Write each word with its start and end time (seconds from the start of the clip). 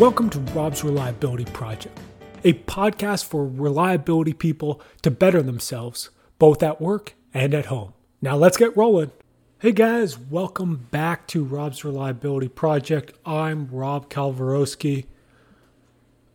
Welcome 0.00 0.30
to 0.30 0.38
Rob's 0.54 0.82
Reliability 0.82 1.44
Project, 1.44 2.00
a 2.42 2.54
podcast 2.54 3.26
for 3.26 3.46
reliability 3.46 4.32
people 4.32 4.80
to 5.02 5.10
better 5.10 5.42
themselves, 5.42 6.08
both 6.38 6.62
at 6.62 6.80
work 6.80 7.12
and 7.34 7.52
at 7.52 7.66
home. 7.66 7.92
Now 8.22 8.36
let's 8.36 8.56
get 8.56 8.74
rolling. 8.74 9.10
Hey 9.58 9.72
guys, 9.72 10.18
welcome 10.18 10.88
back 10.90 11.26
to 11.26 11.44
Rob's 11.44 11.84
Reliability 11.84 12.48
Project. 12.48 13.12
I'm 13.26 13.68
Rob 13.70 14.08
Kalwarowski. 14.08 15.04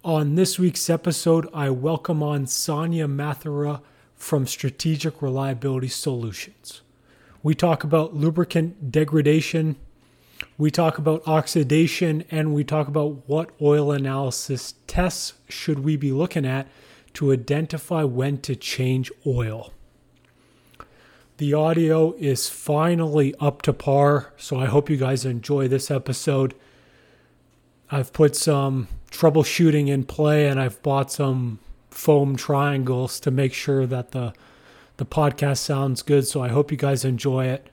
On 0.03 0.35
this 0.35 0.59
week's 0.59 0.87
episode, 0.87 1.49
I 1.51 1.71
welcome 1.71 2.21
on 2.21 2.45
Sonia 2.45 3.07
Mathura 3.07 3.81
from 4.13 4.45
Strategic 4.45 5.23
Reliability 5.23 5.87
Solutions. 5.87 6.83
We 7.41 7.55
talk 7.55 7.83
about 7.83 8.13
lubricant 8.13 8.91
degradation, 8.91 9.77
we 10.57 10.71
talk 10.71 10.97
about 10.97 11.27
oxidation, 11.27 12.23
and 12.31 12.53
we 12.53 12.63
talk 12.63 12.87
about 12.87 13.27
what 13.27 13.49
oil 13.61 13.91
analysis 13.91 14.75
tests 14.87 15.33
should 15.49 15.79
we 15.79 15.97
be 15.97 16.11
looking 16.11 16.45
at 16.45 16.67
to 17.13 17.31
identify 17.31 18.03
when 18.03 18.39
to 18.41 18.55
change 18.55 19.11
oil. 19.25 19.73
The 21.37 21.53
audio 21.53 22.13
is 22.13 22.47
finally 22.47 23.35
up 23.41 23.61
to 23.63 23.73
par, 23.73 24.33
so 24.37 24.57
I 24.57 24.67
hope 24.67 24.89
you 24.89 24.95
guys 24.95 25.25
enjoy 25.25 25.67
this 25.67 25.91
episode. 25.91 26.53
I've 27.91 28.13
put 28.13 28.35
some 28.37 28.87
troubleshooting 29.11 29.89
in 29.89 30.05
play 30.05 30.47
and 30.47 30.59
I've 30.59 30.81
bought 30.81 31.11
some 31.11 31.59
foam 31.89 32.35
triangles 32.35 33.19
to 33.21 33.31
make 33.31 33.53
sure 33.53 33.85
that 33.85 34.11
the 34.11 34.33
the 34.97 35.05
podcast 35.05 35.57
sounds 35.57 36.01
good, 36.01 36.25
so 36.25 36.41
I 36.41 36.47
hope 36.47 36.71
you 36.71 36.77
guys 36.77 37.03
enjoy 37.03 37.47
it. 37.47 37.67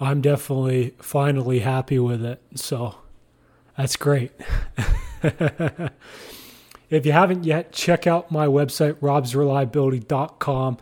I'm 0.00 0.20
definitely 0.20 0.94
finally 1.00 1.60
happy 1.60 1.98
with 1.98 2.24
it. 2.24 2.40
So 2.54 2.96
that's 3.76 3.96
great. 3.96 4.32
if 5.22 7.04
you 7.04 7.12
haven't 7.12 7.44
yet, 7.44 7.72
check 7.72 8.06
out 8.06 8.30
my 8.30 8.46
website, 8.46 8.94
robsreliability.com. 8.94 10.78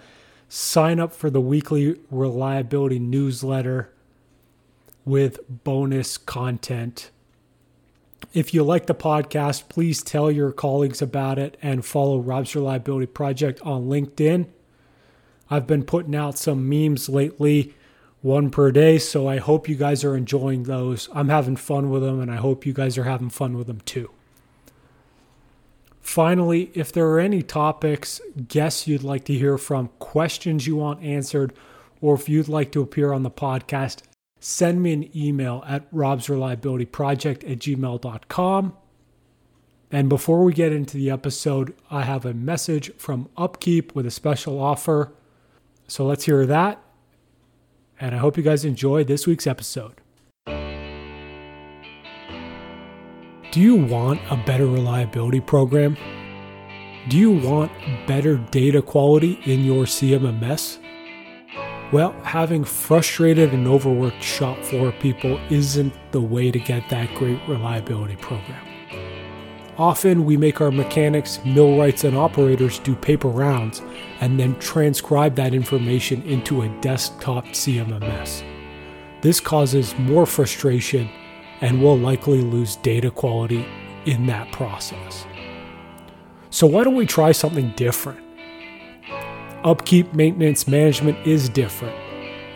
Sign 0.48 1.00
up 1.00 1.12
for 1.12 1.30
the 1.30 1.40
weekly 1.40 1.98
reliability 2.10 2.98
newsletter 2.98 3.90
with 5.04 5.40
bonus 5.64 6.18
content. 6.18 7.10
If 8.34 8.52
you 8.52 8.62
like 8.64 8.86
the 8.86 8.94
podcast, 8.94 9.68
please 9.68 10.02
tell 10.02 10.30
your 10.30 10.52
colleagues 10.52 11.00
about 11.00 11.38
it 11.38 11.56
and 11.62 11.84
follow 11.84 12.18
Rob's 12.18 12.54
Reliability 12.54 13.06
Project 13.06 13.60
on 13.62 13.86
LinkedIn. 13.86 14.46
I've 15.48 15.66
been 15.66 15.84
putting 15.84 16.14
out 16.14 16.36
some 16.36 16.68
memes 16.68 17.08
lately 17.08 17.74
one 18.26 18.50
per 18.50 18.72
day. 18.72 18.98
So 18.98 19.28
I 19.28 19.38
hope 19.38 19.68
you 19.68 19.76
guys 19.76 20.02
are 20.02 20.16
enjoying 20.16 20.64
those. 20.64 21.08
I'm 21.12 21.28
having 21.28 21.54
fun 21.54 21.90
with 21.90 22.02
them, 22.02 22.20
and 22.20 22.30
I 22.30 22.36
hope 22.36 22.66
you 22.66 22.72
guys 22.72 22.98
are 22.98 23.04
having 23.04 23.30
fun 23.30 23.56
with 23.56 23.68
them 23.68 23.80
too. 23.82 24.10
Finally, 26.00 26.72
if 26.74 26.92
there 26.92 27.08
are 27.08 27.20
any 27.20 27.42
topics, 27.42 28.20
guests 28.48 28.88
you'd 28.88 29.04
like 29.04 29.24
to 29.24 29.32
hear 29.32 29.56
from, 29.56 29.90
questions 30.00 30.66
you 30.66 30.74
want 30.74 31.02
answered, 31.02 31.52
or 32.00 32.16
if 32.16 32.28
you'd 32.28 32.48
like 32.48 32.72
to 32.72 32.82
appear 32.82 33.12
on 33.12 33.22
the 33.22 33.30
podcast, 33.30 34.02
send 34.40 34.82
me 34.82 34.92
an 34.92 35.16
email 35.16 35.64
at 35.66 35.90
robsreliabilityproject 35.92 37.50
at 37.50 37.58
gmail.com. 37.58 38.76
And 39.92 40.08
before 40.08 40.42
we 40.42 40.52
get 40.52 40.72
into 40.72 40.96
the 40.96 41.10
episode, 41.10 41.74
I 41.92 42.02
have 42.02 42.26
a 42.26 42.34
message 42.34 42.92
from 42.96 43.28
Upkeep 43.36 43.94
with 43.94 44.04
a 44.04 44.10
special 44.10 44.60
offer. 44.60 45.12
So 45.86 46.04
let's 46.04 46.24
hear 46.24 46.44
that 46.46 46.82
and 48.00 48.14
I 48.14 48.18
hope 48.18 48.36
you 48.36 48.42
guys 48.42 48.64
enjoy 48.64 49.04
this 49.04 49.26
week's 49.26 49.46
episode. 49.46 50.00
Do 53.52 53.60
you 53.62 53.76
want 53.76 54.20
a 54.30 54.36
better 54.36 54.66
reliability 54.66 55.40
program? 55.40 55.96
Do 57.08 57.16
you 57.16 57.30
want 57.30 57.70
better 58.06 58.36
data 58.50 58.82
quality 58.82 59.40
in 59.44 59.64
your 59.64 59.84
CMMS? 59.84 60.78
Well, 61.92 62.12
having 62.22 62.64
frustrated 62.64 63.54
and 63.54 63.68
overworked 63.68 64.22
shop 64.22 64.58
floor 64.58 64.92
people 64.92 65.40
isn't 65.50 65.94
the 66.10 66.20
way 66.20 66.50
to 66.50 66.58
get 66.58 66.88
that 66.90 67.14
great 67.14 67.40
reliability 67.46 68.16
program. 68.16 68.65
Often 69.78 70.24
we 70.24 70.38
make 70.38 70.62
our 70.62 70.70
mechanics, 70.70 71.38
millwrights, 71.44 72.04
and 72.04 72.16
operators 72.16 72.78
do 72.78 72.96
paper 72.96 73.28
rounds 73.28 73.82
and 74.20 74.40
then 74.40 74.58
transcribe 74.58 75.34
that 75.34 75.52
information 75.52 76.22
into 76.22 76.62
a 76.62 76.68
desktop 76.80 77.44
CMMS. 77.46 78.42
This 79.20 79.38
causes 79.38 79.94
more 79.98 80.24
frustration 80.24 81.10
and 81.60 81.82
will 81.82 81.98
likely 81.98 82.40
lose 82.40 82.76
data 82.76 83.10
quality 83.10 83.66
in 84.06 84.24
that 84.26 84.50
process. 84.50 85.26
So, 86.48 86.66
why 86.66 86.84
don't 86.84 86.94
we 86.94 87.04
try 87.04 87.32
something 87.32 87.72
different? 87.76 88.20
Upkeep 89.62 90.14
maintenance 90.14 90.66
management 90.66 91.26
is 91.26 91.50
different. 91.50 91.96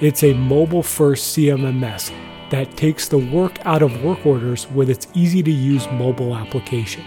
It's 0.00 0.22
a 0.22 0.32
mobile 0.32 0.82
first 0.82 1.36
CMMS 1.36 2.12
that 2.50 2.76
takes 2.76 3.08
the 3.08 3.18
work 3.18 3.64
out 3.64 3.82
of 3.82 4.02
work 4.02 4.26
orders 4.26 4.68
with 4.70 4.90
its 4.90 5.06
easy 5.14 5.42
to 5.42 5.50
use 5.50 5.86
mobile 5.92 6.36
application. 6.36 7.04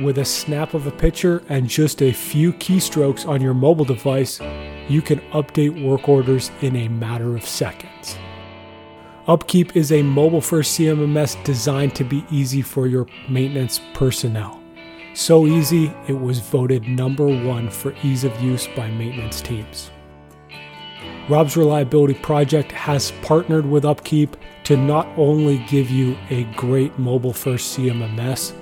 With 0.00 0.18
a 0.18 0.24
snap 0.24 0.72
of 0.72 0.86
a 0.86 0.90
picture 0.90 1.42
and 1.48 1.68
just 1.68 2.00
a 2.00 2.12
few 2.12 2.52
keystrokes 2.54 3.28
on 3.28 3.42
your 3.42 3.52
mobile 3.52 3.84
device, 3.84 4.40
you 4.88 5.02
can 5.02 5.20
update 5.32 5.84
work 5.84 6.08
orders 6.08 6.50
in 6.62 6.74
a 6.76 6.88
matter 6.88 7.36
of 7.36 7.44
seconds. 7.44 8.16
Upkeep 9.26 9.76
is 9.76 9.92
a 9.92 10.02
mobile 10.02 10.40
first 10.40 10.78
CMMS 10.78 11.42
designed 11.44 11.94
to 11.96 12.04
be 12.04 12.24
easy 12.30 12.62
for 12.62 12.86
your 12.86 13.06
maintenance 13.28 13.80
personnel. 13.92 14.60
So 15.12 15.46
easy, 15.46 15.92
it 16.08 16.18
was 16.18 16.38
voted 16.38 16.84
number 16.84 17.26
one 17.26 17.68
for 17.68 17.94
ease 18.02 18.24
of 18.24 18.40
use 18.40 18.66
by 18.76 18.90
maintenance 18.90 19.42
teams. 19.42 19.90
Rob's 21.28 21.56
Reliability 21.56 22.14
Project 22.14 22.72
has 22.72 23.12
partnered 23.22 23.66
with 23.66 23.84
Upkeep 23.84 24.36
to 24.64 24.76
not 24.76 25.06
only 25.16 25.58
give 25.68 25.90
you 25.90 26.16
a 26.28 26.44
great 26.54 26.98
mobile 26.98 27.32
first 27.32 27.76
CMMS, 27.76 28.54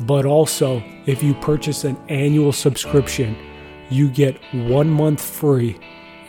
but 0.00 0.26
also 0.26 0.82
if 1.06 1.22
you 1.22 1.34
purchase 1.34 1.84
an 1.84 1.96
annual 2.08 2.52
subscription, 2.52 3.36
you 3.90 4.08
get 4.08 4.38
one 4.52 4.88
month 4.88 5.22
free 5.22 5.78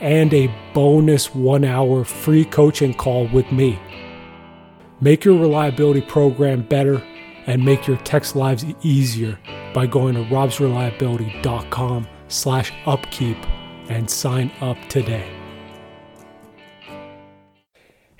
and 0.00 0.34
a 0.34 0.52
bonus 0.74 1.34
one 1.34 1.64
hour 1.64 2.04
free 2.04 2.44
coaching 2.44 2.92
call 2.92 3.28
with 3.28 3.50
me. 3.52 3.78
Make 5.00 5.24
your 5.24 5.38
reliability 5.38 6.02
program 6.02 6.62
better 6.62 7.02
and 7.46 7.64
make 7.64 7.86
your 7.86 7.96
text 7.98 8.36
lives 8.36 8.64
easier 8.82 9.38
by 9.74 9.86
going 9.86 10.14
to 10.14 10.22
robsreliability.com 10.24 12.08
slash 12.28 12.72
upkeep 12.86 13.36
and 13.88 14.08
sign 14.10 14.50
up 14.60 14.78
today. 14.88 15.41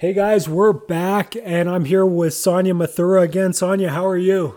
Hey 0.02 0.14
guys, 0.14 0.48
we're 0.48 0.72
back 0.72 1.36
and 1.44 1.70
I'm 1.70 1.84
here 1.84 2.04
with 2.04 2.34
Sonia 2.34 2.74
Mathura 2.74 3.22
again. 3.22 3.52
Sonia, 3.52 3.90
how 3.90 4.04
are 4.04 4.18
you? 4.18 4.56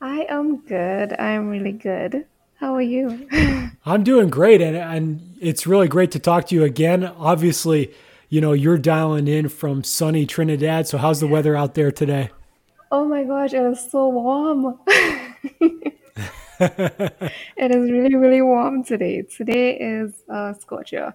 I 0.00 0.26
am 0.28 0.56
good. 0.56 1.12
I'm 1.20 1.50
really 1.50 1.70
good. 1.70 2.26
How 2.56 2.74
are 2.74 2.82
you? 2.82 3.28
I'm 3.86 4.02
doing 4.02 4.28
great 4.28 4.60
and 4.60 4.76
and 4.76 5.36
it's 5.40 5.68
really 5.68 5.86
great 5.86 6.10
to 6.10 6.18
talk 6.18 6.48
to 6.48 6.56
you 6.56 6.64
again. 6.64 7.04
Obviously, 7.04 7.94
you 8.28 8.40
know, 8.40 8.54
you're 8.54 8.76
dialing 8.76 9.28
in 9.28 9.48
from 9.50 9.84
sunny 9.84 10.26
Trinidad. 10.26 10.88
So 10.88 10.98
how's 10.98 11.20
the 11.20 11.28
weather 11.28 11.54
out 11.54 11.74
there 11.74 11.92
today? 11.92 12.30
Oh 12.90 13.04
my 13.04 13.22
gosh, 13.22 13.52
it 13.52 13.62
is 13.62 13.88
so 13.88 14.08
warm. 14.08 14.80
it 16.58 17.70
is 17.70 17.88
really, 17.88 18.16
really 18.16 18.42
warm 18.42 18.82
today. 18.82 19.22
Today 19.22 19.76
is 19.78 20.24
a 20.28 20.56
scorcher. 20.60 21.14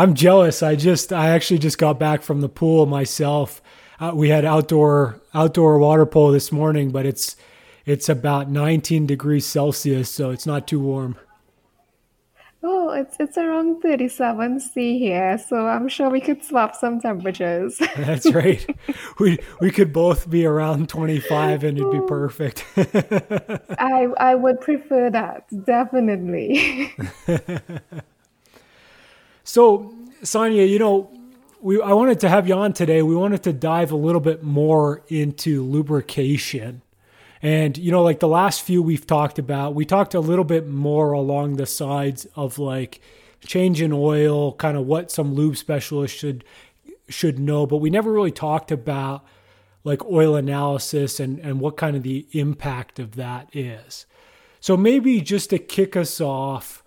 I'm 0.00 0.14
jealous. 0.14 0.62
I 0.62 0.76
just 0.76 1.12
I 1.12 1.28
actually 1.28 1.58
just 1.58 1.76
got 1.76 1.98
back 1.98 2.22
from 2.22 2.40
the 2.40 2.48
pool 2.48 2.86
myself. 2.86 3.60
Uh, 4.00 4.12
we 4.14 4.30
had 4.30 4.46
outdoor 4.46 5.20
outdoor 5.34 5.78
water 5.78 6.06
polo 6.06 6.32
this 6.32 6.50
morning, 6.50 6.90
but 6.90 7.04
it's 7.04 7.36
it's 7.84 8.08
about 8.08 8.48
19 8.48 9.04
degrees 9.06 9.44
Celsius, 9.44 10.08
so 10.08 10.30
it's 10.30 10.46
not 10.46 10.66
too 10.66 10.80
warm. 10.80 11.16
Oh, 12.62 12.88
it's 12.92 13.18
it's 13.20 13.36
around 13.36 13.82
37 13.82 14.60
C 14.60 14.98
here, 14.98 15.36
so 15.36 15.66
I'm 15.66 15.86
sure 15.86 16.08
we 16.08 16.22
could 16.22 16.42
swap 16.42 16.74
some 16.74 16.98
temperatures. 16.98 17.76
That's 17.98 18.32
right. 18.32 18.64
We 19.18 19.38
we 19.60 19.70
could 19.70 19.92
both 19.92 20.30
be 20.30 20.46
around 20.46 20.88
25 20.88 21.62
and 21.62 21.76
it'd 21.76 21.92
be 21.92 22.00
perfect. 22.08 22.64
I 23.78 24.08
I 24.16 24.34
would 24.34 24.62
prefer 24.62 25.10
that, 25.10 25.44
definitely. 25.66 26.94
So, 29.50 29.92
Sonia, 30.22 30.64
you 30.64 30.78
know, 30.78 31.10
we 31.60 31.82
I 31.82 31.92
wanted 31.92 32.20
to 32.20 32.28
have 32.28 32.46
you 32.46 32.54
on 32.54 32.72
today. 32.72 33.02
We 33.02 33.16
wanted 33.16 33.42
to 33.42 33.52
dive 33.52 33.90
a 33.90 33.96
little 33.96 34.20
bit 34.20 34.44
more 34.44 35.02
into 35.08 35.64
lubrication. 35.64 36.82
And 37.42 37.76
you 37.76 37.90
know, 37.90 38.04
like 38.04 38.20
the 38.20 38.28
last 38.28 38.62
few 38.62 38.80
we've 38.80 39.08
talked 39.08 39.40
about, 39.40 39.74
we 39.74 39.84
talked 39.84 40.14
a 40.14 40.20
little 40.20 40.44
bit 40.44 40.68
more 40.68 41.10
along 41.10 41.56
the 41.56 41.66
sides 41.66 42.28
of 42.36 42.60
like 42.60 43.00
change 43.44 43.82
in 43.82 43.92
oil, 43.92 44.52
kind 44.52 44.76
of 44.76 44.86
what 44.86 45.10
some 45.10 45.34
lube 45.34 45.56
specialists 45.56 46.16
should 46.16 46.44
should 47.08 47.40
know, 47.40 47.66
but 47.66 47.78
we 47.78 47.90
never 47.90 48.12
really 48.12 48.30
talked 48.30 48.70
about 48.70 49.24
like 49.82 50.04
oil 50.04 50.36
analysis 50.36 51.18
and, 51.18 51.40
and 51.40 51.58
what 51.58 51.76
kind 51.76 51.96
of 51.96 52.04
the 52.04 52.24
impact 52.30 53.00
of 53.00 53.16
that 53.16 53.48
is. 53.52 54.06
So 54.60 54.76
maybe 54.76 55.20
just 55.20 55.50
to 55.50 55.58
kick 55.58 55.96
us 55.96 56.20
off, 56.20 56.79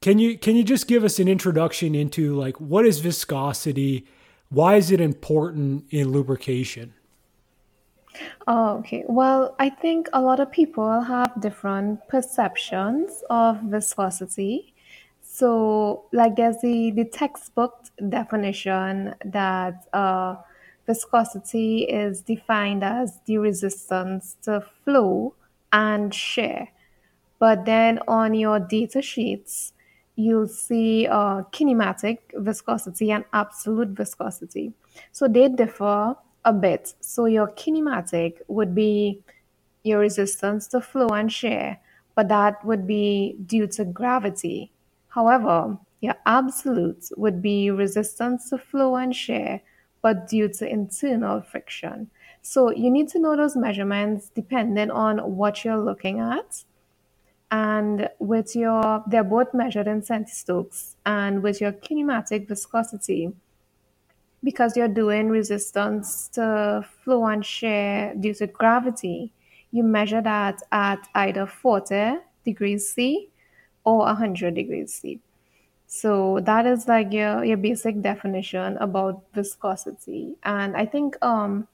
can 0.00 0.18
you 0.18 0.38
can 0.38 0.56
you 0.56 0.64
just 0.64 0.86
give 0.86 1.04
us 1.04 1.18
an 1.18 1.28
introduction 1.28 1.94
into 1.94 2.34
like 2.34 2.60
what 2.60 2.86
is 2.86 3.00
viscosity? 3.00 4.06
Why 4.50 4.76
is 4.76 4.90
it 4.90 5.00
important 5.00 5.84
in 5.90 6.10
lubrication? 6.10 6.94
Oh, 8.46 8.78
okay. 8.78 9.04
Well, 9.06 9.54
I 9.58 9.68
think 9.68 10.08
a 10.12 10.20
lot 10.20 10.40
of 10.40 10.50
people 10.50 11.02
have 11.02 11.40
different 11.40 12.06
perceptions 12.08 13.22
of 13.30 13.60
viscosity. 13.62 14.74
So, 15.22 16.06
like, 16.12 16.36
there's 16.36 16.56
the, 16.62 16.90
the 16.90 17.04
textbook 17.04 17.84
definition 18.08 19.14
that 19.24 19.86
uh, 19.92 20.36
viscosity 20.86 21.82
is 21.82 22.22
defined 22.22 22.82
as 22.82 23.20
the 23.26 23.38
resistance 23.38 24.36
to 24.42 24.64
flow 24.84 25.34
and 25.72 26.12
shear. 26.14 26.68
But 27.38 27.66
then 27.66 28.00
on 28.08 28.34
your 28.34 28.58
data 28.58 29.02
sheets, 29.02 29.74
you'll 30.18 30.48
see 30.48 31.06
uh, 31.06 31.42
kinematic 31.52 32.18
viscosity 32.34 33.12
and 33.12 33.24
absolute 33.32 33.90
viscosity. 33.90 34.72
So 35.12 35.28
they 35.28 35.48
differ 35.48 36.16
a 36.44 36.52
bit. 36.52 36.94
So 37.00 37.26
your 37.26 37.46
kinematic 37.52 38.38
would 38.48 38.74
be 38.74 39.20
your 39.84 40.00
resistance 40.00 40.66
to 40.68 40.80
flow 40.80 41.06
and 41.10 41.32
shear, 41.32 41.78
but 42.16 42.26
that 42.28 42.64
would 42.64 42.84
be 42.84 43.36
due 43.46 43.68
to 43.68 43.84
gravity. 43.84 44.72
However, 45.06 45.78
your 46.00 46.16
absolute 46.26 47.10
would 47.16 47.40
be 47.40 47.70
resistance 47.70 48.50
to 48.50 48.58
flow 48.58 48.96
and 48.96 49.14
shear, 49.14 49.60
but 50.02 50.26
due 50.26 50.48
to 50.48 50.68
internal 50.68 51.42
friction. 51.42 52.10
So 52.42 52.72
you 52.72 52.90
need 52.90 53.08
to 53.10 53.20
know 53.20 53.36
those 53.36 53.54
measurements 53.54 54.32
depending 54.34 54.90
on 54.90 55.18
what 55.36 55.64
you're 55.64 55.78
looking 55.78 56.18
at. 56.18 56.64
And 57.50 58.08
with 58.18 58.54
your, 58.54 59.02
they're 59.06 59.24
both 59.24 59.54
measured 59.54 59.86
in 59.86 60.02
centistokes. 60.02 60.94
And 61.06 61.42
with 61.42 61.60
your 61.60 61.72
kinematic 61.72 62.46
viscosity, 62.48 63.32
because 64.44 64.76
you're 64.76 64.88
doing 64.88 65.28
resistance 65.28 66.28
to 66.28 66.86
flow 67.04 67.26
and 67.26 67.44
shear 67.44 68.14
due 68.20 68.34
to 68.34 68.46
gravity, 68.46 69.32
you 69.72 69.82
measure 69.82 70.22
that 70.22 70.62
at 70.72 71.08
either 71.14 71.46
40 71.46 72.18
degrees 72.44 72.90
C 72.90 73.30
or 73.84 73.98
100 73.98 74.54
degrees 74.54 74.94
C. 74.94 75.20
So 75.86 76.40
that 76.42 76.66
is 76.66 76.86
like 76.86 77.12
your, 77.12 77.44
your 77.44 77.56
basic 77.56 78.02
definition 78.02 78.76
about 78.76 79.22
viscosity. 79.32 80.36
And 80.44 80.76
I 80.76 80.84
think 80.84 81.16
um, 81.24 81.66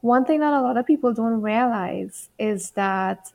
one 0.00 0.24
thing 0.24 0.40
that 0.40 0.52
a 0.52 0.60
lot 0.60 0.76
of 0.76 0.84
people 0.84 1.14
don't 1.14 1.40
realize 1.40 2.28
is 2.38 2.72
that 2.72 3.32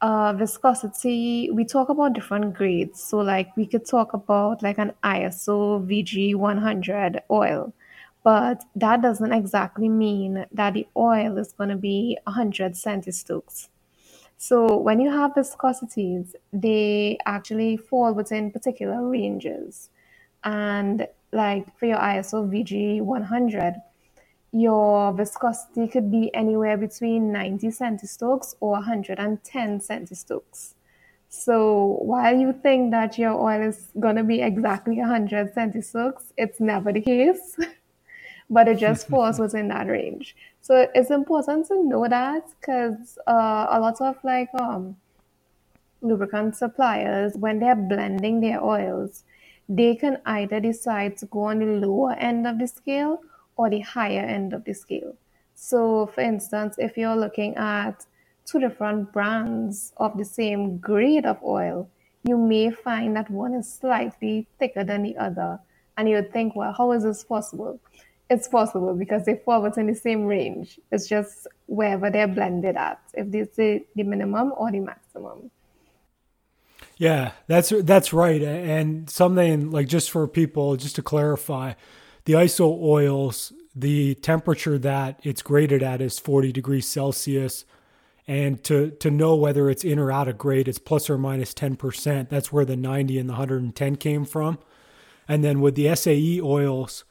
uh, 0.00 0.32
viscosity, 0.32 1.50
we 1.50 1.64
talk 1.64 1.88
about 1.88 2.12
different 2.12 2.54
grades. 2.54 3.02
So 3.02 3.18
like 3.18 3.56
we 3.56 3.66
could 3.66 3.86
talk 3.86 4.12
about 4.14 4.62
like 4.62 4.78
an 4.78 4.92
ISO 5.02 5.84
VG 5.86 6.34
100 6.34 7.22
oil 7.30 7.72
but 8.28 8.64
that 8.76 9.00
doesn't 9.00 9.32
exactly 9.32 9.88
mean 9.88 10.44
that 10.52 10.74
the 10.74 10.86
oil 10.96 11.38
is 11.38 11.52
going 11.52 11.70
to 11.70 11.76
be 11.76 12.18
100 12.24 12.72
centistokes. 12.72 13.68
So 14.36 14.76
when 14.76 15.00
you 15.00 15.10
have 15.10 15.32
viscosities, 15.32 16.34
they 16.52 17.18
actually 17.24 17.78
fall 17.78 18.12
within 18.12 18.50
particular 18.50 19.06
ranges. 19.08 19.88
And 20.44 21.08
like 21.32 21.76
for 21.78 21.86
your 21.86 21.98
ISO 21.98 22.48
VG 22.48 23.00
100, 23.00 23.76
your 24.52 25.12
viscosity 25.12 25.88
could 25.88 26.10
be 26.10 26.34
anywhere 26.34 26.76
between 26.76 27.32
90 27.32 27.68
centistokes 27.68 28.54
or 28.60 28.72
110 28.72 29.80
centistokes. 29.80 30.74
So 31.28 31.98
while 32.00 32.36
you 32.36 32.54
think 32.62 32.90
that 32.92 33.18
your 33.18 33.32
oil 33.32 33.68
is 33.68 33.90
going 34.00 34.16
to 34.16 34.24
be 34.24 34.40
exactly 34.40 34.98
100 34.98 35.54
centistokes, 35.54 36.32
it's 36.38 36.58
never 36.58 36.92
the 36.92 37.02
case. 37.02 37.56
but 38.50 38.68
it 38.68 38.78
just 38.78 39.08
falls 39.08 39.38
within 39.38 39.68
that 39.68 39.86
range. 39.86 40.36
So 40.60 40.88
it's 40.94 41.10
important 41.10 41.66
to 41.68 41.82
know 41.84 42.08
that 42.08 42.44
because 42.60 43.18
uh, 43.26 43.66
a 43.70 43.80
lot 43.80 44.00
of 44.00 44.16
like 44.24 44.48
um, 44.60 44.96
lubricant 46.00 46.56
suppliers, 46.56 47.34
when 47.36 47.58
they're 47.58 47.76
blending 47.76 48.40
their 48.40 48.62
oils, 48.62 49.24
they 49.68 49.94
can 49.94 50.18
either 50.24 50.60
decide 50.60 51.16
to 51.18 51.26
go 51.26 51.44
on 51.44 51.58
the 51.58 51.86
lower 51.86 52.12
end 52.12 52.46
of 52.46 52.58
the 52.58 52.66
scale 52.66 53.20
or 53.58 53.68
the 53.68 53.80
higher 53.80 54.20
end 54.20 54.54
of 54.54 54.64
the 54.64 54.72
scale. 54.72 55.14
So, 55.54 56.06
for 56.06 56.22
instance, 56.22 56.76
if 56.78 56.96
you're 56.96 57.16
looking 57.16 57.54
at 57.56 58.06
two 58.46 58.58
different 58.58 59.12
brands 59.12 59.92
of 59.98 60.16
the 60.16 60.24
same 60.24 60.78
grade 60.78 61.26
of 61.26 61.36
oil, 61.42 61.90
you 62.24 62.38
may 62.38 62.70
find 62.70 63.14
that 63.16 63.30
one 63.30 63.52
is 63.52 63.70
slightly 63.70 64.46
thicker 64.58 64.84
than 64.84 65.02
the 65.02 65.16
other. 65.18 65.60
And 65.98 66.08
you 66.08 66.14
would 66.14 66.32
think, 66.32 66.56
well, 66.56 66.72
how 66.72 66.92
is 66.92 67.02
this 67.02 67.24
possible? 67.24 67.78
it's 68.30 68.48
possible 68.48 68.94
because 68.94 69.24
they 69.24 69.36
fall 69.36 69.62
within 69.62 69.86
the 69.86 69.94
same 69.94 70.24
range. 70.24 70.78
It's 70.92 71.08
just 71.08 71.46
wherever 71.66 72.10
they're 72.10 72.28
blended 72.28 72.76
at, 72.76 73.00
if 73.14 73.30
they 73.30 73.44
say 73.44 73.84
the 73.94 74.02
minimum 74.02 74.52
or 74.56 74.70
the 74.70 74.80
maximum. 74.80 75.50
Yeah, 76.96 77.32
that's 77.46 77.72
that's 77.84 78.12
right. 78.12 78.42
And 78.42 79.08
something 79.08 79.70
like 79.70 79.88
just 79.88 80.10
for 80.10 80.26
people, 80.26 80.76
just 80.76 80.96
to 80.96 81.02
clarify, 81.02 81.74
the 82.28 82.34
ISO 82.34 82.78
oils, 82.82 83.54
the 83.74 84.14
temperature 84.16 84.76
that 84.76 85.18
it's 85.22 85.40
graded 85.40 85.82
at 85.82 86.02
is 86.02 86.18
40 86.18 86.52
degrees 86.52 86.86
Celsius. 86.86 87.64
And 88.26 88.62
to 88.64 88.90
to 88.90 89.10
know 89.10 89.34
whether 89.34 89.70
it's 89.70 89.82
in 89.82 89.98
or 89.98 90.12
out 90.12 90.28
of 90.28 90.36
grade, 90.36 90.68
it's 90.68 90.78
plus 90.78 91.08
or 91.08 91.16
minus 91.16 91.54
10%. 91.54 92.28
That's 92.28 92.52
where 92.52 92.66
the 92.66 92.76
90 92.76 93.18
and 93.18 93.30
the 93.30 93.32
110 93.32 93.96
came 93.96 94.26
from. 94.26 94.58
And 95.26 95.42
then 95.42 95.62
with 95.62 95.74
the 95.74 95.96
SAE 95.96 96.42
oils, 96.42 97.04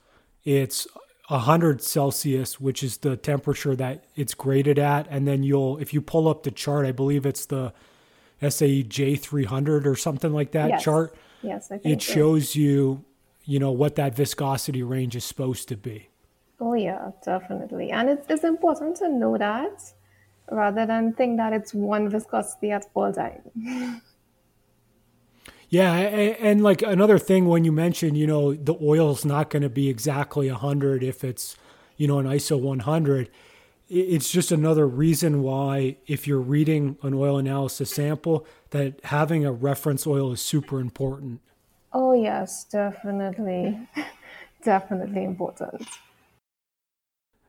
it's 0.45 0.85
100 1.29 1.81
Celsius, 1.81 2.59
which 2.59 2.83
is 2.83 2.97
the 2.97 3.17
temperature 3.17 3.75
that 3.75 4.05
it's 4.15 4.35
graded 4.35 4.77
at. 4.77 5.07
And 5.09 5.27
then 5.27 5.41
you'll, 5.41 5.79
if 5.79 5.95
you 5.95 6.01
pull 6.03 6.27
up 6.27 6.43
the 6.43 6.51
chart, 6.51 6.85
I 6.85 6.91
believe 6.91 7.25
it's 7.25 7.47
the 7.47 7.73
SAE 8.39 8.83
J300 8.83 9.87
or 9.87 9.95
something 9.95 10.31
like 10.31 10.51
that 10.51 10.69
yes. 10.69 10.83
chart. 10.83 11.15
Yes, 11.41 11.71
I 11.71 11.79
think 11.79 11.95
it 11.95 12.01
shows 12.03 12.55
you, 12.55 13.03
you 13.47 13.59
know, 13.59 13.71
what 13.71 13.95
that 13.95 14.13
viscosity 14.13 14.83
range 14.83 15.15
is 15.15 15.23
supposed 15.23 15.69
to 15.69 15.77
be. 15.77 16.09
Oh, 16.59 16.73
yeah, 16.73 17.11
definitely. 17.23 17.91
And 17.91 18.09
it's, 18.09 18.25
it's 18.29 18.43
important 18.43 18.97
to 18.97 19.07
know 19.07 19.37
that 19.37 19.81
rather 20.51 20.85
than 20.85 21.13
think 21.13 21.37
that 21.37 21.53
it's 21.53 21.73
one 21.73 22.09
viscosity 22.09 22.71
at 22.71 22.85
all 22.93 23.11
times. 23.11 23.49
Yeah, 25.69 25.91
and, 25.95 26.37
and, 26.39 26.63
like 26.63 26.81
another 26.81 27.19
thing 27.19 27.45
when 27.45 27.65
you 27.65 27.73
mentioned, 27.73 28.17
you 28.17 28.25
know, 28.25 28.53
the 28.53 28.77
oil's 28.81 29.25
not 29.25 29.49
going 29.49 29.63
to 29.63 29.69
be 29.69 29.89
exactly 29.89 30.49
100 30.49 31.03
if 31.03 31.25
it's, 31.25 31.57
you 31.97 32.07
know, 32.07 32.19
an 32.19 32.25
ISO 32.25 32.57
100. 32.57 33.29
It's 33.89 34.31
just 34.31 34.49
another 34.49 34.87
reason 34.87 35.41
why 35.43 35.97
if 36.07 36.25
you're 36.25 36.39
reading 36.39 36.97
an 37.01 37.13
oil 37.13 37.37
analysis 37.37 37.93
sample 37.93 38.45
that 38.69 39.03
having 39.05 39.45
a 39.45 39.51
reference 39.51 40.07
oil 40.07 40.31
is 40.31 40.39
super 40.39 40.79
important. 40.79 41.41
Oh, 41.93 42.13
yes, 42.13 42.65
definitely. 42.65 43.79
definitely 44.63 45.23
important. 45.23 45.87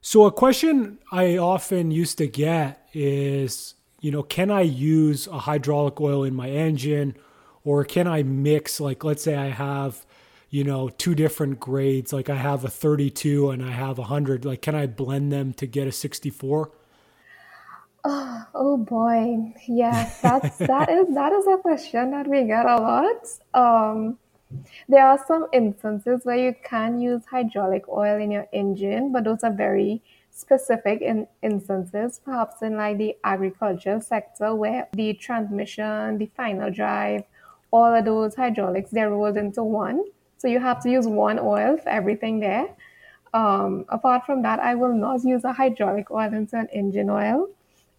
So 0.01 0.25
a 0.25 0.33
question 0.33 0.99
I 1.11 1.37
often 1.37 1.91
used 1.91 2.19
to 2.19 2.27
get 2.27 2.89
is, 2.95 3.75
you 4.01 4.11
know, 4.11 4.23
can 4.23 4.51
I 4.51 4.63
use 4.63 5.27
a 5.27 5.41
hydraulic 5.41 6.01
oil 6.01 6.25
in 6.25 6.35
my 6.35 6.49
engine 6.49 7.17
or 7.65 7.85
can 7.85 8.07
I 8.07 8.23
mix 8.23 8.81
like 8.81 9.05
let's 9.05 9.23
say 9.23 9.35
I 9.35 9.49
have 9.49 10.07
you 10.49 10.65
know 10.65 10.89
two 10.89 11.15
different 11.15 11.61
grades 11.61 12.13
like 12.13 12.31
I 12.31 12.37
have 12.37 12.65
a 12.65 12.71
32 12.71 13.51
and 13.51 13.63
I 13.63 13.73
have 13.73 13.99
a 13.99 14.03
100 14.03 14.47
like 14.47 14.63
can 14.63 14.75
I 14.75 14.87
blend 14.87 15.31
them 15.31 15.53
to 15.55 15.67
get 15.67 15.87
a 15.87 15.93
64 15.93 16.71
Oh, 18.05 18.45
oh 18.55 18.77
boy, 18.77 19.53
yeah, 19.67 20.11
that's 20.23 20.57
that 20.61 20.89
is 20.89 21.15
that 21.15 21.33
is 21.33 21.47
a 21.47 21.59
question 21.59 22.13
that 22.13 22.27
we 22.29 22.45
get 22.45 22.65
a 22.65 22.77
lot. 22.77 23.27
Um, 23.53 24.19
there 24.89 25.07
are 25.07 25.23
some 25.27 25.47
instances 25.53 26.21
where 26.25 26.37
you 26.37 26.55
can 26.65 27.01
use 27.01 27.23
hydraulic 27.31 27.89
oil 27.89 28.21
in 28.21 28.31
your 28.31 28.47
engine, 28.53 29.13
but 29.13 29.25
those 29.25 29.43
are 29.43 29.53
very 29.53 30.03
specific 30.31 31.01
in 31.03 31.27
instances, 31.43 32.21
perhaps 32.25 32.63
in 32.63 32.77
like 32.77 32.97
the 32.99 33.17
agriculture 33.25 34.01
sector 34.01 34.55
where 34.55 34.89
the 34.93 35.13
transmission, 35.15 36.17
the 36.19 36.31
final 36.37 36.71
drive, 36.71 37.23
all 37.71 37.93
of 37.95 38.05
those 38.05 38.35
hydraulics, 38.35 38.91
they're 38.91 39.11
rolled 39.11 39.37
into 39.37 39.63
one. 39.63 40.05
So 40.39 40.49
you 40.49 40.61
have 40.61 40.83
to 40.85 40.91
use 40.91 41.07
one 41.07 41.39
oil 41.39 41.77
for 41.77 41.89
everything 41.89 42.41
there. 42.41 42.69
Um, 43.35 43.85
apart 43.89 44.25
from 44.25 44.43
that, 44.43 44.61
I 44.61 44.75
will 44.75 44.95
not 44.95 45.25
use 45.25 45.45
a 45.45 45.53
hydraulic 45.53 46.11
oil 46.11 46.33
into 46.33 46.57
an 46.57 46.69
engine 46.73 47.11
oil. 47.11 47.49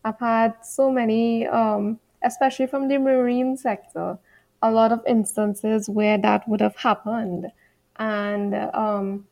I've 0.03 0.19
had 0.19 0.55
so 0.63 0.89
many, 0.89 1.45
um, 1.47 1.99
especially 2.23 2.67
from 2.67 2.87
the 2.87 2.97
marine 2.97 3.57
sector, 3.57 4.17
a 4.61 4.71
lot 4.71 4.91
of 4.91 5.01
instances 5.07 5.89
where 5.89 6.17
that 6.17 6.47
would 6.47 6.61
have 6.61 6.75
happened. 6.75 7.51
And 7.97 8.55
um, 8.73 9.27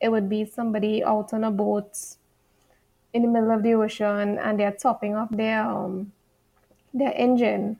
it 0.00 0.10
would 0.10 0.28
be 0.28 0.44
somebody 0.44 1.02
out 1.04 1.32
on 1.32 1.44
a 1.44 1.50
boat 1.50 1.96
in 3.12 3.22
the 3.22 3.28
middle 3.28 3.50
of 3.50 3.62
the 3.62 3.74
ocean 3.74 4.38
and 4.38 4.58
they're 4.58 4.72
topping 4.72 5.14
up 5.14 5.36
their 5.36 5.62
um, 5.62 6.12
their 6.94 7.12
engine 7.14 7.78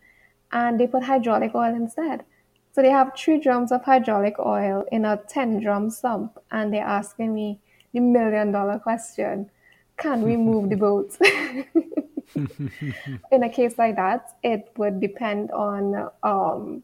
and 0.53 0.79
they 0.79 0.87
put 0.87 1.03
hydraulic 1.03 1.55
oil 1.55 1.75
instead. 1.75 2.25
So 2.75 2.83
they 2.83 2.91
have 2.91 3.13
three 3.17 3.39
drums 3.39 3.73
of 3.73 3.85
hydraulic 3.85 4.39
oil 4.39 4.85
in 4.91 5.05
a 5.05 5.21
10 5.29 5.61
drum 5.61 5.91
sump 5.91 6.39
and 6.51 6.73
they're 6.73 6.85
asking 6.85 7.35
me 7.35 7.61
the 7.93 8.01
million 8.01 8.53
dollar 8.53 8.79
question 8.79 9.51
can 9.99 10.23
we 10.23 10.37
move 10.49 10.71
the 10.71 10.77
boat? 10.77 11.17
in 12.35 13.43
a 13.43 13.49
case 13.49 13.77
like 13.79 13.97
that, 13.97 14.37
it 14.43 14.71
would 14.77 15.01
depend 15.01 15.51
on 15.51 16.11
um, 16.23 16.83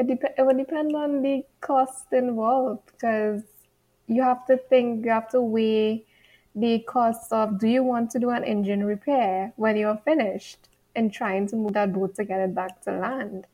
it, 0.00 0.06
dep- 0.06 0.34
it 0.38 0.42
would 0.46 0.56
depend 0.56 0.96
on 0.96 1.22
the 1.22 1.44
cost 1.60 2.06
involved 2.12 2.86
because 2.86 3.42
you 4.06 4.22
have 4.22 4.46
to 4.46 4.56
think, 4.56 5.04
you 5.04 5.10
have 5.10 5.28
to 5.30 5.40
weigh 5.40 6.06
the 6.54 6.80
cost 6.80 7.32
of 7.32 7.60
do 7.60 7.68
you 7.68 7.84
want 7.84 8.10
to 8.10 8.18
do 8.18 8.30
an 8.30 8.42
engine 8.42 8.82
repair 8.82 9.52
when 9.56 9.76
you're 9.76 10.00
finished 10.04 10.68
and 10.96 11.12
trying 11.12 11.46
to 11.48 11.56
move 11.56 11.74
that 11.74 11.92
boat 11.92 12.14
to 12.16 12.24
get 12.24 12.40
it 12.40 12.54
back 12.54 12.80
to 12.82 12.92
land. 12.92 13.46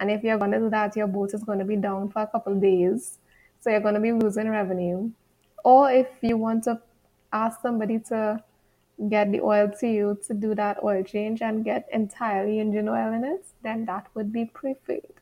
And 0.00 0.10
if 0.10 0.24
you're 0.24 0.38
going 0.38 0.50
to 0.52 0.58
do 0.58 0.70
that, 0.70 0.96
your 0.96 1.06
boat 1.06 1.34
is 1.34 1.44
going 1.44 1.58
to 1.58 1.64
be 1.64 1.76
down 1.76 2.08
for 2.08 2.22
a 2.22 2.26
couple 2.26 2.54
of 2.54 2.62
days. 2.62 3.18
So 3.60 3.70
you're 3.70 3.80
going 3.80 3.94
to 3.94 4.00
be 4.00 4.12
losing 4.12 4.48
revenue. 4.48 5.10
Or 5.62 5.92
if 5.92 6.08
you 6.22 6.38
want 6.38 6.64
to 6.64 6.80
ask 7.32 7.60
somebody 7.60 7.98
to 8.08 8.42
get 9.08 9.30
the 9.30 9.40
oil 9.40 9.70
to 9.80 9.86
you 9.86 10.18
to 10.26 10.34
do 10.34 10.54
that 10.54 10.82
oil 10.82 11.02
change 11.02 11.42
and 11.42 11.64
get 11.64 11.88
entirely 11.92 12.58
engine 12.58 12.88
oil 12.88 13.12
in 13.12 13.24
it, 13.24 13.44
then 13.62 13.84
that 13.84 14.06
would 14.14 14.32
be 14.32 14.46
preferred. 14.46 15.14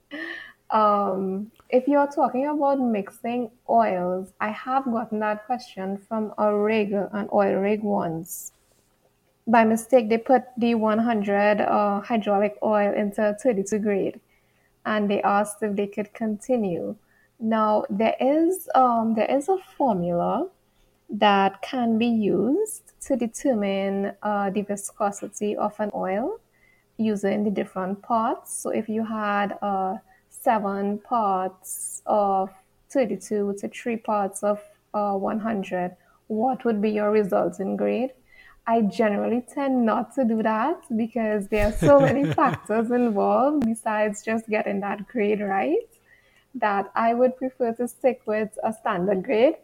Um, 0.71 1.51
if 1.71 1.89
you're 1.89 2.07
talking 2.07 2.47
about 2.47 2.79
mixing 2.81 3.51
oils, 3.69 4.33
I 4.41 4.51
have 4.51 4.85
gotten 4.85 5.19
that 5.21 5.47
question 5.47 5.97
from 5.97 6.35
a 6.39 6.55
rig, 6.55 6.93
an 6.93 7.29
oil 7.33 7.55
rig 7.55 7.83
once. 7.83 8.53
By 9.47 9.65
mistake, 9.65 10.11
they 10.11 10.19
put 10.19 10.45
the 10.59 10.75
100 10.75 11.61
uh, 11.61 12.01
hydraulic 12.01 12.57
oil 12.63 12.93
into 12.93 13.37
32 13.43 13.79
grade, 13.79 14.21
and 14.85 15.11
they 15.11 15.23
asked 15.23 15.63
if 15.63 15.75
they 15.75 15.87
could 15.87 16.13
continue. 16.13 16.97
Now 17.41 17.85
there 17.89 18.17
is 18.21 18.69
um, 18.75 19.15
there 19.15 19.31
is 19.31 19.49
a 19.49 19.59
formula 19.77 20.49
that 21.09 21.63
can 21.63 21.99
be 21.99 22.07
used 22.07 22.93
to 23.03 23.17
determine 23.17 24.13
uh, 24.23 24.51
the 24.51 24.63
viscosity 24.63 25.57
of 25.57 25.79
an 25.79 25.91
oil 25.95 26.41
using 26.99 27.45
the 27.45 27.51
different 27.51 28.03
parts. 28.03 28.53
So 28.61 28.71
if 28.71 28.89
you 28.89 29.05
had 29.05 29.57
uh, 29.63 29.99
seven 30.49 30.99
parts 31.01 32.01
of 32.07 32.49
32 32.89 33.57
to 33.61 33.69
three 33.69 33.99
parts 33.99 34.43
of 34.43 34.59
uh, 34.95 35.13
100, 35.13 35.95
what 36.29 36.65
would 36.65 36.81
be 36.81 36.89
your 36.89 37.11
resulting 37.11 37.77
grade? 37.77 38.13
I 38.67 38.81
generally 38.81 39.43
tend 39.55 39.85
not 39.85 40.15
to 40.15 40.25
do 40.25 40.43
that 40.43 40.81
because 40.97 41.49
there 41.49 41.69
are 41.69 41.73
so 41.73 42.01
many 42.01 42.33
factors 42.41 42.91
involved 42.91 43.67
besides 43.67 44.25
just 44.25 44.49
getting 44.49 44.81
that 44.81 45.07
grade 45.07 45.43
right 45.43 45.91
that 46.55 46.91
I 46.95 47.13
would 47.13 47.37
prefer 47.37 47.75
to 47.75 47.87
stick 47.87 48.23
with 48.25 48.49
a 48.65 48.73
standard 48.73 49.25
grade 49.25 49.57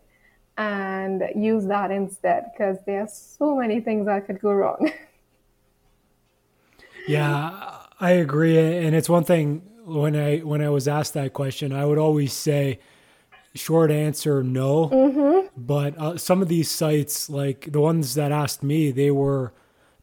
and 0.59 1.23
use 1.35 1.64
that 1.64 1.93
instead 1.93 2.50
because 2.53 2.76
there 2.85 3.00
are 3.05 3.09
so 3.09 3.57
many 3.57 3.81
things 3.81 4.05
that 4.05 4.26
could 4.26 4.38
go 4.38 4.53
wrong. 4.53 4.93
yeah, 7.09 7.73
I 7.99 8.11
agree 8.11 8.59
and 8.85 8.95
it's 8.95 9.09
one 9.09 9.25
thing 9.25 9.62
when 9.85 10.17
I 10.17 10.38
when 10.38 10.62
I 10.62 10.71
was 10.71 10.88
asked 10.88 11.14
that 11.14 11.33
question, 11.33 11.73
I 11.73 11.85
would 11.85 11.99
always 11.99 12.33
say 12.33 12.81
short 13.55 13.91
answer 13.91 14.43
no. 14.43 14.88
Mm-hmm. 14.88 15.47
But 15.57 15.99
uh, 15.99 16.17
some 16.17 16.43
of 16.43 16.49
these 16.49 16.71
sites, 16.71 17.31
like 17.31 17.73
the 17.73 17.81
ones 17.81 18.14
that 18.14 18.33
asked 18.33 18.62
me, 18.62 18.91
they 18.91 19.11
were 19.11 19.53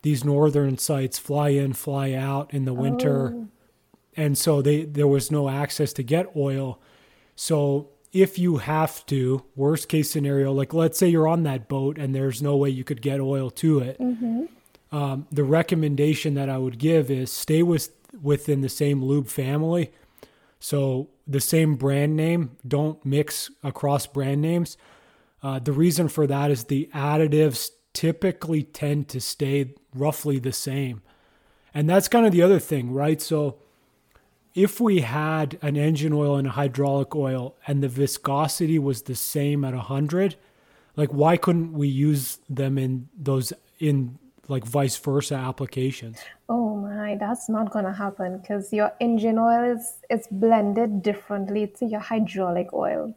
these 0.01 0.23
northern 0.23 0.77
sites, 0.77 1.19
fly 1.19 1.49
in, 1.49 1.73
fly 1.73 2.13
out 2.13 2.53
in 2.53 2.65
the 2.65 2.73
winter, 2.73 3.33
oh. 3.35 3.47
and 4.15 4.37
so 4.37 4.61
they 4.61 4.85
there 4.85 5.07
was 5.07 5.31
no 5.31 5.49
access 5.49 5.93
to 5.93 6.03
get 6.03 6.35
oil. 6.35 6.79
So 7.35 7.89
if 8.13 8.37
you 8.37 8.57
have 8.57 9.05
to, 9.07 9.43
worst 9.55 9.87
case 9.89 10.11
scenario, 10.11 10.51
like 10.51 10.73
let's 10.73 10.97
say 10.97 11.07
you're 11.07 11.27
on 11.27 11.43
that 11.43 11.67
boat 11.67 11.97
and 11.97 12.13
there's 12.13 12.41
no 12.41 12.57
way 12.57 12.69
you 12.69 12.83
could 12.83 13.01
get 13.01 13.19
oil 13.19 13.49
to 13.49 13.79
it. 13.79 13.99
Mm-hmm. 13.99 14.45
Um, 14.93 15.27
the 15.31 15.45
recommendation 15.45 16.33
that 16.33 16.49
I 16.49 16.57
would 16.57 16.77
give 16.77 17.09
is 17.09 17.31
stay 17.31 17.63
with 17.63 17.91
within 18.19 18.61
the 18.61 18.69
same 18.69 19.03
lube 19.03 19.27
family. 19.27 19.91
So 20.59 21.09
the 21.27 21.39
same 21.39 21.75
brand 21.75 22.15
name, 22.15 22.57
don't 22.67 23.03
mix 23.05 23.49
across 23.63 24.05
brand 24.07 24.41
names. 24.41 24.77
Uh, 25.41 25.59
the 25.59 25.71
reason 25.71 26.07
for 26.07 26.27
that 26.27 26.51
is 26.51 26.65
the 26.65 26.89
additives 26.93 27.71
typically 27.93 28.63
tend 28.63 29.07
to 29.09 29.19
stay 29.19 29.73
roughly 29.93 30.39
the 30.39 30.51
same. 30.51 31.01
And 31.73 31.89
that's 31.89 32.07
kind 32.07 32.25
of 32.25 32.31
the 32.31 32.41
other 32.41 32.59
thing, 32.59 32.91
right? 32.91 33.21
So 33.21 33.57
if 34.53 34.79
we 34.79 35.01
had 35.01 35.57
an 35.61 35.77
engine 35.77 36.13
oil 36.13 36.35
and 36.35 36.47
a 36.47 36.51
hydraulic 36.51 37.15
oil 37.15 37.55
and 37.65 37.81
the 37.81 37.87
viscosity 37.87 38.77
was 38.77 39.03
the 39.03 39.15
same 39.15 39.63
at 39.63 39.73
100, 39.73 40.35
like 40.95 41.09
why 41.09 41.37
couldn't 41.37 41.73
we 41.73 41.87
use 41.87 42.39
them 42.49 42.77
in 42.77 43.07
those 43.17 43.53
in 43.79 44.19
like 44.47 44.65
vice 44.65 44.97
versa 44.97 45.35
applications? 45.35 46.19
Oh 46.49 46.70
my, 47.01 47.15
that's 47.15 47.49
not 47.49 47.71
gonna 47.71 47.93
happen 47.93 48.37
because 48.37 48.71
your 48.71 48.91
engine 48.99 49.37
oil 49.37 49.77
is 50.09 50.27
blended 50.29 51.01
differently 51.01 51.67
to 51.77 51.85
your 51.85 51.99
hydraulic 51.99 52.73
oil. 52.73 53.13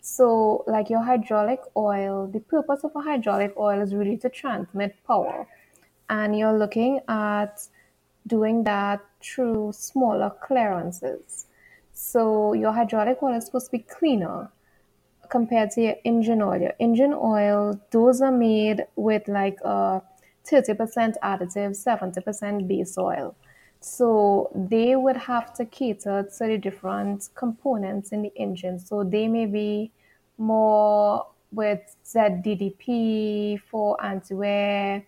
So, 0.00 0.64
like 0.66 0.90
your 0.90 1.02
hydraulic 1.02 1.60
oil, 1.76 2.26
the 2.26 2.40
purpose 2.40 2.84
of 2.84 2.92
a 2.96 3.00
hydraulic 3.00 3.52
oil 3.56 3.80
is 3.80 3.94
really 3.94 4.16
to 4.18 4.28
transmit 4.28 4.96
power, 5.06 5.46
and 6.08 6.38
you're 6.38 6.58
looking 6.58 7.00
at 7.08 7.54
doing 8.26 8.64
that 8.64 9.00
through 9.22 9.72
smaller 9.72 10.30
clearances. 10.46 11.46
So, 11.92 12.52
your 12.54 12.72
hydraulic 12.72 13.22
oil 13.22 13.36
is 13.36 13.46
supposed 13.46 13.66
to 13.66 13.72
be 13.72 13.84
cleaner 13.98 14.50
compared 15.30 15.70
to 15.72 15.82
your 15.82 15.96
engine 16.04 16.42
oil. 16.42 16.60
Your 16.60 16.74
engine 16.78 17.14
oil, 17.14 17.78
those 17.90 18.22
are 18.22 18.32
made 18.32 18.86
with 18.96 19.28
like 19.28 19.58
a 19.62 20.02
30% 20.50 21.14
additive, 21.22 21.76
70% 21.76 22.66
base 22.66 22.96
oil. 22.98 23.34
So 23.80 24.50
they 24.54 24.96
would 24.96 25.16
have 25.16 25.54
to 25.54 25.64
cater 25.64 26.28
to 26.38 26.46
the 26.46 26.58
different 26.58 27.28
components 27.34 28.10
in 28.10 28.22
the 28.22 28.32
engine. 28.34 28.78
So 28.78 29.04
they 29.04 29.28
may 29.28 29.46
be 29.46 29.92
more 30.36 31.26
with 31.52 31.80
ZDDP 32.04 33.60
for 33.70 34.02
anti-wear, 34.04 35.04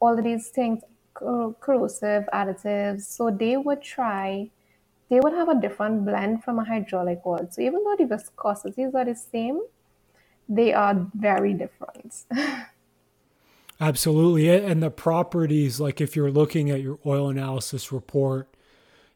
all 0.00 0.18
of 0.18 0.24
these 0.24 0.48
things, 0.48 0.82
corrosive 1.14 2.24
additives. 2.32 3.02
So 3.02 3.30
they 3.30 3.56
would 3.56 3.82
try, 3.82 4.50
they 5.10 5.20
would 5.20 5.32
have 5.32 5.48
a 5.48 5.60
different 5.60 6.04
blend 6.04 6.44
from 6.44 6.58
a 6.58 6.64
hydraulic 6.64 7.20
oil. 7.26 7.48
So 7.50 7.60
even 7.62 7.84
though 7.84 7.96
the 7.98 8.04
viscosities 8.04 8.94
are 8.94 9.04
the 9.04 9.14
same, 9.14 9.60
they 10.48 10.72
are 10.72 11.06
very 11.14 11.54
different. 11.54 12.24
Absolutely. 13.82 14.48
And 14.48 14.80
the 14.80 14.92
properties, 14.92 15.80
like 15.80 16.00
if 16.00 16.14
you're 16.14 16.30
looking 16.30 16.70
at 16.70 16.82
your 16.82 17.00
oil 17.04 17.28
analysis 17.28 17.90
report, 17.90 18.54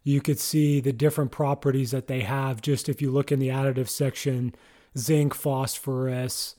you 0.03 0.21
could 0.21 0.41
see 0.41 0.81
the 0.81 0.93
different 0.93 1.31
properties 1.31 1.93
that 1.93 2.09
they 2.09 2.23
have. 2.23 2.63
Just 2.63 2.89
if 2.89 3.01
you 3.01 3.13
look 3.13 3.31
in 3.31 3.39
the 3.39 3.47
additive 3.47 3.89
section, 3.89 4.57
zinc, 4.99 5.35
phosphorus. 5.35 6.57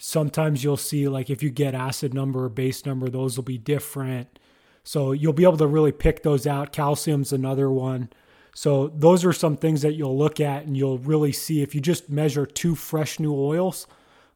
Sometimes 0.00 0.64
you'll 0.64 0.76
see, 0.76 1.06
like, 1.06 1.30
if 1.30 1.44
you 1.44 1.50
get 1.50 1.76
acid 1.76 2.12
number 2.12 2.46
or 2.46 2.48
base 2.48 2.84
number, 2.84 3.08
those 3.08 3.36
will 3.36 3.44
be 3.44 3.58
different. 3.58 4.40
So 4.82 5.12
you'll 5.12 5.32
be 5.32 5.44
able 5.44 5.58
to 5.58 5.68
really 5.68 5.92
pick 5.92 6.24
those 6.24 6.48
out. 6.48 6.72
Calcium's 6.72 7.32
another 7.32 7.70
one. 7.70 8.08
So 8.52 8.88
those 8.88 9.24
are 9.24 9.32
some 9.32 9.56
things 9.56 9.82
that 9.82 9.94
you'll 9.94 10.18
look 10.18 10.40
at 10.40 10.64
and 10.64 10.76
you'll 10.76 10.98
really 10.98 11.30
see. 11.30 11.62
If 11.62 11.72
you 11.72 11.80
just 11.80 12.10
measure 12.10 12.46
two 12.46 12.74
fresh 12.74 13.20
new 13.20 13.32
oils, 13.32 13.86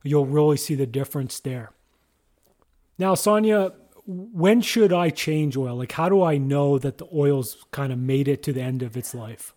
you'll 0.05 0.27
really 0.27 0.57
see 0.57 0.77
the 0.77 0.87
difference 0.87 1.41
there. 1.41 1.73
Now, 2.99 3.15
Sonia, 3.15 3.73
when 4.07 4.61
should 4.61 4.93
I 4.93 5.11
change 5.11 5.57
oil? 5.57 5.77
Like, 5.77 5.93
how 5.93 6.09
do 6.09 6.23
I 6.23 6.39
know 6.39 6.79
that 6.79 6.99
the 6.99 7.07
oil's 7.15 7.65
kind 7.71 7.93
of 7.93 7.99
made 7.99 8.27
it 8.27 8.43
to 8.45 8.53
the 8.53 8.63
end 8.63 8.83
of 8.83 8.97
its 8.97 9.15
life? 9.15 9.55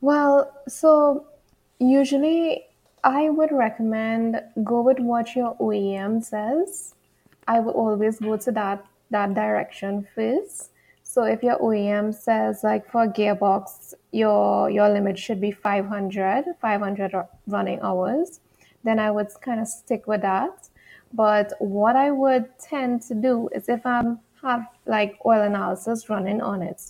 Well, 0.00 0.52
so 0.68 1.26
usually 1.78 2.64
I 3.04 3.30
would 3.30 3.52
recommend 3.52 4.40
go 4.64 4.80
with 4.82 5.00
what 5.00 5.34
your 5.34 5.56
OEM 5.56 6.22
says. 6.24 6.94
I 7.46 7.60
would 7.60 7.74
always 7.74 8.18
go 8.18 8.36
to 8.36 8.52
that 8.52 8.84
that 9.10 9.34
direction 9.34 10.06
first. 10.14 10.70
So 11.02 11.24
if 11.24 11.42
your 11.42 11.58
OEM 11.58 12.14
says 12.14 12.62
like 12.62 12.90
for 12.90 13.04
a 13.04 13.08
gearbox, 13.08 13.94
your 14.12 14.70
your 14.70 14.88
limit 14.90 15.18
should 15.18 15.40
be 15.40 15.50
500, 15.50 16.44
500 16.60 17.12
running 17.46 17.80
hours, 17.80 18.40
then 18.84 18.98
I 18.98 19.10
would 19.10 19.28
kind 19.40 19.60
of 19.60 19.66
stick 19.66 20.06
with 20.06 20.22
that. 20.22 20.67
But 21.12 21.52
what 21.58 21.96
I 21.96 22.10
would 22.10 22.46
tend 22.58 23.02
to 23.02 23.14
do 23.14 23.48
is 23.54 23.68
if 23.68 23.84
I 23.86 24.02
have 24.42 24.66
like 24.86 25.18
oil 25.24 25.42
analysis 25.42 26.08
running 26.08 26.40
on 26.40 26.62
it, 26.62 26.82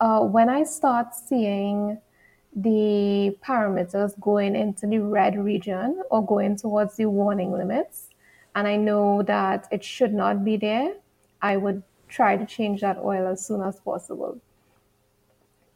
uh, 0.00 0.20
when 0.20 0.48
I 0.48 0.64
start 0.64 1.14
seeing 1.14 1.98
the 2.54 3.36
parameters 3.44 4.18
going 4.20 4.56
into 4.56 4.86
the 4.86 4.98
red 4.98 5.38
region 5.38 6.02
or 6.10 6.24
going 6.24 6.56
towards 6.56 6.96
the 6.96 7.06
warning 7.06 7.52
limits, 7.52 8.08
and 8.54 8.66
I 8.66 8.76
know 8.76 9.22
that 9.22 9.68
it 9.70 9.84
should 9.84 10.12
not 10.12 10.44
be 10.44 10.56
there, 10.56 10.94
I 11.40 11.56
would 11.56 11.82
try 12.08 12.36
to 12.36 12.46
change 12.46 12.80
that 12.80 12.98
oil 12.98 13.28
as 13.28 13.46
soon 13.46 13.62
as 13.62 13.78
possible. 13.80 14.40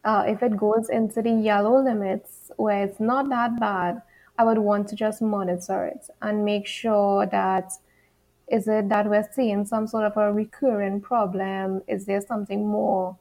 Uh, 0.03 0.25
if 0.27 0.43
it 0.43 0.57
goes 0.57 0.89
into 0.89 1.21
the 1.21 1.31
yellow 1.31 1.81
limits 1.81 2.51
where 2.57 2.83
it's 2.83 2.99
not 2.99 3.29
that 3.29 3.57
bad, 3.59 4.01
I 4.37 4.43
would 4.43 4.57
want 4.57 4.87
to 4.89 4.95
just 4.95 5.21
monitor 5.21 5.85
it 5.85 6.07
and 6.21 6.43
make 6.43 6.65
sure 6.65 7.25
that 7.27 7.71
is 8.47 8.67
it 8.67 8.89
that 8.89 9.09
we're 9.09 9.27
seeing 9.33 9.65
some 9.65 9.87
sort 9.87 10.05
of 10.05 10.17
a 10.17 10.31
recurring 10.31 11.01
problem? 11.01 11.81
Is 11.87 12.05
there 12.05 12.21
something 12.21 12.67
more 12.67 13.17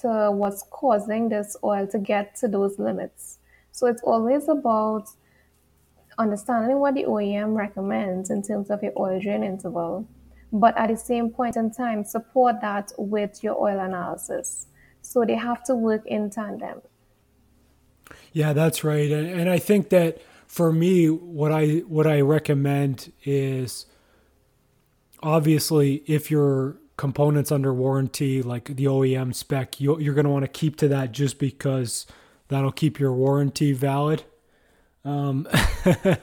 to 0.00 0.30
what's 0.32 0.62
causing 0.70 1.28
this 1.28 1.56
oil 1.62 1.86
to 1.88 1.98
get 1.98 2.34
to 2.36 2.48
those 2.48 2.78
limits? 2.78 3.38
So 3.72 3.86
it's 3.86 4.02
always 4.02 4.48
about 4.48 5.08
understanding 6.18 6.78
what 6.78 6.94
the 6.94 7.04
OEM 7.04 7.54
recommends 7.54 8.30
in 8.30 8.42
terms 8.42 8.70
of 8.70 8.82
your 8.82 8.92
oil 8.98 9.20
drain 9.20 9.42
interval, 9.42 10.06
but 10.52 10.76
at 10.78 10.88
the 10.88 10.96
same 10.96 11.30
point 11.30 11.56
in 11.56 11.70
time, 11.70 12.04
support 12.04 12.56
that 12.62 12.92
with 12.96 13.42
your 13.44 13.60
oil 13.60 13.78
analysis. 13.80 14.66
So 15.02 15.24
they 15.24 15.34
have 15.34 15.62
to 15.64 15.74
work 15.74 16.06
in 16.06 16.30
tandem. 16.30 16.80
Yeah, 18.32 18.52
that's 18.52 18.82
right. 18.82 19.10
And, 19.10 19.26
and 19.28 19.50
I 19.50 19.58
think 19.58 19.90
that 19.90 20.20
for 20.46 20.72
me, 20.72 21.08
what 21.08 21.52
I 21.52 21.78
what 21.88 22.06
I 22.06 22.20
recommend 22.20 23.12
is 23.24 23.86
obviously 25.22 26.02
if 26.06 26.30
your 26.30 26.76
components 26.96 27.52
under 27.52 27.74
warranty, 27.74 28.42
like 28.42 28.76
the 28.76 28.86
OEM 28.86 29.34
spec, 29.34 29.80
you, 29.80 29.98
you're 30.00 30.14
going 30.14 30.24
to 30.24 30.30
want 30.30 30.44
to 30.44 30.48
keep 30.48 30.76
to 30.76 30.88
that 30.88 31.12
just 31.12 31.38
because 31.38 32.06
that'll 32.48 32.72
keep 32.72 32.98
your 32.98 33.12
warranty 33.12 33.72
valid. 33.72 34.24
Um, 35.04 35.46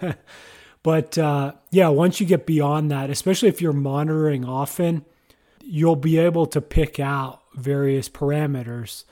but 0.84 1.18
uh, 1.18 1.53
yeah, 1.72 1.89
once 1.89 2.20
you 2.20 2.25
get 2.25 2.46
beyond 2.46 2.89
that, 2.92 3.10
especially 3.10 3.50
if 3.50 3.62
you're 3.62 3.72
monitoring 3.72 4.46
often, 4.46 5.06
you'll 5.63 5.96
be 5.96 6.18
able 6.18 6.46
to 6.48 6.60
pick 6.60 7.00
out 7.00 7.42
various 7.53 8.10
parameters, 8.10 9.03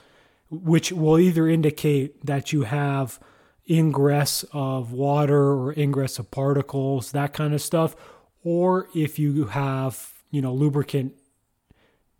which 0.50 0.90
will 0.90 1.18
either 1.18 1.48
indicate 1.48 2.26
that 2.26 2.52
you 2.52 2.62
have 2.62 3.20
ingress 3.70 4.44
of 4.52 4.92
water 4.92 5.52
or 5.52 5.72
ingress 5.78 6.18
of 6.18 6.30
particles, 6.30 7.12
that 7.12 7.32
kind 7.32 7.54
of 7.54 7.62
stuff, 7.62 7.94
or 8.44 8.88
if 8.94 9.18
you 9.18 9.46
have, 9.46 10.12
you 10.30 10.42
know, 10.42 10.52
lubricant 10.52 11.14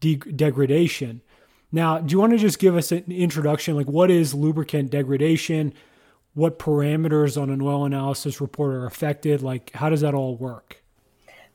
de- 0.01 0.17
degradation. 0.17 1.23
Now, 1.73 1.99
do 1.99 2.13
you 2.13 2.19
want 2.19 2.33
to 2.33 2.39
just 2.39 2.59
give 2.59 2.77
us 2.77 2.93
an 2.93 3.05
introduction? 3.09 3.75
Like, 3.77 3.89
what 3.89 4.11
is 4.11 4.35
lubricant 4.35 4.91
degradation? 4.91 5.73
What 6.35 6.59
parameters 6.59 7.41
on 7.41 7.51
an 7.51 7.63
oil 7.63 7.85
analysis 7.85 8.41
report 8.41 8.75
are 8.75 8.87
affected? 8.87 9.43
Like, 9.43 9.73
how 9.73 9.89
does 9.89 10.03
that 10.03 10.15
all 10.15 10.37
work? 10.37 10.83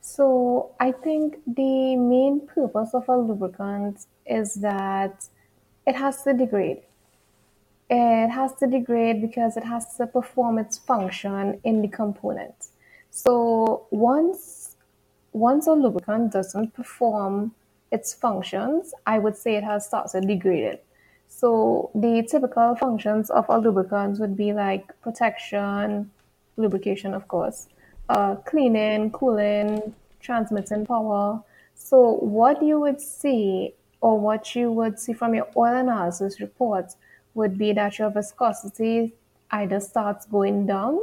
So, 0.00 0.72
I 0.80 0.92
think 0.92 1.38
the 1.46 1.96
main 1.96 2.46
purpose 2.46 2.90
of 2.94 3.08
a 3.08 3.16
lubricant 3.16 4.06
is 4.26 4.54
that 4.54 5.28
it 5.86 5.94
has 5.94 6.22
to 6.24 6.34
degrade. 6.34 6.82
It 7.90 8.28
has 8.28 8.54
to 8.56 8.66
degrade 8.66 9.22
because 9.22 9.56
it 9.56 9.64
has 9.64 9.96
to 9.96 10.06
perform 10.06 10.58
its 10.58 10.78
function 10.78 11.60
in 11.64 11.80
the 11.80 11.88
component. 11.88 12.54
So 13.10 13.86
once 13.90 14.76
once 15.32 15.66
a 15.66 15.72
lubricant 15.72 16.32
doesn't 16.32 16.74
perform 16.74 17.52
its 17.90 18.12
functions, 18.12 18.92
I 19.06 19.18
would 19.18 19.36
say 19.36 19.56
it 19.56 19.64
has 19.64 19.86
started 19.86 20.26
degrading. 20.26 20.78
So 21.28 21.90
the 21.94 22.26
typical 22.28 22.74
functions 22.74 23.30
of 23.30 23.46
a 23.48 23.58
lubricant 23.58 24.18
would 24.18 24.36
be 24.36 24.52
like 24.52 25.00
protection, 25.00 26.10
lubrication, 26.56 27.14
of 27.14 27.28
course, 27.28 27.68
uh, 28.08 28.36
cleaning, 28.36 29.10
cooling, 29.10 29.94
transmitting 30.20 30.86
power. 30.86 31.42
So 31.74 32.14
what 32.14 32.62
you 32.62 32.80
would 32.80 33.00
see 33.00 33.74
or 34.00 34.18
what 34.18 34.54
you 34.54 34.72
would 34.72 34.98
see 34.98 35.12
from 35.12 35.34
your 35.34 35.48
oil 35.56 35.74
analysis 35.76 36.40
report 36.40 36.94
would 37.34 37.58
be 37.58 37.72
that 37.72 37.98
your 37.98 38.10
viscosity 38.10 39.14
either 39.50 39.80
starts 39.80 40.26
going 40.26 40.66
down 40.66 40.98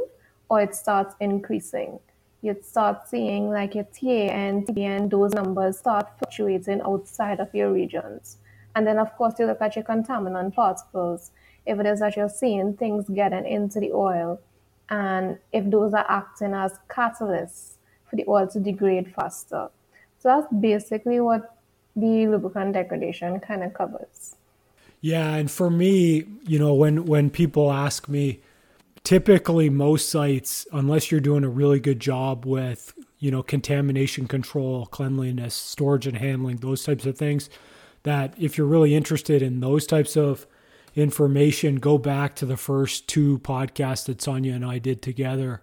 or 0.48 0.60
it 0.60 0.74
starts 0.74 1.14
increasing. 1.20 1.98
You'd 2.42 2.64
start 2.64 3.08
seeing 3.08 3.50
like 3.50 3.74
your 3.74 3.84
TAN 3.84 4.30
and 4.30 4.66
TBN, 4.66 5.10
those 5.10 5.32
numbers 5.32 5.78
start 5.78 6.06
fluctuating 6.18 6.80
outside 6.82 7.40
of 7.40 7.52
your 7.54 7.72
regions. 7.72 8.36
And 8.74 8.86
then, 8.86 8.98
of 8.98 9.16
course, 9.16 9.34
you 9.38 9.46
look 9.46 9.62
at 9.62 9.74
your 9.74 9.84
contaminant 9.84 10.54
particles. 10.54 11.30
If 11.64 11.80
it 11.80 11.86
is 11.86 12.00
that 12.00 12.16
you're 12.16 12.28
seeing 12.28 12.74
things 12.74 13.08
getting 13.08 13.46
into 13.46 13.80
the 13.80 13.90
oil, 13.92 14.40
and 14.90 15.38
if 15.52 15.68
those 15.70 15.94
are 15.94 16.06
acting 16.08 16.52
as 16.54 16.78
catalysts 16.88 17.76
for 18.08 18.16
the 18.16 18.24
oil 18.28 18.46
to 18.48 18.60
degrade 18.60 19.12
faster. 19.14 19.70
So 20.18 20.28
that's 20.28 20.52
basically 20.52 21.20
what 21.20 21.56
the 21.96 22.26
lubricant 22.26 22.74
degradation 22.74 23.40
kind 23.40 23.64
of 23.64 23.74
covers. 23.74 24.36
Yeah, 25.06 25.36
and 25.36 25.48
for 25.48 25.70
me, 25.70 26.24
you 26.48 26.58
know, 26.58 26.74
when 26.74 27.04
when 27.04 27.30
people 27.30 27.70
ask 27.70 28.08
me, 28.08 28.40
typically 29.04 29.70
most 29.70 30.08
sites, 30.08 30.66
unless 30.72 31.12
you're 31.12 31.20
doing 31.20 31.44
a 31.44 31.48
really 31.48 31.78
good 31.78 32.00
job 32.00 32.44
with, 32.44 32.92
you 33.20 33.30
know, 33.30 33.40
contamination 33.40 34.26
control, 34.26 34.86
cleanliness, 34.86 35.54
storage 35.54 36.08
and 36.08 36.16
handling, 36.16 36.56
those 36.56 36.82
types 36.82 37.06
of 37.06 37.16
things, 37.16 37.48
that 38.02 38.34
if 38.36 38.58
you're 38.58 38.66
really 38.66 38.96
interested 38.96 39.42
in 39.42 39.60
those 39.60 39.86
types 39.86 40.16
of 40.16 40.44
information, 40.96 41.76
go 41.76 41.98
back 41.98 42.34
to 42.34 42.44
the 42.44 42.56
first 42.56 43.06
two 43.06 43.38
podcasts 43.38 44.06
that 44.06 44.20
Sonia 44.20 44.54
and 44.54 44.64
I 44.64 44.78
did 44.80 45.02
together. 45.02 45.62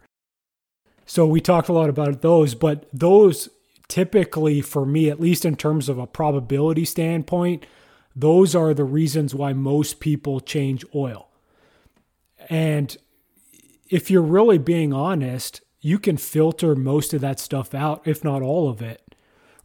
So 1.06 1.27
we 1.27 1.41
talked 1.41 1.67
a 1.67 1.73
lot 1.73 1.89
about 1.89 2.21
those, 2.21 2.56
but 2.56 2.86
those 2.93 3.49
typically 3.89 4.62
for 4.62 4.86
me, 4.86 5.10
at 5.10 5.19
least 5.19 5.43
in 5.43 5.58
terms 5.58 5.89
of 5.89 5.97
a 5.97 6.08
probability 6.08 6.86
standpoint, 6.86 7.65
those 8.15 8.56
are 8.56 8.73
the 8.73 8.84
reasons 8.84 9.34
why 9.34 9.54
most 9.54 9.99
people 9.99 10.39
change 10.39 10.86
oil. 10.93 11.30
And 12.49 12.95
if 13.89 14.12
you're 14.12 14.21
really 14.21 14.58
being 14.58 14.93
honest, 14.93 15.62
you 15.82 15.99
can 15.99 16.17
filter 16.17 16.76
most 16.76 17.13
of 17.13 17.21
that 17.21 17.39
stuff 17.39 17.73
out, 17.73 18.08
if 18.08 18.23
not 18.23 18.41
all 18.41 18.69
of 18.69 18.82
it. 18.82 19.15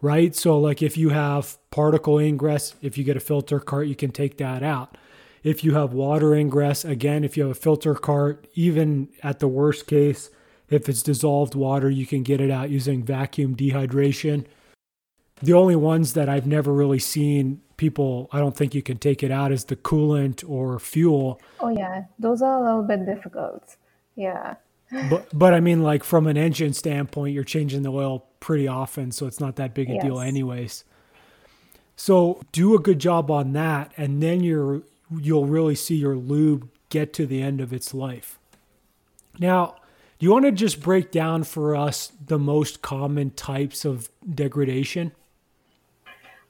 Right. 0.01 0.35
So, 0.35 0.59
like 0.59 0.81
if 0.81 0.97
you 0.97 1.09
have 1.09 1.59
particle 1.71 2.19
ingress, 2.19 2.77
if 2.81 2.97
you 2.97 3.03
get 3.03 3.17
a 3.17 3.21
filter 3.21 3.59
cart, 3.59 3.89
you 3.89 3.97
can 3.97 4.13
take 4.13 4.39
that 4.39 4.63
out. 4.63 4.97
If 5.43 5.65
you 5.65 5.75
have 5.75 5.93
water 5.93 6.35
ingress, 6.35 6.85
again, 6.85 7.25
if 7.25 7.37
you 7.37 7.45
have 7.45 7.53
a 7.53 7.61
filter 7.61 7.95
cart, 7.95 8.47
even 8.55 9.09
at 9.23 9.41
the 9.41 9.49
worst 9.49 9.87
case, 9.87 10.31
if 10.71 10.89
it's 10.89 11.03
dissolved 11.03 11.55
water, 11.55 11.91
you 11.91 12.07
can 12.07 12.23
get 12.23 12.41
it 12.41 12.51
out 12.51 12.71
using 12.71 13.03
vacuum 13.03 13.57
dehydration. 13.57 14.45
The 15.43 15.55
only 15.55 15.77
ones 15.77 16.13
that 16.13 16.29
I've 16.29 16.47
never 16.47 16.73
really 16.73 16.99
seen 16.99 17.61
people, 17.79 18.29
I 18.31 18.39
don't 18.39 18.55
think 18.55 18.75
you 18.75 18.83
can 18.83 18.99
take 18.99 19.23
it 19.23 19.31
out 19.31 19.51
as 19.51 19.65
the 19.65 19.77
coolant 19.77 20.47
or 20.47 20.79
fuel. 20.79 21.41
Oh, 21.61 21.71
yeah. 21.71 22.05
Those 22.19 22.43
are 22.43 22.61
a 22.61 22.63
little 22.63 22.83
bit 22.83 23.07
difficult. 23.07 23.77
Yeah. 24.15 24.57
but 25.11 25.29
but 25.35 25.53
I 25.53 25.61
mean 25.61 25.83
like 25.83 26.03
from 26.03 26.27
an 26.27 26.37
engine 26.37 26.73
standpoint, 26.73 27.35
you're 27.35 27.45
changing 27.45 27.83
the 27.83 27.93
oil 27.93 28.25
pretty 28.41 28.67
often, 28.67 29.13
so 29.13 29.27
it's 29.27 29.41
not 29.41 29.57
that 29.57 29.75
big 29.75 29.91
a 29.91 29.95
yes. 29.95 30.03
deal 30.03 30.21
anyways. 30.21 30.85
So 31.97 32.41
do 32.53 32.75
a 32.75 32.79
good 32.79 32.99
job 32.99 33.31
on 33.31 33.53
that 33.53 33.93
and 33.97 34.23
then 34.23 34.43
you're 34.43 34.83
you'll 35.11 35.47
really 35.47 35.75
see 35.75 35.97
your 35.97 36.17
lube 36.17 36.69
get 36.89 37.13
to 37.15 37.27
the 37.27 37.43
end 37.43 37.61
of 37.61 37.73
its 37.73 37.93
life. 37.93 38.39
Now, 39.39 39.77
do 40.19 40.25
you 40.27 40.33
want 40.33 40.47
to 40.47 40.53
just 40.53 40.81
break 40.81 41.11
down 41.13 41.45
for 41.45 41.77
us 41.77 42.11
the 42.27 42.39
most 42.39 42.83
common 42.83 43.31
types 43.33 43.85
of 43.85 44.09
degradation? 44.35 45.13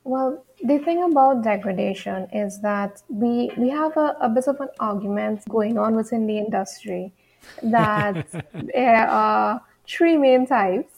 Well, 0.04 0.44
the 0.62 0.79
thing 0.79 1.05
about 1.05 1.42
degradation 1.44 2.29
is 2.33 2.61
that 2.61 3.03
we 3.09 3.51
we 3.57 3.68
have 3.68 3.97
a, 3.97 4.16
a 4.21 4.29
bit 4.29 4.49
of 4.49 4.61
an 4.61 4.68
argument 4.81 5.47
going 5.49 5.79
on 5.79 5.94
within 5.94 6.27
the 6.27 6.38
industry 6.38 7.12
that 7.62 8.27
there 8.75 9.09
are 9.09 9.62
three 9.87 10.16
main 10.16 10.47
types, 10.47 10.92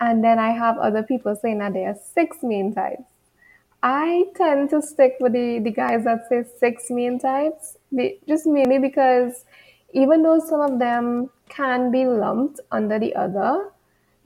and 0.00 0.24
then 0.24 0.38
I 0.38 0.50
have 0.50 0.78
other 0.78 1.02
people 1.02 1.36
saying 1.36 1.58
that 1.58 1.74
there 1.74 1.90
are 1.90 1.98
six 2.14 2.38
main 2.42 2.74
types. 2.74 3.04
I 3.82 4.24
tend 4.34 4.70
to 4.70 4.82
stick 4.82 5.16
with 5.20 5.34
the, 5.34 5.60
the 5.60 5.70
guys 5.70 6.04
that 6.04 6.28
say 6.28 6.44
six 6.58 6.90
main 6.90 7.18
types, 7.18 7.76
just 8.26 8.46
mainly 8.46 8.78
because 8.78 9.44
even 9.92 10.22
though 10.22 10.40
some 10.40 10.60
of 10.60 10.78
them 10.78 11.30
can 11.48 11.90
be 11.92 12.04
lumped 12.04 12.60
under 12.72 12.98
the 12.98 13.14
other, 13.14 13.70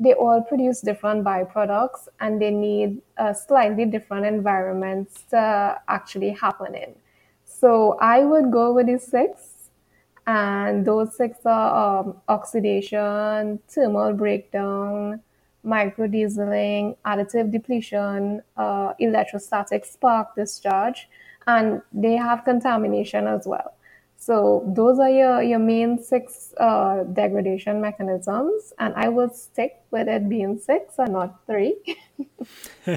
they 0.03 0.15
all 0.15 0.43
produce 0.43 0.81
different 0.81 1.25
byproducts 1.25 2.09
and 2.21 2.41
they 2.41 2.51
need 2.51 3.01
slightly 3.47 3.85
different 3.85 4.27
environments 4.27 5.23
to 5.31 5.81
actually 5.89 6.31
happen 6.31 6.75
in. 6.75 6.95
So 7.45 7.97
I 8.01 8.25
would 8.25 8.51
go 8.51 8.73
with 8.73 8.87
the 8.87 8.99
six 8.99 9.53
and 10.27 10.85
those 10.85 11.17
six 11.17 11.39
are 11.45 12.01
um, 12.01 12.17
oxidation, 12.29 13.59
thermal 13.69 14.13
breakdown, 14.13 15.21
microdieseling, 15.65 16.97
additive 17.05 17.51
depletion, 17.51 18.43
uh, 18.57 18.93
electrostatic 18.99 19.85
spark 19.85 20.35
discharge, 20.35 21.09
and 21.47 21.83
they 21.93 22.17
have 22.17 22.45
contamination 22.45 23.27
as 23.27 23.47
well. 23.47 23.75
So 24.23 24.63
those 24.77 25.01
are 25.01 25.11
your, 25.11 25.43
your 25.43 25.59
main 25.59 26.01
six 26.01 26.55
uh, 26.57 27.03
degradation 27.13 27.81
mechanisms, 27.81 28.73
and 28.79 28.95
I 28.95 29.09
would 29.09 29.35
stick 29.35 29.83
with 29.91 30.07
it 30.07 30.29
being 30.29 30.61
six 30.61 30.95
and 30.97 31.13
not 31.13 31.45
three. 31.45 31.75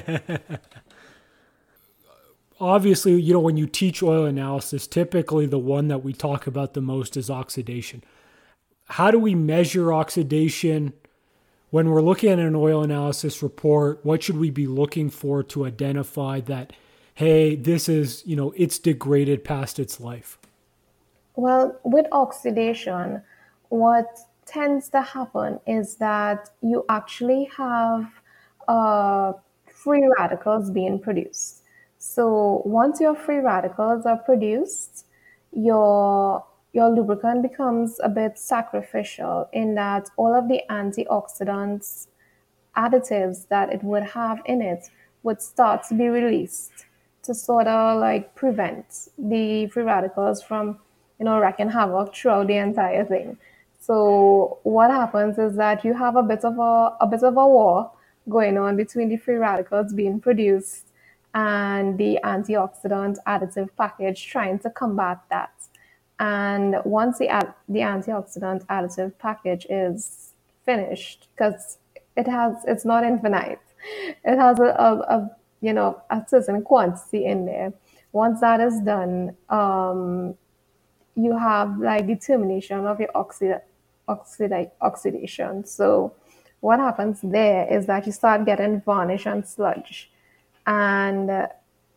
obviously, 2.62 3.20
you 3.20 3.34
know, 3.34 3.40
when 3.40 3.58
you 3.58 3.66
teach 3.66 4.04
oil 4.04 4.26
analysis, 4.26 4.86
typically 4.86 5.48
the 5.48 5.58
one 5.58 5.88
that 5.88 6.04
we 6.04 6.14
talk 6.14 6.46
about 6.46 6.76
the 6.76 6.82
most 6.82 7.18
is 7.18 7.32
oxidation. 7.32 8.04
How 8.90 9.10
do 9.10 9.18
we 9.18 9.34
measure 9.34 9.92
oxidation? 9.92 10.94
When 11.72 11.90
we're 11.90 12.04
looking 12.04 12.30
at 12.30 12.38
an 12.38 12.56
oil 12.56 12.84
analysis 12.84 13.42
report, 13.42 14.00
what 14.04 14.22
should 14.22 14.38
we 14.38 14.52
be 14.52 14.68
looking 14.68 15.10
for 15.10 15.42
to 15.42 15.66
identify 15.66 16.40
that, 16.42 16.72
hey, 17.16 17.56
this 17.56 17.90
is, 17.90 18.22
you 18.28 18.36
know, 18.36 18.54
it's 18.56 18.78
degraded 18.78 19.44
past 19.44 19.80
its 19.80 20.00
life? 20.00 20.38
Well, 21.36 21.80
with 21.84 22.08
oxidation, 22.12 23.22
what 23.70 24.08
tends 24.46 24.90
to 24.90 25.02
happen 25.02 25.60
is 25.68 25.96
that 25.96 26.50
you 26.62 26.86
actually 26.90 27.50
have 27.58 28.10
uh, 28.68 29.34
free 29.68 30.08
radicals 30.18 30.72
being 30.72 31.00
produced. 31.00 31.64
So 31.98 32.62
once 32.66 33.02
your 33.02 33.16
free 33.16 33.40
radicals 33.40 34.06
are 34.06 34.18
produced, 34.18 35.06
your 35.52 36.46
your 36.74 36.90
lubricant 36.90 37.42
becomes 37.42 38.02
a 38.04 38.10
bit 38.10 38.38
sacrificial 38.38 39.48
in 39.54 39.76
that 39.76 40.10
all 40.18 40.36
of 40.36 40.50
the 40.50 40.62
antioxidants 40.70 42.08
additives 42.76 43.48
that 43.48 43.72
it 43.72 43.82
would 43.82 44.04
have 44.04 44.42
in 44.46 44.62
it 44.62 44.90
would 45.24 45.42
start 45.42 45.84
to 45.88 45.94
be 45.96 46.10
released 46.10 46.86
to 47.24 47.34
sort 47.34 47.66
of 47.68 48.00
like 48.00 48.36
prevent 48.36 49.08
the 49.18 49.68
free 49.68 49.84
radicals 49.84 50.44
from 50.44 50.78
you 51.20 51.26
know 51.26 51.40
wreaking 51.40 51.70
havoc 51.70 52.16
throughout 52.16 52.48
the 52.48 52.58
entire 52.58 53.06
thing 53.06 53.38
so 53.80 54.60
what 54.64 54.90
happens 54.90 55.38
is 55.38 55.56
that 55.58 55.86
you 55.86 55.94
have 55.94 56.16
a 56.16 56.24
bit 56.24 56.44
of 56.44 56.58
a, 56.58 56.98
a 57.00 57.08
bit 57.08 57.22
of 57.22 57.38
a 57.38 57.48
war 57.48 57.92
going 58.28 58.58
on 58.58 58.76
between 58.76 59.10
the 59.10 59.18
free 59.18 59.36
radicals 59.36 59.94
being 59.94 60.20
produced 60.20 60.88
and 61.36 61.98
the 61.98 62.18
antioxidant 62.24 63.18
additive 63.28 63.70
package 63.78 64.26
trying 64.26 64.58
to 64.60 64.70
combat 64.70 65.20
that. 65.30 65.52
And 66.20 66.78
once 66.86 67.20
the 67.20 67.28
the 67.68 67.80
antioxidant 67.80 68.66
additive 68.68 69.14
package 69.20 69.68
is 69.70 70.32
finished, 70.66 71.28
because 71.36 71.78
it 72.16 72.28
has 72.28 72.56
it's 72.66 72.86
not 72.86 73.04
infinite, 73.04 73.60
it 74.24 74.38
has 74.38 74.60
a, 74.60 74.64
a, 74.64 74.92
a, 75.16 75.32
you 75.62 75.74
know 75.74 76.02
a 76.10 76.24
certain 76.26 76.62
quantity 76.64 77.26
in 77.26 77.46
there. 77.46 77.74
Once 78.14 78.40
that 78.40 78.62
is 78.62 78.80
done, 78.80 79.36
um, 79.50 80.36
you 81.16 81.38
have 81.38 81.80
like 81.80 82.08
determination 82.08 82.86
of 82.86 83.00
your 83.00 83.10
oxid 83.16 83.62
oxidation. 84.08 85.66
So 85.66 86.14
what 86.60 86.80
happens 86.80 87.20
there 87.22 87.72
is 87.72 87.86
that 87.88 88.06
you 88.06 88.12
start 88.12 88.46
getting 88.46 88.82
varnish 88.82 89.26
and 89.26 89.48
sludge. 89.48 90.12
And 90.68 91.30
uh, 91.30 91.48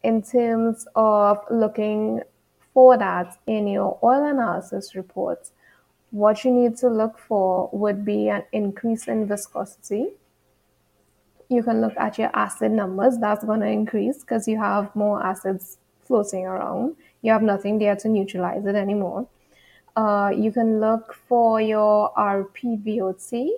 in 0.03 0.23
terms 0.23 0.87
of 0.95 1.39
looking 1.51 2.23
for 2.73 2.97
that 2.97 3.39
in 3.47 3.67
your 3.67 3.99
oil 4.03 4.25
analysis 4.25 4.95
report, 4.95 5.51
what 6.11 6.45
you 6.45 6.51
need 6.51 6.77
to 6.79 6.89
look 6.89 7.19
for 7.19 7.69
would 7.73 8.05
be 8.05 8.29
an 8.29 8.45
increase 8.53 9.09
in 9.09 9.27
viscosity. 9.27 10.09
You 11.49 11.63
can 11.63 11.81
look 11.81 11.95
at 11.97 12.19
your 12.19 12.31
acid 12.35 12.73
numbers, 12.73 13.19
that's 13.19 13.45
going 13.45 13.61
to 13.61 13.67
increase 13.67 14.21
because 14.21 14.47
you 14.47 14.59
have 14.59 14.95
more 14.95 15.25
acids 15.25 15.79
floating 16.05 16.45
around. 16.47 16.97
You 17.23 17.33
have 17.33 17.43
nothing 17.43 17.79
there 17.79 17.97
to 17.97 18.09
neutralize 18.09 18.65
it 18.67 18.75
anymore. 18.75 19.27
Uh, 19.97 20.31
you 20.37 20.53
can 20.53 20.81
look 20.81 21.15
for 21.29 21.61
your 21.61 22.13
RPVOT. 22.15 23.49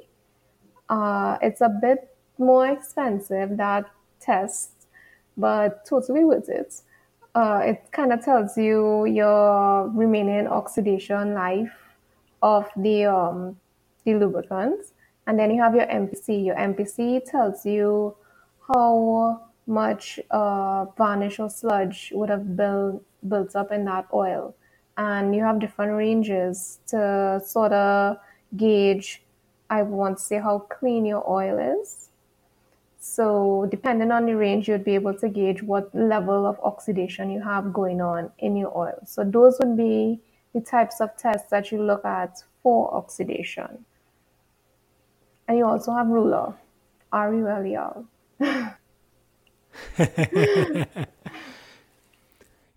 Uh, 0.88 1.38
it's 1.42 1.60
a 1.60 1.68
bit 1.68 2.16
more 2.38 2.66
expensive 2.66 3.56
that 3.58 3.84
test, 4.20 4.70
but 5.36 5.84
totally 5.84 6.24
worth 6.24 6.48
it. 6.48 6.80
Uh, 7.34 7.60
it 7.64 7.84
kind 7.92 8.12
of 8.12 8.24
tells 8.24 8.56
you 8.56 9.04
your 9.04 9.88
remaining 9.90 10.48
oxidation 10.48 11.34
life 11.34 11.72
of 12.42 12.68
the 12.76 13.04
um, 13.04 13.56
the 14.04 14.14
lubricant, 14.14 14.80
and 15.26 15.38
then 15.38 15.50
you 15.50 15.60
have 15.62 15.74
your 15.74 15.86
MPC. 15.86 16.46
Your 16.46 16.56
MPC 16.56 17.24
tells 17.30 17.64
you 17.66 18.16
how 18.66 19.49
much 19.70 20.20
uh, 20.30 20.84
varnish 20.98 21.38
or 21.38 21.48
sludge 21.48 22.12
would 22.14 22.28
have 22.28 22.56
built 22.56 23.02
built 23.28 23.54
up 23.54 23.70
in 23.70 23.84
that 23.84 24.06
oil 24.12 24.54
and 25.00 25.34
you 25.34 25.42
have 25.42 25.58
different 25.58 25.92
ranges 25.92 26.78
to 26.86 27.40
sort 27.44 27.72
of 27.72 28.18
gauge, 28.56 29.22
I 29.70 29.82
want 29.82 30.18
to 30.18 30.22
say, 30.22 30.38
how 30.38 30.58
clean 30.58 31.06
your 31.06 31.28
oil 31.28 31.58
is. 31.80 32.10
So, 32.98 33.66
depending 33.70 34.10
on 34.10 34.26
the 34.26 34.36
range, 34.36 34.68
you'd 34.68 34.84
be 34.84 34.94
able 34.94 35.14
to 35.14 35.28
gauge 35.30 35.62
what 35.62 35.94
level 35.94 36.44
of 36.44 36.60
oxidation 36.62 37.30
you 37.30 37.40
have 37.40 37.72
going 37.72 38.02
on 38.02 38.30
in 38.38 38.56
your 38.56 38.76
oil. 38.76 38.98
So, 39.06 39.24
those 39.24 39.58
would 39.58 39.74
be 39.74 40.20
the 40.52 40.60
types 40.60 41.00
of 41.00 41.16
tests 41.16 41.48
that 41.50 41.72
you 41.72 41.82
look 41.82 42.04
at 42.04 42.42
for 42.62 42.92
oxidation. 42.94 43.86
And 45.48 45.56
you 45.56 45.64
also 45.64 45.94
have 45.94 46.08
RULER, 46.08 46.54
R 47.10 47.34
U 47.34 47.48
L 47.48 47.66
E 47.66 47.76
R. 47.76 48.76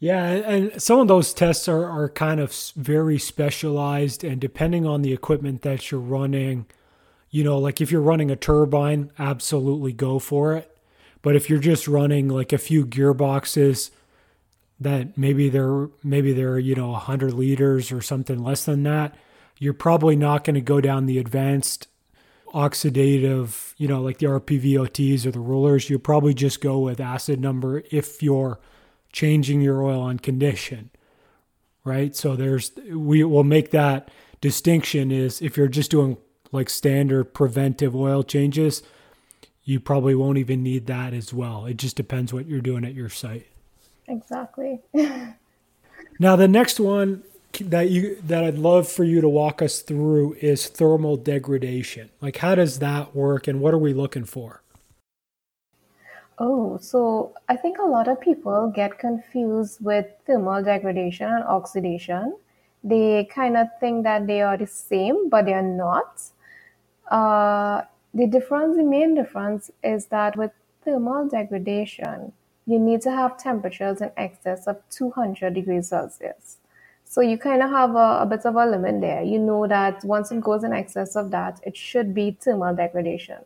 Yeah, 0.04 0.26
and 0.26 0.82
some 0.82 1.00
of 1.00 1.08
those 1.08 1.34
tests 1.34 1.70
are, 1.70 1.86
are 1.86 2.10
kind 2.10 2.42
of 2.42 2.54
very 2.76 3.18
specialized, 3.18 4.26
and 4.26 4.42
depending 4.42 4.86
on 4.86 5.02
the 5.02 5.14
equipment 5.14 5.62
that 5.62 5.92
you're 5.92 6.02
running, 6.02 6.66
you 7.30 7.42
know, 7.42 7.58
like 7.58 7.80
if 7.80 7.90
you're 7.90 8.02
running 8.02 8.30
a 8.30 8.36
turbine, 8.36 9.14
absolutely 9.18 9.94
go 9.94 10.20
for 10.20 10.58
it. 10.58 10.78
But 11.22 11.38
if 11.38 11.50
you're 11.50 11.58
just 11.58 11.88
running 11.88 12.28
like 12.28 12.52
a 12.52 12.58
few 12.58 12.86
gearboxes 12.86 13.92
that 14.78 15.18
maybe 15.18 15.48
they're 15.48 15.88
maybe 16.04 16.34
they're 16.34 16.60
you 16.60 16.76
know 16.76 16.90
100 16.90 17.32
liters 17.32 17.90
or 17.90 18.02
something 18.02 18.44
less 18.44 18.66
than 18.66 18.84
that, 18.84 19.16
you're 19.58 19.74
probably 19.74 20.18
not 20.18 20.44
going 20.44 20.56
to 20.56 20.60
go 20.60 20.82
down 20.82 21.06
the 21.06 21.18
advanced 21.18 21.88
oxidative, 22.54 23.74
you 23.78 23.88
know, 23.88 24.02
like 24.02 24.20
the 24.20 24.28
RPVOTs 24.28 25.26
or 25.26 25.32
the 25.32 25.40
RULERs. 25.40 25.90
You 25.90 25.98
probably 26.00 26.34
just 26.34 26.62
go 26.62 26.80
with 26.80 27.00
acid 27.00 27.40
number 27.40 27.84
if 27.92 28.22
you're 28.22 28.60
changing 29.12 29.62
your 29.62 29.82
oil 29.84 30.02
on 30.02 30.20
condition, 30.20 30.90
right? 31.84 32.16
So 32.16 32.36
there's 32.36 32.72
we 32.90 33.24
will 33.24 33.44
make 33.44 33.72
that 33.72 34.10
distinction 34.42 35.12
is 35.12 35.42
if 35.42 35.58
you're 35.58 35.68
just 35.68 35.92
doing 35.92 36.18
like 36.52 36.70
standard 36.70 37.34
preventive 37.34 37.96
oil 37.96 38.24
changes, 38.24 38.84
you 39.64 39.80
probably 39.80 40.14
won't 40.14 40.38
even 40.38 40.62
need 40.62 40.88
that 40.88 41.14
as 41.14 41.34
well. 41.34 41.66
It 41.66 41.78
just 41.78 41.96
depends 41.96 42.34
what 42.34 42.48
you're 42.48 42.62
doing 42.62 42.86
at 42.86 42.94
your 42.94 43.10
site. 43.10 43.48
Exactly. 44.08 44.82
now 46.20 46.36
the 46.36 46.48
next 46.48 46.80
one 46.80 47.24
that 47.60 47.90
you 47.90 48.18
that 48.24 48.44
I'd 48.44 48.58
love 48.58 48.88
for 48.88 49.04
you 49.04 49.22
to 49.22 49.30
walk 49.30 49.62
us 49.62 49.82
through 49.82 50.34
is 50.42 50.68
thermal 50.68 51.18
degradation. 51.18 52.10
Like 52.22 52.38
how 52.38 52.56
does 52.56 52.80
that 52.80 53.16
work 53.16 53.48
and 53.48 53.62
what 53.62 53.74
are 53.74 53.80
we 53.80 53.94
looking 53.94 54.26
for? 54.26 54.62
Oh, 56.40 56.78
so 56.82 57.34
I 57.48 57.56
think 57.56 57.78
a 57.78 57.84
lot 57.84 58.08
of 58.08 58.20
people 58.20 58.72
get 58.76 58.98
confused 58.98 59.84
with 59.84 60.08
thermal 60.26 60.64
degradation 60.64 61.28
and 61.28 61.44
oxidation. 61.44 62.36
They 62.84 63.30
kind 63.34 63.56
of 63.56 63.68
think 63.80 64.04
that 64.04 64.26
they 64.28 64.42
are 64.42 64.58
the 64.58 64.68
same, 64.68 65.30
but 65.30 65.46
they 65.46 65.54
are 65.54 65.62
not. 65.62 66.22
Uh, 67.10 67.84
the 68.14 68.28
difference, 68.28 68.78
the 68.78 68.84
main 68.84 69.14
difference 69.16 69.70
is 69.84 70.08
that 70.08 70.36
with 70.36 70.52
thermal 70.84 71.28
degradation, 71.28 72.34
you 72.66 72.80
need 72.80 73.02
to 73.02 73.12
have 73.12 73.38
temperatures 73.38 74.02
in 74.02 74.12
excess 74.18 74.68
of 74.68 74.82
200 74.90 75.54
degrees 75.54 75.90
Celsius. 75.90 76.58
So 77.14 77.22
you 77.22 77.38
kind 77.38 77.62
of 77.62 77.70
have 77.70 77.92
a, 77.92 78.22
a 78.22 78.26
bit 78.26 78.44
of 78.44 78.56
a 78.56 78.66
limit 78.66 79.00
there. 79.00 79.22
You 79.22 79.38
know 79.38 79.68
that 79.68 80.04
once 80.04 80.32
it 80.32 80.42
goes 80.42 80.64
in 80.64 80.74
excess 80.74 81.16
of 81.16 81.30
that, 81.30 81.60
it 81.64 81.78
should 81.78 82.12
be 82.12 82.36
thermal 82.42 82.76
degradation. 82.76 83.38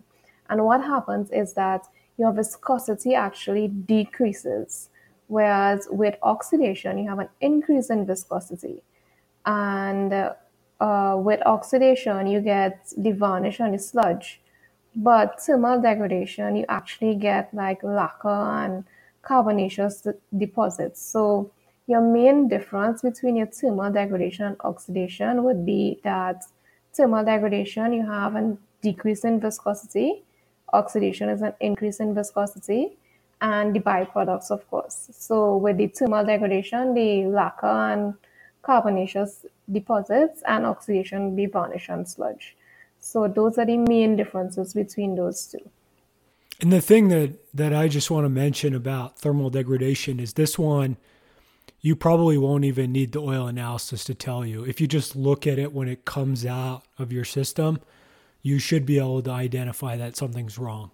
And 0.49 0.63
what 0.63 0.79
happens 0.79 1.31
is 1.31 1.51
that 1.55 1.85
your 2.17 2.31
viscosity 2.31 3.13
actually 3.13 3.67
decreases. 3.67 4.87
Whereas 5.27 5.85
with 5.91 6.15
oxidation, 6.23 6.97
you 6.97 7.09
have 7.09 7.19
an 7.19 7.27
increase 7.41 7.89
in 7.89 8.05
viscosity. 8.05 8.83
And 9.45 10.13
uh, 10.13 11.15
with 11.17 11.41
oxidation, 11.45 12.25
you 12.27 12.39
get 12.39 12.93
the 12.95 13.11
varnish 13.11 13.59
and 13.59 13.73
the 13.73 13.79
sludge. 13.79 14.39
But 14.95 15.41
thermal 15.41 15.81
degradation, 15.81 16.55
you 16.55 16.65
actually 16.69 17.15
get 17.15 17.53
like 17.53 17.83
lacquer 17.83 18.29
and 18.29 18.85
carbonaceous 19.23 20.07
deposits. 20.37 21.01
So 21.01 21.51
your 21.87 22.01
main 22.01 22.47
difference 22.49 23.01
between 23.01 23.37
your 23.37 23.47
thermal 23.47 23.91
degradation 23.91 24.45
and 24.45 24.57
oxidation 24.63 25.43
would 25.43 25.65
be 25.65 25.99
that 26.03 26.43
thermal 26.93 27.23
degradation, 27.23 27.93
you 27.93 28.05
have 28.05 28.35
a 28.35 28.57
decrease 28.81 29.23
in 29.23 29.39
viscosity, 29.39 30.23
oxidation 30.73 31.29
is 31.29 31.41
an 31.41 31.53
increase 31.61 31.99
in 31.99 32.13
viscosity 32.13 32.97
and 33.41 33.73
the 33.73 33.79
byproducts, 33.79 34.51
of 34.51 34.69
course. 34.69 35.09
So 35.11 35.55
with 35.57 35.77
the 35.77 35.87
thermal 35.87 36.25
degradation, 36.25 36.93
the 36.93 37.25
lacquer 37.25 37.67
and 37.67 38.15
carbonaceous 38.63 39.45
deposits 39.71 40.43
and 40.45 40.65
oxidation 40.65 41.35
be 41.35 41.45
varnish 41.45 41.87
and 41.87 42.07
sludge. 42.07 42.55
So 42.99 43.27
those 43.27 43.57
are 43.57 43.65
the 43.65 43.77
main 43.77 44.17
differences 44.17 44.73
between 44.73 45.15
those 45.15 45.47
two. 45.47 45.69
And 46.59 46.73
the 46.73 46.81
thing 46.81 47.09
that 47.09 47.33
that 47.53 47.73
I 47.73 47.87
just 47.87 48.09
want 48.09 48.25
to 48.25 48.29
mention 48.29 48.73
about 48.73 49.19
thermal 49.19 49.49
degradation 49.49 50.19
is 50.19 50.33
this 50.33 50.57
one 50.57 50.97
you 51.81 51.95
probably 51.95 52.37
won't 52.37 52.65
even 52.65 52.91
need 52.91 53.11
the 53.11 53.21
oil 53.21 53.47
analysis 53.47 54.03
to 54.05 54.15
tell 54.15 54.45
you. 54.45 54.63
If 54.63 54.81
you 54.81 54.87
just 54.87 55.15
look 55.15 55.45
at 55.45 55.59
it 55.59 55.73
when 55.73 55.87
it 55.87 56.05
comes 56.05 56.45
out 56.45 56.83
of 56.97 57.11
your 57.11 57.25
system, 57.25 57.79
you 58.41 58.59
should 58.59 58.85
be 58.85 58.97
able 58.97 59.21
to 59.21 59.31
identify 59.31 59.95
that 59.97 60.15
something's 60.15 60.57
wrong. 60.57 60.91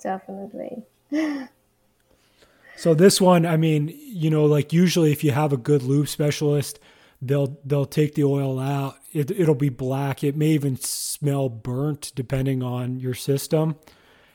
Definitely. 0.00 0.84
so 2.76 2.94
this 2.94 3.20
one, 3.20 3.44
I 3.44 3.56
mean, 3.56 3.94
you 3.96 4.30
know, 4.30 4.44
like 4.46 4.72
usually 4.72 5.12
if 5.12 5.22
you 5.22 5.32
have 5.32 5.52
a 5.52 5.56
good 5.56 5.82
lube 5.82 6.08
specialist, 6.08 6.80
they'll 7.20 7.58
they'll 7.64 7.86
take 7.86 8.14
the 8.14 8.24
oil 8.24 8.58
out. 8.58 8.96
It, 9.12 9.30
it'll 9.30 9.54
be 9.54 9.68
black. 9.68 10.24
It 10.24 10.36
may 10.36 10.48
even 10.48 10.76
smell 10.76 11.48
burnt 11.48 12.12
depending 12.14 12.62
on 12.62 12.98
your 12.98 13.14
system. 13.14 13.76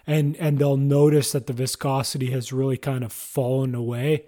And 0.06 0.38
and 0.38 0.58
they'll 0.58 0.78
notice 0.78 1.34
that 1.34 1.48
the 1.48 1.54
viscosity 1.54 2.32
has 2.32 2.54
really 2.54 2.78
kind 2.78 3.04
of 3.04 3.12
fallen 3.12 3.76
away 3.76 4.26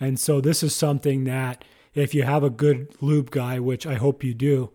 and 0.00 0.18
so 0.18 0.40
this 0.40 0.62
is 0.62 0.74
something 0.74 1.24
that 1.24 1.64
if 1.94 2.14
you 2.14 2.24
have 2.24 2.42
a 2.42 2.50
good 2.50 2.94
lube 3.00 3.30
guy, 3.30 3.58
which 3.58 3.86
I 3.86 3.94
hope 3.94 4.24
you 4.24 4.34
do, 4.34 4.70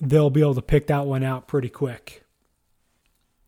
they'll 0.00 0.30
be 0.30 0.40
able 0.40 0.54
to 0.54 0.62
pick 0.62 0.88
that 0.88 1.06
one 1.06 1.22
out 1.22 1.46
pretty 1.46 1.68
quick. 1.68 2.24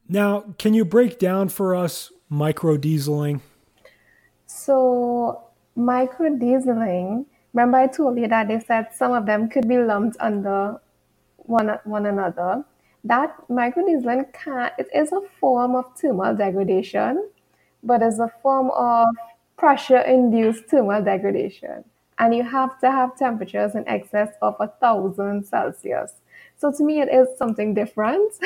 Now, 0.08 0.54
can 0.58 0.74
you 0.74 0.84
break 0.84 1.18
down 1.18 1.48
for 1.48 1.74
us 1.74 2.12
micro 2.28 2.76
dieseling? 2.76 3.40
So, 4.46 5.44
micro 5.74 6.36
dieseling, 6.36 7.26
remember 7.52 7.78
I 7.78 7.86
told 7.86 8.18
you 8.18 8.28
that 8.28 8.48
they 8.48 8.60
said 8.60 8.88
some 8.94 9.12
of 9.12 9.26
them 9.26 9.48
could 9.48 9.66
be 9.66 9.78
lumped 9.78 10.16
under 10.20 10.80
one, 11.36 11.78
one 11.84 12.06
another. 12.06 12.64
That 13.02 13.34
micro 13.48 13.84
dieseling 13.84 14.26
can, 14.32 14.70
it 14.78 14.88
is 14.94 15.12
a 15.12 15.20
form 15.40 15.74
of 15.74 15.86
thermal 15.98 16.36
degradation, 16.36 17.28
but 17.82 18.02
it's 18.02 18.18
a 18.18 18.30
form 18.42 18.70
of 18.70 19.08
pressure-induced 19.56 20.66
thermal 20.66 21.02
degradation, 21.02 21.84
and 22.18 22.34
you 22.34 22.42
have 22.42 22.78
to 22.80 22.90
have 22.90 23.16
temperatures 23.16 23.74
in 23.74 23.86
excess 23.88 24.30
of 24.42 24.56
a 24.60 24.68
thousand 24.68 25.44
Celsius. 25.44 26.12
So 26.56 26.72
to 26.72 26.84
me, 26.84 27.00
it 27.00 27.08
is 27.12 27.28
something 27.36 27.74
different, 27.74 28.32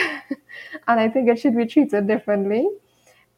and 0.88 1.00
I 1.00 1.08
think 1.08 1.28
it 1.28 1.38
should 1.38 1.56
be 1.56 1.66
treated 1.66 2.06
differently. 2.06 2.68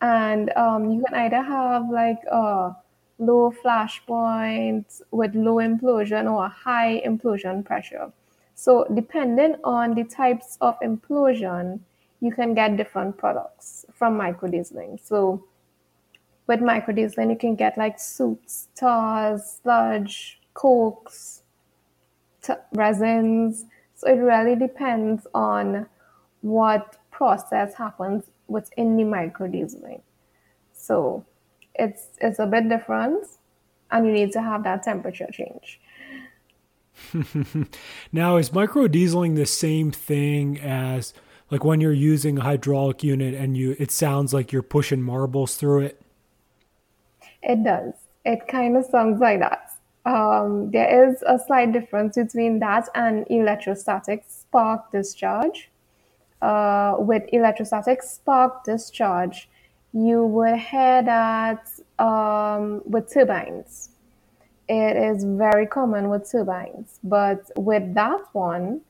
And 0.01 0.51
um, 0.57 0.91
you 0.91 1.05
can 1.07 1.15
either 1.15 1.43
have 1.43 1.91
like 1.91 2.21
a 2.31 2.75
low 3.19 3.51
flash 3.51 4.03
point 4.07 4.87
with 5.11 5.35
low 5.35 5.57
implosion 5.57 6.31
or 6.31 6.49
high 6.49 7.03
implosion 7.07 7.65
pressure. 7.65 8.11
So 8.55 8.87
depending 8.95 9.57
on 9.63 9.95
the 9.95 10.05
types 10.05 10.57
of 10.61 10.79
implosion, 10.81 11.81
you 12.21 12.33
can 12.33 12.55
get 12.55 12.77
different 12.77 13.17
products 13.17 13.85
from 13.95 14.19
microdieseling. 14.19 15.01
So 15.03 15.45
with 16.51 16.59
microdieseling, 16.59 17.31
you 17.31 17.37
can 17.37 17.55
get 17.55 17.79
like 17.79 18.01
soots, 18.01 18.67
tars, 18.75 19.61
sludge, 19.63 20.41
cokes, 20.53 21.43
t- 22.43 22.55
resins. 22.75 23.67
So 23.95 24.09
it 24.09 24.17
really 24.17 24.57
depends 24.57 25.29
on 25.33 25.87
what 26.41 26.97
process 27.13 27.75
happens 27.75 28.25
within 28.49 28.97
the 28.97 29.05
microdieseling. 29.05 30.01
So 30.73 31.25
it's 31.77 32.09
it's 32.21 32.41
a 32.41 32.47
bit 32.47 32.69
different, 32.69 33.27
and 33.93 34.07
you 34.07 34.13
need 34.13 34.33
to 34.33 34.43
have 34.43 34.65
that 34.65 34.83
temperature 34.83 35.29
change. 35.31 35.81
now, 38.13 38.39
is 38.39 38.51
microdieseling 38.51 39.37
the 39.37 39.47
same 39.47 39.93
thing 39.93 40.59
as 40.59 41.15
like 41.49 41.65
when 41.65 41.81
you're 41.81 41.93
using 41.93 42.39
a 42.39 42.43
hydraulic 42.43 43.05
unit 43.05 43.35
and 43.35 43.57
you 43.57 43.77
it 43.79 43.93
sounds 43.93 44.35
like 44.35 44.51
you're 44.51 44.63
pushing 44.63 45.01
marbles 45.01 45.55
through 45.55 45.83
it? 45.83 46.00
It 47.43 47.65
does. 47.65 47.95
It 48.25 48.47
kind 48.49 48.77
of 48.77 48.85
sounds 48.85 49.21
like 49.21 49.41
that. 49.41 49.71
Um, 50.05 50.71
there 50.71 51.09
is 51.09 51.23
a 51.27 51.39
slight 51.39 51.73
difference 51.73 52.17
between 52.17 52.59
that 52.61 52.89
and 52.95 53.27
electrostatic 53.31 54.25
spark 54.29 54.91
discharge. 54.91 55.71
Uh, 56.41 56.97
with 56.99 57.23
electrostatic 57.33 58.03
spark 58.03 58.65
discharge, 58.65 59.49
you 59.93 60.25
would 60.25 60.59
hear 60.59 61.03
that 61.03 61.69
um, 61.99 62.83
with 62.87 63.13
turbines. 63.13 63.91
It 64.69 64.97
is 64.97 65.25
very 65.25 65.67
common 65.67 66.09
with 66.09 66.31
turbines, 66.31 66.99
but 67.03 67.51
with 67.57 67.93
that 67.95 68.21
one, 68.33 68.83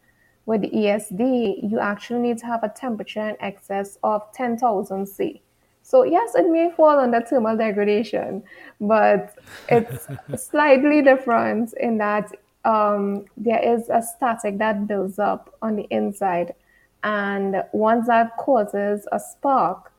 with 0.45 0.61
the 0.61 0.71
ESD, 0.71 1.71
you 1.71 1.79
actually 1.81 2.21
need 2.21 2.39
to 2.39 2.47
have 2.47 2.63
a 2.63 2.69
temperature 2.69 3.31
in 3.31 3.37
excess 3.41 3.99
of 4.03 4.31
10,000 4.33 5.07
C. 5.07 5.43
So 5.91 6.05
yes, 6.05 6.37
it 6.37 6.49
may 6.49 6.71
fall 6.71 7.01
under 7.01 7.21
thermal 7.21 7.57
degradation, 7.57 8.45
but 8.81 9.37
it's 9.69 10.07
slightly 10.37 11.03
different 11.03 11.75
in 11.81 11.99
that 11.99 12.31
um, 12.65 13.25
there 13.37 13.59
is 13.61 13.89
a 13.89 14.01
static 14.01 14.59
that 14.59 14.87
builds 14.87 15.19
up 15.19 15.53
on 15.63 15.75
the 15.75 15.89
inside, 15.91 16.55
and 17.03 17.65
once 17.73 18.07
that 18.07 18.37
causes 18.37 19.09
a 19.11 19.19
spark, 19.19 19.91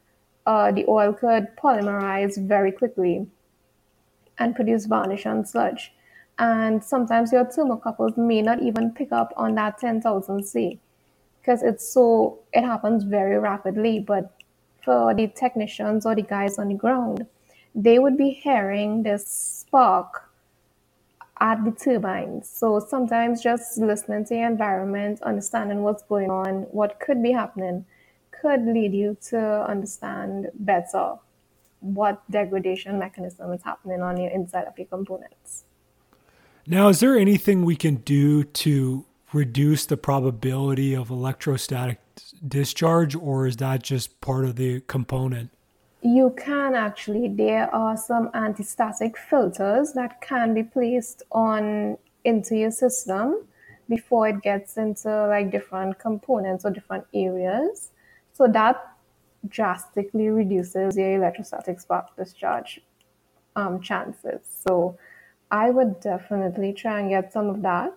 uh, 0.46 0.72
the 0.72 0.86
oil 0.88 1.12
could 1.12 1.48
polymerize 1.62 2.38
very 2.38 2.72
quickly 2.72 3.28
and 4.38 4.56
produce 4.56 4.86
varnish 4.86 5.26
and 5.26 5.46
sludge. 5.46 5.92
And 6.40 6.82
sometimes 6.82 7.34
your 7.34 7.44
thermocouples 7.44 8.18
may 8.18 8.42
not 8.42 8.62
even 8.62 8.92
pick 8.92 9.12
up 9.12 9.34
on 9.36 9.56
that 9.56 9.78
10,000 9.80 10.46
C 10.46 10.80
because 11.42 11.62
it's 11.64 11.86
so, 11.86 12.40
it 12.54 12.62
happens 12.62 13.04
very 13.04 13.38
rapidly, 13.38 14.00
but 14.00 14.32
for 14.84 15.14
the 15.14 15.28
technicians 15.28 16.06
or 16.06 16.16
the 16.16 16.22
guys 16.22 16.58
on 16.58 16.70
the 16.70 16.74
ground, 16.76 17.26
they 17.74 18.00
would 18.00 18.18
be 18.18 18.32
hearing 18.32 19.04
this 19.04 19.28
spark 19.28 20.30
at 21.40 21.64
the 21.66 21.72
turbines. 21.72 22.50
So 22.50 22.80
sometimes 22.80 23.42
just 23.42 23.78
listening 23.78 24.26
to 24.26 24.36
the 24.36 24.42
environment, 24.42 25.22
understanding 25.24 25.82
what's 25.82 26.04
going 26.04 26.30
on, 26.30 26.64
what 26.72 27.00
could 27.00 27.22
be 27.22 27.32
happening, 27.32 27.86
could 28.32 28.66
lead 28.66 28.94
you 28.94 29.18
to 29.30 29.66
understand 29.68 30.50
better 30.54 31.16
what 31.80 32.22
degradation 32.30 33.00
mechanism 33.00 33.52
is 33.54 33.64
happening 33.64 34.02
on 34.02 34.18
your 34.18 34.30
inside 34.30 34.66
of 34.66 34.78
your 34.78 34.88
components. 34.88 35.64
Now, 36.68 36.90
is 36.90 37.00
there 37.00 37.18
anything 37.18 37.66
we 37.66 37.76
can 37.76 37.96
do 37.96 38.44
to 38.44 39.06
reduce 39.34 39.86
the 39.86 39.98
probability 39.98 40.96
of 40.96 41.10
electrostatic 41.10 42.00
discharge, 42.48 43.16
or 43.16 43.48
is 43.48 43.58
that 43.58 43.84
just 43.84 44.20
part 44.22 44.46
of 44.46 44.56
the 44.56 44.82
component? 44.82 45.50
You 46.02 46.34
can 46.38 46.76
actually. 46.76 47.28
There 47.28 47.74
are 47.74 47.96
some 47.96 48.30
anti-static 48.34 49.18
filters 49.18 49.94
that 49.94 50.22
can 50.22 50.54
be 50.54 50.64
placed 50.64 51.24
on 51.32 51.98
into 52.24 52.56
your 52.56 52.72
system 52.72 53.46
before 53.88 54.30
it 54.30 54.42
gets 54.42 54.78
into 54.78 55.10
like 55.28 55.52
different 55.52 56.00
components 56.00 56.66
or 56.66 56.72
different 56.72 57.06
areas. 57.14 57.90
So 58.34 58.48
that 58.48 58.78
drastically 59.48 60.30
reduces 60.30 60.98
your 60.98 61.16
electrostatic 61.16 61.80
spark 61.80 62.16
discharge 62.16 62.80
um, 63.56 63.82
chances. 63.82 64.42
So 64.66 64.98
I 65.52 65.70
would 65.70 66.00
definitely 66.00 66.74
try 66.74 67.00
and 67.00 67.10
get 67.10 67.34
some 67.34 67.50
of 67.50 67.62
that 67.64 67.94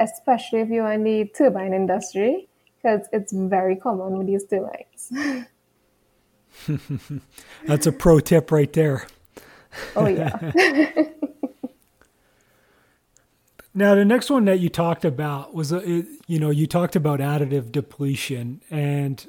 especially 0.00 0.60
if 0.60 0.68
you're 0.70 0.90
in 0.90 1.04
the 1.04 1.26
turbine 1.26 1.74
industry, 1.74 2.48
because 2.80 3.06
it's 3.12 3.32
very 3.32 3.76
common 3.76 4.18
with 4.18 4.26
these 4.26 4.44
turbines. 4.44 5.12
That's 7.66 7.86
a 7.86 7.92
pro 7.92 8.20
tip 8.20 8.50
right 8.50 8.72
there. 8.72 9.06
Oh, 9.94 10.06
yeah. 10.06 10.36
now, 13.74 13.94
the 13.94 14.04
next 14.04 14.30
one 14.30 14.44
that 14.46 14.60
you 14.60 14.68
talked 14.68 15.04
about 15.04 15.54
was, 15.54 15.72
uh, 15.72 16.02
you 16.26 16.38
know, 16.38 16.50
you 16.50 16.66
talked 16.66 16.96
about 16.96 17.20
additive 17.20 17.70
depletion. 17.70 18.62
And 18.70 19.24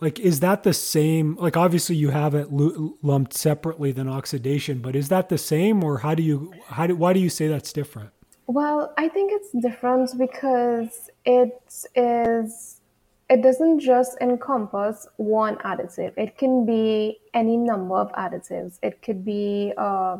like, 0.00 0.18
is 0.20 0.40
that 0.40 0.62
the 0.62 0.74
same? 0.74 1.36
Like, 1.36 1.56
obviously, 1.56 1.96
you 1.96 2.10
have 2.10 2.34
it 2.34 2.48
lumped 2.52 3.34
separately 3.34 3.92
than 3.92 4.08
oxidation, 4.08 4.78
but 4.78 4.94
is 4.94 5.08
that 5.08 5.28
the 5.28 5.38
same, 5.38 5.82
or 5.82 5.98
how 5.98 6.14
do 6.14 6.22
you, 6.22 6.52
how 6.68 6.86
do, 6.86 6.94
why 6.96 7.12
do 7.12 7.20
you 7.20 7.30
say 7.30 7.48
that's 7.48 7.72
different? 7.72 8.10
Well, 8.48 8.94
I 8.96 9.08
think 9.08 9.32
it's 9.32 9.50
different 9.50 10.16
because 10.16 11.10
it 11.24 11.84
is 11.96 12.80
it 13.28 13.42
doesn't 13.42 13.80
just 13.80 14.16
encompass 14.20 15.08
one 15.16 15.56
additive. 15.56 16.16
It 16.16 16.38
can 16.38 16.64
be 16.64 17.18
any 17.34 17.56
number 17.56 17.96
of 17.96 18.12
additives. 18.12 18.78
It 18.84 19.02
could 19.02 19.24
be 19.24 19.72
uh, 19.76 20.18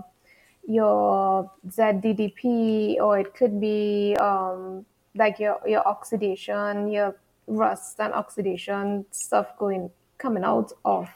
your 0.67 1.53
ZDDP, 1.69 2.97
or 2.97 3.17
it 3.17 3.33
could 3.35 3.61
be 3.61 4.17
um, 4.19 4.85
like 5.15 5.39
your 5.39 5.61
your 5.65 5.87
oxidation, 5.87 6.89
your 6.91 7.15
rust 7.47 8.01
and 8.01 8.13
oxidation 8.13 9.07
stuff 9.13 9.57
going 9.57 9.89
coming 10.19 10.43
out 10.43 10.73
of 10.85 11.09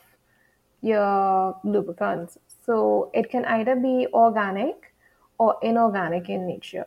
your 0.81 1.59
lubricants. 1.65 2.39
So 2.65 3.11
it 3.13 3.31
can 3.31 3.45
either 3.47 3.75
be 3.75 4.07
organic 4.13 4.95
or 5.39 5.57
inorganic 5.61 6.29
in 6.29 6.47
nature. 6.47 6.87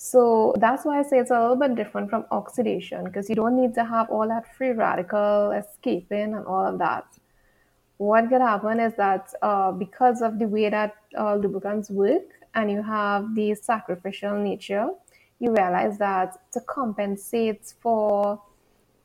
So 0.00 0.54
that's 0.58 0.84
why 0.84 1.00
I 1.00 1.02
say 1.02 1.18
it's 1.18 1.32
a 1.32 1.40
little 1.40 1.56
bit 1.56 1.74
different 1.74 2.08
from 2.08 2.24
oxidation 2.30 3.02
because 3.02 3.28
you 3.28 3.34
don't 3.34 3.60
need 3.60 3.74
to 3.74 3.84
have 3.84 4.08
all 4.10 4.28
that 4.28 4.54
free 4.54 4.70
radical 4.70 5.50
escaping 5.50 6.34
and 6.34 6.46
all 6.46 6.64
of 6.64 6.78
that. 6.78 7.04
what 7.98 8.28
could 8.28 8.40
happen 8.40 8.78
is 8.78 8.94
that 8.94 9.34
uh, 9.42 9.72
because 9.72 10.22
of 10.22 10.38
the 10.38 10.46
way 10.46 10.70
that 10.70 10.94
uh, 11.18 11.34
lubricants 11.34 11.90
work 11.90 12.28
and 12.54 12.70
you 12.70 12.80
have 12.80 13.34
the 13.34 13.52
sacrificial 13.56 14.38
nature, 14.38 14.86
you 15.40 15.50
realize 15.52 15.98
that 15.98 16.38
to 16.52 16.60
compensate 16.60 17.74
for 17.80 18.40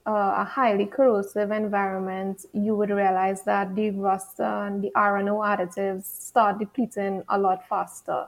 uh, 0.05 0.33
a 0.37 0.43
highly 0.43 0.85
corrosive 0.85 1.49
environment, 1.49 2.45
you 2.53 2.75
would 2.75 2.91
realize 2.91 3.41
that 3.43 3.73
the 3.75 3.89
rust 3.91 4.39
and 4.39 4.83
the 4.83 4.91
R&O 4.93 5.37
additives 5.37 6.05
start 6.05 6.59
depleting 6.59 7.23
a 7.29 7.37
lot 7.39 7.67
faster. 7.67 8.27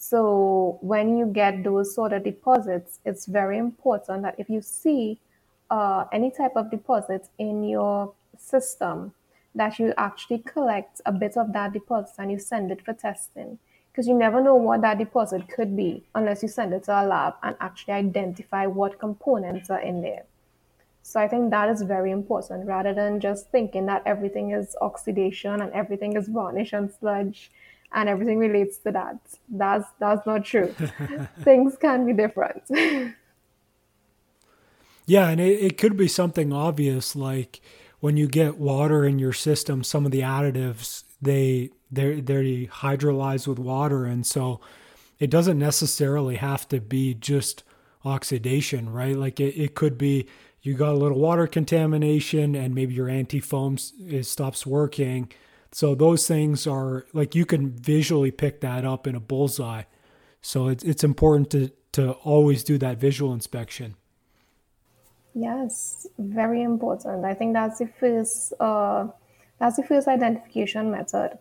So 0.00 0.78
when 0.80 1.18
you 1.18 1.26
get 1.26 1.64
those 1.64 1.92
sort 1.92 2.12
of 2.12 2.22
deposits, 2.22 3.00
it's 3.04 3.26
very 3.26 3.58
important 3.58 4.22
that 4.22 4.36
if 4.38 4.48
you 4.48 4.62
see 4.62 5.18
uh, 5.70 6.04
any 6.12 6.30
type 6.30 6.52
of 6.54 6.70
deposit 6.70 7.28
in 7.36 7.64
your 7.64 8.12
system, 8.38 9.12
that 9.56 9.80
you 9.80 9.92
actually 9.98 10.38
collect 10.38 11.00
a 11.04 11.10
bit 11.10 11.36
of 11.36 11.52
that 11.52 11.72
deposit 11.72 12.14
and 12.18 12.30
you 12.30 12.38
send 12.38 12.70
it 12.70 12.84
for 12.84 12.92
testing. 12.92 13.58
Because 13.90 14.06
you 14.06 14.14
never 14.14 14.40
know 14.40 14.54
what 14.54 14.82
that 14.82 14.98
deposit 14.98 15.48
could 15.48 15.76
be 15.76 16.04
unless 16.14 16.42
you 16.42 16.48
send 16.48 16.72
it 16.72 16.84
to 16.84 16.92
a 16.92 17.02
lab 17.04 17.34
and 17.42 17.56
actually 17.60 17.94
identify 17.94 18.66
what 18.66 19.00
components 19.00 19.68
are 19.68 19.80
in 19.80 20.00
there. 20.00 20.22
So 21.02 21.18
I 21.18 21.26
think 21.26 21.50
that 21.50 21.70
is 21.70 21.82
very 21.82 22.12
important 22.12 22.68
rather 22.68 22.94
than 22.94 23.18
just 23.18 23.50
thinking 23.50 23.86
that 23.86 24.02
everything 24.06 24.52
is 24.52 24.76
oxidation 24.80 25.60
and 25.60 25.72
everything 25.72 26.16
is 26.16 26.28
varnish 26.28 26.72
and 26.72 26.88
sludge 27.00 27.50
and 27.92 28.08
everything 28.08 28.38
relates 28.38 28.78
to 28.78 28.92
that. 28.92 29.18
That's 29.48 29.86
that's 29.98 30.26
not 30.26 30.44
true. 30.44 30.74
Things 31.42 31.76
can 31.76 32.06
be 32.06 32.12
different. 32.12 32.62
yeah, 35.06 35.28
and 35.28 35.40
it, 35.40 35.60
it 35.60 35.78
could 35.78 35.96
be 35.96 36.08
something 36.08 36.52
obvious 36.52 37.16
like 37.16 37.60
when 38.00 38.16
you 38.16 38.28
get 38.28 38.58
water 38.58 39.04
in 39.04 39.18
your 39.18 39.32
system, 39.32 39.82
some 39.82 40.04
of 40.04 40.12
the 40.12 40.20
additives 40.20 41.04
they 41.20 41.70
they're 41.90 42.20
they 42.20 42.68
hydrolyze 42.70 43.46
with 43.48 43.58
water, 43.58 44.04
and 44.04 44.26
so 44.26 44.60
it 45.18 45.30
doesn't 45.30 45.58
necessarily 45.58 46.36
have 46.36 46.68
to 46.68 46.80
be 46.80 47.14
just 47.14 47.64
oxidation, 48.04 48.90
right? 48.90 49.16
Like 49.16 49.40
it, 49.40 49.60
it 49.60 49.74
could 49.74 49.98
be 49.98 50.26
you 50.62 50.74
got 50.74 50.92
a 50.92 50.98
little 50.98 51.18
water 51.18 51.46
contamination 51.46 52.54
and 52.54 52.74
maybe 52.74 52.94
your 52.94 53.08
anti 53.08 53.40
foam 53.40 53.78
stops 53.78 54.66
working. 54.66 55.32
So 55.72 55.94
those 55.94 56.26
things 56.26 56.66
are 56.66 57.06
like 57.12 57.34
you 57.34 57.44
can 57.44 57.70
visually 57.70 58.30
pick 58.30 58.60
that 58.60 58.84
up 58.84 59.06
in 59.06 59.14
a 59.14 59.20
bullseye. 59.20 59.82
So 60.40 60.68
it's 60.68 60.84
it's 60.84 61.04
important 61.04 61.50
to 61.50 61.70
to 61.92 62.12
always 62.24 62.64
do 62.64 62.78
that 62.78 62.98
visual 62.98 63.32
inspection. 63.32 63.94
Yes, 65.34 66.06
very 66.18 66.62
important. 66.62 67.24
I 67.24 67.34
think 67.34 67.52
that's 67.52 67.78
the 67.78 67.86
first 68.00 68.52
uh, 68.60 69.08
that's 69.58 69.76
the 69.76 69.82
first 69.82 70.08
identification 70.08 70.90
method 70.90 71.38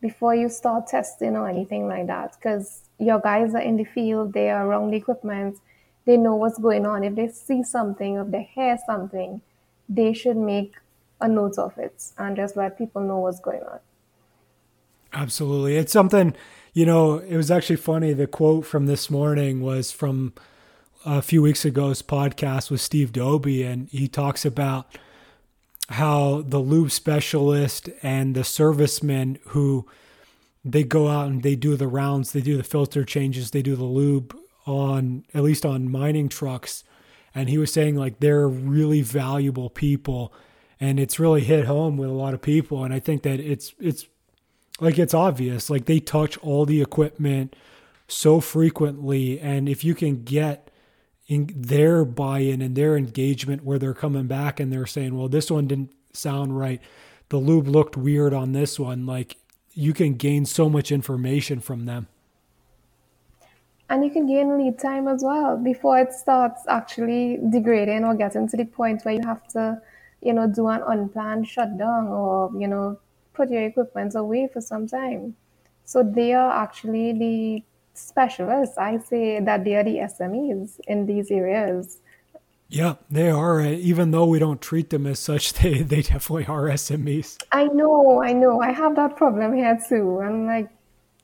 before 0.00 0.34
you 0.34 0.48
start 0.48 0.86
testing 0.86 1.36
or 1.36 1.48
anything 1.48 1.86
like 1.86 2.06
that. 2.06 2.36
Because 2.36 2.82
your 2.98 3.20
guys 3.20 3.54
are 3.54 3.60
in 3.60 3.76
the 3.76 3.84
field, 3.84 4.32
they 4.32 4.50
are 4.50 4.66
around 4.66 4.90
the 4.90 4.96
equipment, 4.96 5.58
they 6.06 6.16
know 6.16 6.36
what's 6.36 6.58
going 6.58 6.86
on. 6.86 7.04
If 7.04 7.14
they 7.14 7.28
see 7.28 7.62
something, 7.62 8.16
if 8.16 8.30
they 8.30 8.50
hear 8.54 8.78
something, 8.86 9.40
they 9.88 10.12
should 10.12 10.36
make 10.36 10.74
a 11.20 11.28
note 11.28 11.58
of 11.58 11.76
it 11.78 12.04
and 12.18 12.36
just 12.36 12.56
let 12.56 12.76
people 12.76 13.02
know 13.02 13.18
what's 13.18 13.40
going 13.40 13.62
on. 13.62 13.80
Absolutely. 15.12 15.76
It's 15.76 15.92
something, 15.92 16.34
you 16.74 16.84
know, 16.84 17.18
it 17.18 17.36
was 17.36 17.50
actually 17.50 17.76
funny. 17.76 18.12
The 18.12 18.26
quote 18.26 18.66
from 18.66 18.86
this 18.86 19.10
morning 19.10 19.62
was 19.62 19.92
from 19.92 20.34
a 21.04 21.22
few 21.22 21.40
weeks 21.40 21.64
ago's 21.64 22.02
podcast 22.02 22.70
with 22.70 22.80
Steve 22.80 23.12
Doby, 23.12 23.62
and 23.62 23.88
he 23.88 24.08
talks 24.08 24.44
about 24.44 24.98
how 25.88 26.42
the 26.42 26.58
lube 26.58 26.90
specialist 26.90 27.88
and 28.02 28.34
the 28.34 28.44
servicemen 28.44 29.38
who 29.48 29.86
they 30.64 30.82
go 30.82 31.08
out 31.08 31.28
and 31.28 31.42
they 31.44 31.54
do 31.54 31.76
the 31.76 31.86
rounds, 31.86 32.32
they 32.32 32.40
do 32.40 32.56
the 32.56 32.64
filter 32.64 33.04
changes, 33.04 33.52
they 33.52 33.62
do 33.62 33.76
the 33.76 33.84
lube 33.84 34.36
on 34.66 35.24
at 35.32 35.44
least 35.44 35.64
on 35.64 35.88
mining 35.88 36.28
trucks. 36.28 36.82
And 37.34 37.48
he 37.48 37.56
was 37.56 37.72
saying 37.72 37.94
like 37.94 38.18
they're 38.18 38.48
really 38.48 39.00
valuable 39.00 39.70
people 39.70 40.32
and 40.80 41.00
it's 41.00 41.18
really 41.18 41.42
hit 41.42 41.66
home 41.66 41.96
with 41.96 42.08
a 42.08 42.12
lot 42.12 42.34
of 42.34 42.42
people. 42.42 42.84
And 42.84 42.92
I 42.92 43.00
think 43.00 43.22
that 43.22 43.40
it's 43.40 43.74
it's 43.80 44.06
like 44.80 44.98
it's 44.98 45.14
obvious. 45.14 45.70
Like 45.70 45.86
they 45.86 46.00
touch 46.00 46.36
all 46.38 46.66
the 46.66 46.82
equipment 46.82 47.56
so 48.08 48.40
frequently 48.40 49.40
and 49.40 49.68
if 49.68 49.82
you 49.82 49.92
can 49.92 50.22
get 50.22 50.70
in 51.26 51.50
their 51.56 52.04
buy-in 52.04 52.62
and 52.62 52.76
their 52.76 52.96
engagement 52.96 53.64
where 53.64 53.80
they're 53.80 53.92
coming 53.92 54.28
back 54.28 54.60
and 54.60 54.72
they're 54.72 54.86
saying, 54.86 55.16
"Well, 55.16 55.28
this 55.28 55.50
one 55.50 55.66
didn't 55.66 55.92
sound 56.12 56.56
right. 56.56 56.80
The 57.30 57.38
lube 57.38 57.66
looked 57.66 57.96
weird 57.96 58.32
on 58.32 58.52
this 58.52 58.78
one." 58.78 59.06
Like 59.06 59.36
you 59.72 59.92
can 59.92 60.14
gain 60.14 60.46
so 60.46 60.68
much 60.68 60.92
information 60.92 61.60
from 61.60 61.84
them. 61.86 62.06
And 63.88 64.04
you 64.04 64.10
can 64.10 64.26
gain 64.26 64.58
lead 64.58 64.78
time 64.78 65.06
as 65.06 65.22
well 65.22 65.56
before 65.56 65.98
it 65.98 66.12
starts 66.12 66.62
actually 66.68 67.38
degrading 67.50 68.04
or 68.04 68.14
getting 68.14 68.48
to 68.48 68.56
the 68.56 68.64
point 68.64 69.04
where 69.04 69.14
you 69.14 69.20
have 69.24 69.46
to, 69.48 69.80
you 70.26 70.32
know, 70.32 70.46
do 70.48 70.68
an 70.68 70.82
unplanned 70.86 71.46
shutdown 71.46 72.08
or, 72.08 72.50
you 72.58 72.66
know, 72.66 72.98
put 73.32 73.50
your 73.50 73.62
equipment 73.62 74.14
away 74.16 74.48
for 74.52 74.60
some 74.60 74.88
time. 74.88 75.36
So 75.84 76.02
they 76.02 76.34
are 76.34 76.50
actually 76.50 77.12
the 77.12 77.62
specialists. 77.94 78.76
I 78.76 78.98
say 78.98 79.40
that 79.40 79.64
they 79.64 79.76
are 79.76 79.84
the 79.84 79.98
SMEs 79.98 80.80
in 80.88 81.06
these 81.06 81.30
areas. 81.30 82.00
Yeah, 82.68 82.94
they 83.08 83.30
are. 83.30 83.60
Even 83.62 84.10
though 84.10 84.26
we 84.26 84.40
don't 84.40 84.60
treat 84.60 84.90
them 84.90 85.06
as 85.06 85.20
such, 85.20 85.52
they, 85.60 85.82
they 85.82 86.02
definitely 86.02 86.46
are 86.46 86.64
SMEs. 86.64 87.38
I 87.52 87.66
know, 87.66 88.20
I 88.22 88.32
know. 88.32 88.60
I 88.60 88.72
have 88.72 88.96
that 88.96 89.16
problem 89.16 89.54
here 89.54 89.78
too. 89.88 90.20
I'm 90.20 90.46
like, 90.46 90.68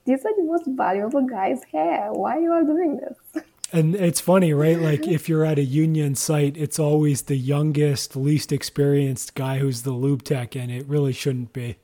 these 0.05 0.25
are 0.25 0.37
the 0.37 0.45
most 0.45 0.67
valuable 0.67 1.23
guys 1.23 1.61
here. 1.71 2.09
Why 2.13 2.37
are 2.37 2.41
you 2.41 2.53
all 2.53 2.65
doing 2.65 3.01
this? 3.03 3.45
And 3.73 3.95
it's 3.95 4.21
funny, 4.21 4.53
right? 4.53 4.79
Like 4.79 5.07
if 5.07 5.29
you're 5.29 5.45
at 5.45 5.59
a 5.59 5.65
union 5.65 6.15
site, 6.15 6.57
it's 6.57 6.79
always 6.79 7.23
the 7.23 7.37
youngest, 7.37 8.17
least 8.17 8.53
experienced 8.53 9.35
guy 9.35 9.59
who's 9.59 9.83
the 9.83 9.93
lube 9.93 10.25
tech, 10.25 10.55
and 10.55 10.71
it 10.71 10.87
really 10.87 11.13
shouldn't 11.13 11.53
be. 11.53 11.77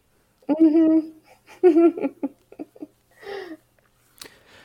Mm-hmm. 0.51 2.07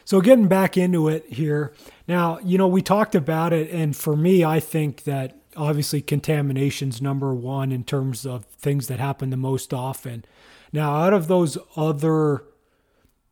So 0.05 0.21
getting 0.21 0.47
back 0.47 0.77
into 0.77 1.07
it 1.07 1.25
here. 1.27 1.73
Now, 2.07 2.37
you 2.43 2.57
know, 2.57 2.67
we 2.67 2.83
talked 2.83 3.15
about 3.15 3.51
it 3.51 3.71
and 3.71 3.95
for 3.95 4.15
me 4.15 4.43
I 4.43 4.59
think 4.59 5.05
that 5.05 5.35
obviously 5.55 6.01
contamination's 6.01 7.01
number 7.01 7.33
1 7.33 7.71
in 7.71 7.83
terms 7.83 8.23
of 8.23 8.45
things 8.45 8.87
that 8.89 8.99
happen 8.99 9.31
the 9.31 9.37
most 9.37 9.73
often. 9.73 10.23
Now, 10.71 10.95
out 10.97 11.13
of 11.13 11.27
those 11.27 11.57
other 11.75 12.43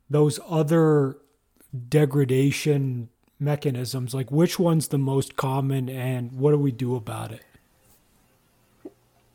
those 0.10 0.39
other 0.49 1.17
degradation 1.88 3.10
mechanisms, 3.41 4.13
like 4.13 4.32
which 4.32 4.60
one's 4.60 4.89
the 4.89 4.97
most 4.97 5.36
common 5.36 5.89
and 5.89 6.32
what 6.32 6.51
do 6.51 6.58
we 6.58 6.71
do 6.71 6.95
about 6.95 7.32
it? 7.32 7.43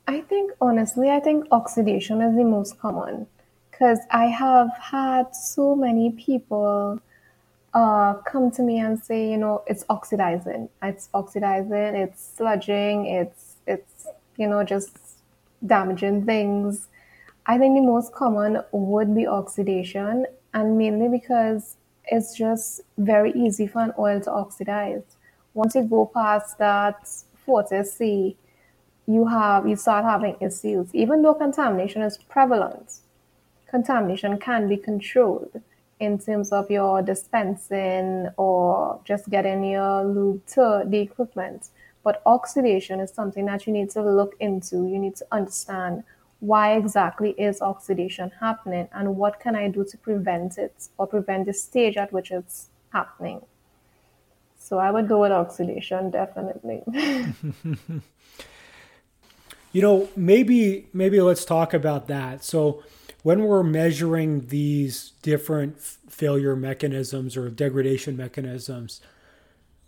I 0.07 0.21
think 0.21 0.53
honestly, 0.61 1.09
I 1.09 1.19
think 1.19 1.45
oxidation 1.51 2.21
is 2.21 2.35
the 2.35 2.45
most 2.45 2.79
common 2.79 3.27
because 3.69 3.99
I 4.09 4.25
have 4.25 4.69
had 4.79 5.35
so 5.35 5.75
many 5.75 6.11
people 6.11 6.99
uh, 7.73 8.13
come 8.25 8.49
to 8.51 8.63
me 8.63 8.79
and 8.79 8.99
say, 9.03 9.29
you 9.29 9.37
know, 9.37 9.63
it's 9.67 9.85
oxidizing. 9.89 10.69
It's 10.81 11.09
oxidizing. 11.13 11.95
It's 11.95 12.31
sludging. 12.37 13.21
It's 13.21 13.55
it's 13.67 14.07
you 14.37 14.47
know 14.47 14.63
just 14.63 14.97
damaging 15.65 16.25
things. 16.25 16.87
I 17.45 17.57
think 17.57 17.75
the 17.75 17.85
most 17.85 18.13
common 18.13 18.61
would 18.71 19.13
be 19.13 19.27
oxidation, 19.27 20.25
and 20.53 20.77
mainly 20.77 21.07
because 21.07 21.76
it's 22.07 22.35
just 22.35 22.81
very 22.97 23.31
easy 23.33 23.67
for 23.67 23.81
an 23.81 23.93
oil 23.97 24.19
to 24.21 24.31
oxidize. 24.31 25.03
Once 25.53 25.75
you 25.75 25.83
go 25.83 26.05
past 26.05 26.57
that 26.57 27.07
40 27.45 27.83
C, 27.83 28.37
you 29.07 29.25
have 29.25 29.67
you 29.67 29.75
start 29.75 30.05
having 30.05 30.35
issues. 30.41 30.93
Even 30.93 31.21
though 31.21 31.33
contamination 31.33 32.01
is 32.01 32.17
prevalent, 32.17 32.99
contamination 33.69 34.37
can 34.37 34.67
be 34.67 34.77
controlled 34.77 35.61
in 35.99 36.19
terms 36.19 36.51
of 36.51 36.69
your 36.69 37.01
dispensing 37.01 38.27
or 38.37 38.99
just 39.03 39.29
getting 39.29 39.63
your 39.63 40.03
lube 40.03 40.45
to 40.45 40.83
the 40.85 40.99
equipment. 40.99 41.69
But 42.03 42.21
oxidation 42.25 42.99
is 42.99 43.11
something 43.11 43.45
that 43.45 43.65
you 43.65 43.73
need 43.73 43.89
to 43.91 44.01
look 44.01 44.35
into. 44.39 44.87
You 44.87 44.99
need 44.99 45.15
to 45.17 45.25
understand 45.31 46.03
why 46.39 46.75
exactly 46.75 47.31
is 47.31 47.61
oxidation 47.61 48.31
happening 48.39 48.87
and 48.93 49.15
what 49.17 49.39
can 49.39 49.55
I 49.55 49.69
do 49.69 49.83
to 49.83 49.97
prevent 49.97 50.57
it 50.57 50.87
or 50.97 51.07
prevent 51.07 51.45
the 51.47 51.53
stage 51.53 51.97
at 51.97 52.13
which 52.13 52.31
it's 52.31 52.69
happening. 52.93 53.41
So 54.57 54.77
I 54.77 54.91
would 54.91 55.07
go 55.07 55.21
with 55.21 55.31
oxidation 55.31 56.11
definitely. 56.11 56.83
you 59.71 59.81
know, 59.81 60.09
maybe 60.15 60.87
maybe 60.93 61.19
let's 61.21 61.45
talk 61.45 61.73
about 61.73 62.07
that. 62.07 62.43
So 62.43 62.83
when 63.23 63.43
we're 63.43 63.63
measuring 63.63 64.47
these 64.47 65.13
different 65.21 65.79
failure 65.79 66.55
mechanisms 66.55 67.35
or 67.35 67.49
degradation 67.49 68.15
mechanisms, 68.15 69.01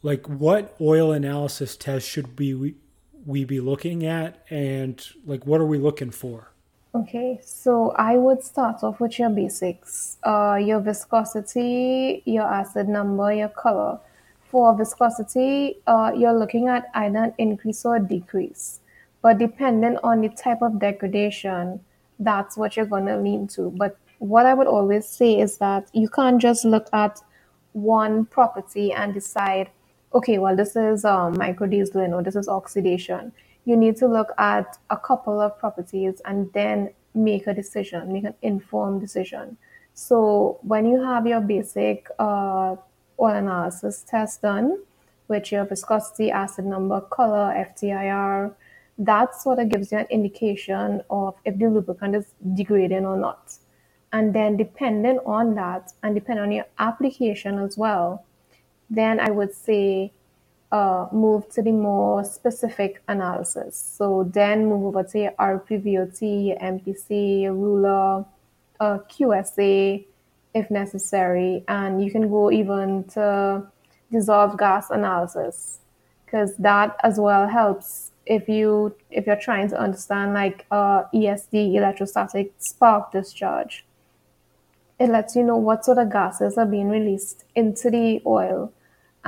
like 0.01 0.27
what 0.27 0.75
oil 0.81 1.11
analysis 1.11 1.77
test 1.77 2.07
should 2.07 2.39
we 2.39 2.75
we 3.25 3.43
be 3.45 3.59
looking 3.59 4.05
at, 4.05 4.45
and 4.49 5.03
like 5.25 5.45
what 5.45 5.61
are 5.61 5.65
we 5.65 5.77
looking 5.77 6.11
for? 6.11 6.51
Okay, 6.95 7.39
so 7.43 7.91
I 7.91 8.17
would 8.17 8.43
start 8.43 8.83
off 8.83 8.99
with 8.99 9.19
your 9.19 9.29
basics. 9.29 10.17
Uh, 10.23 10.57
your 10.59 10.79
viscosity, 10.79 12.23
your 12.25 12.51
acid 12.51 12.89
number, 12.89 13.31
your 13.31 13.49
color. 13.49 13.99
For 14.49 14.75
viscosity, 14.75 15.77
uh, 15.85 16.11
you're 16.15 16.33
looking 16.33 16.67
at 16.67 16.89
either 16.95 17.25
an 17.25 17.33
increase 17.37 17.85
or 17.85 17.97
a 17.97 17.99
decrease. 17.99 18.79
But 19.21 19.37
depending 19.37 19.97
on 20.03 20.21
the 20.21 20.29
type 20.29 20.63
of 20.63 20.79
degradation, 20.79 21.81
that's 22.17 22.57
what 22.57 22.75
you're 22.75 22.87
going 22.87 23.05
to 23.05 23.17
lean 23.17 23.47
to. 23.49 23.71
But 23.77 23.97
what 24.17 24.47
I 24.47 24.55
would 24.55 24.65
always 24.67 25.07
say 25.07 25.39
is 25.39 25.57
that 25.59 25.89
you 25.93 26.09
can't 26.09 26.41
just 26.41 26.65
look 26.65 26.87
at 26.91 27.21
one 27.73 28.25
property 28.25 28.91
and 28.91 29.13
decide, 29.13 29.69
okay, 30.13 30.37
well, 30.37 30.55
this 30.55 30.75
is 30.75 31.05
um, 31.05 31.35
microdieseling 31.35 32.13
or 32.13 32.23
this 32.23 32.35
is 32.35 32.47
oxidation. 32.47 33.31
You 33.65 33.75
need 33.75 33.97
to 33.97 34.07
look 34.07 34.29
at 34.37 34.77
a 34.89 34.97
couple 34.97 35.39
of 35.39 35.57
properties 35.59 36.21
and 36.25 36.51
then 36.53 36.93
make 37.13 37.47
a 37.47 37.53
decision, 37.53 38.11
make 38.11 38.23
an 38.23 38.33
informed 38.41 39.01
decision. 39.01 39.57
So 39.93 40.59
when 40.61 40.85
you 40.85 41.03
have 41.03 41.27
your 41.27 41.41
basic 41.41 42.07
uh, 42.17 42.75
oil 43.19 43.35
analysis 43.35 44.03
test 44.07 44.41
done, 44.41 44.79
which 45.27 45.51
your 45.51 45.65
viscosity, 45.65 46.31
acid 46.31 46.65
number, 46.65 47.01
color, 47.01 47.53
FTIR, 47.53 48.53
that 48.97 49.35
sort 49.35 49.59
of 49.59 49.69
gives 49.69 49.91
you 49.91 49.99
an 49.99 50.07
indication 50.09 51.01
of 51.09 51.35
if 51.45 51.57
the 51.57 51.67
lubricant 51.67 52.15
is 52.15 52.33
degrading 52.53 53.05
or 53.05 53.17
not. 53.17 53.53
And 54.11 54.33
then 54.33 54.57
depending 54.57 55.19
on 55.19 55.55
that 55.55 55.93
and 56.01 56.15
depending 56.15 56.43
on 56.43 56.51
your 56.51 56.65
application 56.79 57.59
as 57.59 57.77
well, 57.77 58.25
then 58.89 59.19
I 59.19 59.31
would 59.31 59.53
say 59.53 60.11
uh, 60.71 61.07
move 61.11 61.49
to 61.49 61.61
the 61.61 61.71
more 61.71 62.23
specific 62.23 63.01
analysis. 63.07 63.77
So 63.97 64.29
then 64.31 64.67
move 64.67 64.85
over 64.85 65.03
to 65.03 65.19
your 65.19 65.31
RPVOT, 65.31 66.47
your 66.47 66.57
MPC, 66.57 67.41
your 67.41 67.53
ruler, 67.53 68.25
uh, 68.79 68.99
QSA 69.09 70.05
if 70.55 70.71
necessary, 70.71 71.63
and 71.67 72.03
you 72.03 72.11
can 72.11 72.29
go 72.29 72.51
even 72.51 73.03
to 73.09 73.63
dissolved 74.11 74.57
gas 74.57 74.89
analysis 74.89 75.79
because 76.25 76.55
that 76.57 76.95
as 77.03 77.19
well 77.19 77.47
helps 77.47 78.11
if 78.25 78.49
you 78.49 78.95
if 79.11 79.27
you're 79.27 79.35
trying 79.35 79.69
to 79.69 79.79
understand 79.79 80.33
like 80.33 80.65
uh, 80.71 81.03
ESD 81.13 81.75
electrostatic 81.75 82.51
spark 82.57 83.11
discharge 83.11 83.85
it 84.99 85.09
lets 85.09 85.35
you 85.35 85.43
know 85.43 85.55
what 85.55 85.85
sort 85.85 85.97
of 85.97 86.11
gases 86.11 86.57
are 86.57 86.65
being 86.65 86.89
released 86.89 87.45
into 87.55 87.89
the 87.89 88.21
oil. 88.25 88.73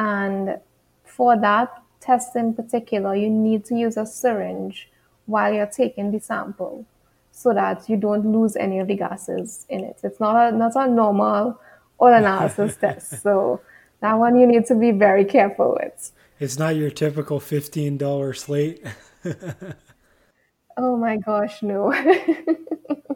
And 0.02 0.58
for 1.04 1.38
that 1.40 1.70
test 2.00 2.36
in 2.36 2.56
particular, 2.56 3.16
you 3.16 3.30
need 3.30 3.66
to 3.66 3.76
use 3.76 3.98
a 3.98 4.06
syringe 4.08 4.90
while 5.28 5.54
you're 5.54 5.68
taking 5.68 6.12
the 6.12 6.20
sample 6.20 6.86
so 7.32 7.54
that 7.54 7.88
you 7.88 7.98
don't 7.98 8.26
lose 8.26 8.56
any 8.56 8.80
of 8.80 8.88
the 8.88 8.96
gases 8.96 9.68
in 9.70 9.84
it. 9.84 10.00
It's 10.04 10.20
not 10.20 10.36
a, 10.36 10.58
not 10.58 10.76
a 10.76 10.88
normal 10.88 11.60
oil 12.02 12.14
analysis 12.16 12.76
test. 12.82 13.22
So 13.22 13.62
that 14.00 14.16
one 14.16 14.40
you 14.40 14.48
need 14.48 14.66
to 14.68 14.76
be 14.76 14.90
very 14.90 15.24
careful 15.24 15.78
with. 15.80 16.12
It's 16.40 16.58
not 16.58 16.76
your 16.76 16.90
typical 16.90 17.40
$15 17.40 18.36
slate. 18.36 18.84
oh 20.78 20.98
my 20.98 21.18
gosh, 21.18 21.62
no. 21.62 21.94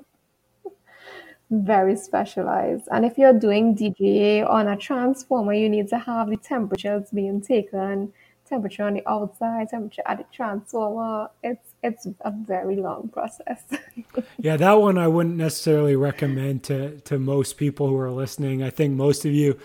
very 1.64 1.96
specialized. 1.96 2.88
And 2.92 3.06
if 3.06 3.18
you're 3.18 3.38
doing 3.38 3.76
DGA 3.76 4.48
on 4.50 4.68
a 4.68 4.78
transformer, 4.78 5.54
you 5.54 5.70
need 5.70 5.88
to 5.90 5.98
have 6.00 6.30
the 6.30 6.38
temperatures 6.38 7.10
being 7.14 7.42
taken, 7.42 8.12
temperature 8.48 8.84
on 8.84 8.96
the 8.96 9.08
outside, 9.10 9.70
temperature 9.70 10.02
at 10.06 10.18
the 10.20 10.26
transformer. 10.32 11.30
It's 11.44 11.70
it's 11.84 12.08
a 12.22 12.32
very 12.32 12.78
long 12.78 13.10
process. 13.10 13.64
yeah, 14.40 14.58
that 14.58 14.74
one 14.74 14.98
I 14.98 15.08
wouldn't 15.08 15.38
necessarily 15.38 15.96
recommend 15.96 16.64
to 16.64 17.00
to 17.02 17.20
most 17.20 17.58
people 17.58 17.88
who 17.88 17.98
are 17.98 18.12
listening. 18.12 18.64
I 18.64 18.70
think 18.70 18.96
most 18.96 19.26
of 19.26 19.32
you 19.32 19.60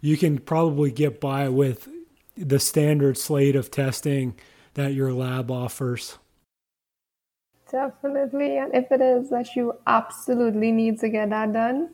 you 0.00 0.16
can 0.16 0.38
probably 0.38 0.90
get 0.90 1.20
by 1.20 1.48
with 1.48 1.88
the 2.36 2.60
standard 2.60 3.16
slate 3.16 3.56
of 3.56 3.70
testing 3.70 4.34
that 4.74 4.92
your 4.92 5.12
lab 5.12 5.50
offers. 5.50 6.18
Definitely. 7.70 8.58
And 8.58 8.74
if 8.74 8.90
it 8.92 9.00
is 9.00 9.30
that 9.30 9.56
you 9.56 9.74
absolutely 9.86 10.72
need 10.72 11.00
to 11.00 11.08
get 11.08 11.30
that 11.30 11.52
done, 11.52 11.90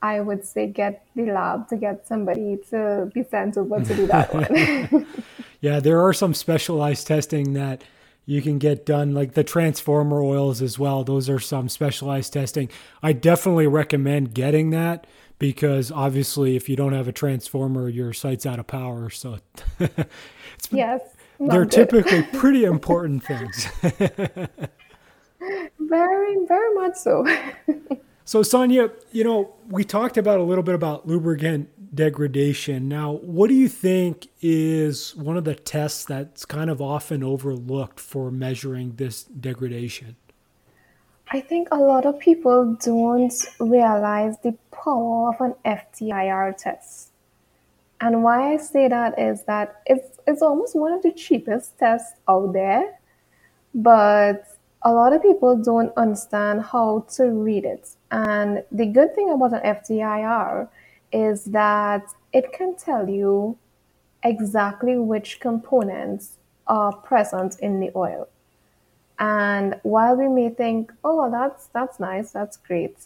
I 0.00 0.20
would 0.20 0.46
say 0.46 0.68
get 0.68 1.04
the 1.16 1.26
lab 1.26 1.68
to 1.68 1.76
get 1.76 2.06
somebody 2.06 2.58
to 2.70 3.10
be 3.12 3.24
sent 3.24 3.56
over 3.56 3.82
to 3.82 3.96
do 3.96 4.06
that 4.06 4.32
one. 4.32 5.06
yeah, 5.60 5.80
there 5.80 6.00
are 6.00 6.12
some 6.12 6.34
specialized 6.34 7.06
testing 7.06 7.54
that 7.54 7.82
you 8.24 8.42
can 8.42 8.58
get 8.58 8.86
done, 8.86 9.12
like 9.12 9.32
the 9.32 9.42
transformer 9.42 10.22
oils 10.22 10.62
as 10.62 10.78
well. 10.78 11.02
Those 11.02 11.28
are 11.28 11.40
some 11.40 11.68
specialized 11.68 12.32
testing. 12.32 12.68
I 13.02 13.12
definitely 13.12 13.66
recommend 13.66 14.34
getting 14.34 14.70
that 14.70 15.06
because 15.38 15.90
obviously, 15.90 16.54
if 16.54 16.68
you 16.68 16.76
don't 16.76 16.92
have 16.92 17.08
a 17.08 17.12
transformer, 17.12 17.88
your 17.88 18.12
site's 18.12 18.46
out 18.46 18.58
of 18.58 18.66
power. 18.66 19.10
So, 19.10 19.38
yes, 20.70 21.00
they're 21.40 21.64
typically 21.64 22.22
pretty 22.34 22.64
important 22.64 23.24
things. 23.24 23.66
Very, 25.40 26.46
very 26.46 26.74
much 26.74 26.96
so. 26.96 27.24
so, 28.24 28.42
Sanya, 28.42 28.92
you 29.12 29.24
know, 29.24 29.54
we 29.68 29.84
talked 29.84 30.16
about 30.16 30.40
a 30.40 30.42
little 30.42 30.64
bit 30.64 30.74
about 30.74 31.06
lubricant 31.06 31.94
degradation. 31.94 32.88
Now, 32.88 33.12
what 33.12 33.48
do 33.48 33.54
you 33.54 33.68
think 33.68 34.28
is 34.40 35.14
one 35.16 35.36
of 35.36 35.44
the 35.44 35.54
tests 35.54 36.04
that's 36.04 36.44
kind 36.44 36.70
of 36.70 36.82
often 36.82 37.22
overlooked 37.22 38.00
for 38.00 38.30
measuring 38.30 38.96
this 38.96 39.24
degradation? 39.24 40.16
I 41.30 41.40
think 41.40 41.68
a 41.70 41.76
lot 41.76 42.06
of 42.06 42.18
people 42.18 42.76
don't 42.80 43.34
realize 43.60 44.36
the 44.42 44.56
power 44.70 45.34
of 45.34 45.40
an 45.40 45.54
FTIR 45.64 46.56
test. 46.56 47.10
And 48.00 48.22
why 48.22 48.54
I 48.54 48.56
say 48.56 48.88
that 48.88 49.18
is 49.18 49.44
that 49.44 49.82
it's 49.84 50.18
it's 50.26 50.40
almost 50.40 50.76
one 50.76 50.92
of 50.92 51.02
the 51.02 51.12
cheapest 51.12 51.78
tests 51.78 52.12
out 52.28 52.52
there, 52.52 52.98
but 53.74 54.46
a 54.82 54.92
lot 54.92 55.12
of 55.12 55.22
people 55.22 55.56
don't 55.56 55.92
understand 55.96 56.62
how 56.62 57.04
to 57.16 57.24
read 57.30 57.64
it. 57.64 57.90
And 58.10 58.62
the 58.70 58.86
good 58.86 59.14
thing 59.14 59.30
about 59.30 59.52
an 59.52 59.60
FTIR 59.60 60.68
is 61.12 61.44
that 61.46 62.02
it 62.32 62.52
can 62.52 62.76
tell 62.76 63.08
you 63.08 63.56
exactly 64.22 64.98
which 64.98 65.40
components 65.40 66.36
are 66.66 66.92
present 66.92 67.58
in 67.60 67.80
the 67.80 67.90
oil. 67.96 68.28
And 69.18 69.80
while 69.82 70.16
we 70.16 70.28
may 70.28 70.50
think, 70.50 70.92
oh, 71.02 71.30
that's 71.30 71.66
that's 71.68 71.98
nice, 71.98 72.30
that's 72.30 72.56
great, 72.56 72.96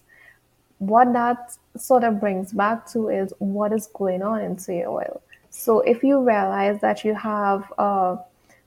what 0.78 1.12
that 1.12 1.56
sort 1.76 2.04
of 2.04 2.20
brings 2.20 2.52
back 2.52 2.86
to 2.88 3.08
is 3.08 3.32
what 3.38 3.72
is 3.72 3.86
going 3.94 4.22
on 4.22 4.40
into 4.40 4.74
your 4.74 4.88
oil. 4.88 5.22
So 5.48 5.80
if 5.80 6.02
you 6.02 6.20
realize 6.20 6.80
that 6.80 7.04
you 7.04 7.14
have 7.14 7.72
a 7.78 8.18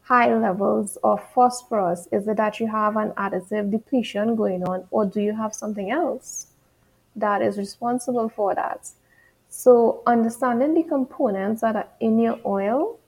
high 0.05 0.33
levels 0.35 0.97
of 1.03 1.19
phosphorus? 1.33 2.07
Is 2.11 2.27
it 2.27 2.37
that 2.37 2.59
you 2.59 2.67
have 2.67 2.95
an 2.95 3.11
additive 3.11 3.71
depletion 3.71 4.35
going 4.35 4.63
on, 4.63 4.87
or 4.91 5.05
do 5.05 5.19
you 5.19 5.35
have 5.35 5.53
something 5.53 5.91
else 5.91 6.47
that 7.15 7.41
is 7.41 7.57
responsible 7.57 8.29
for 8.29 8.53
that? 8.53 8.89
So, 9.49 10.03
understanding 10.05 10.73
the 10.75 10.83
components 10.83 11.61
that 11.61 11.75
are 11.75 11.87
in 11.99 12.19
your 12.19 12.39
oil 12.45 12.99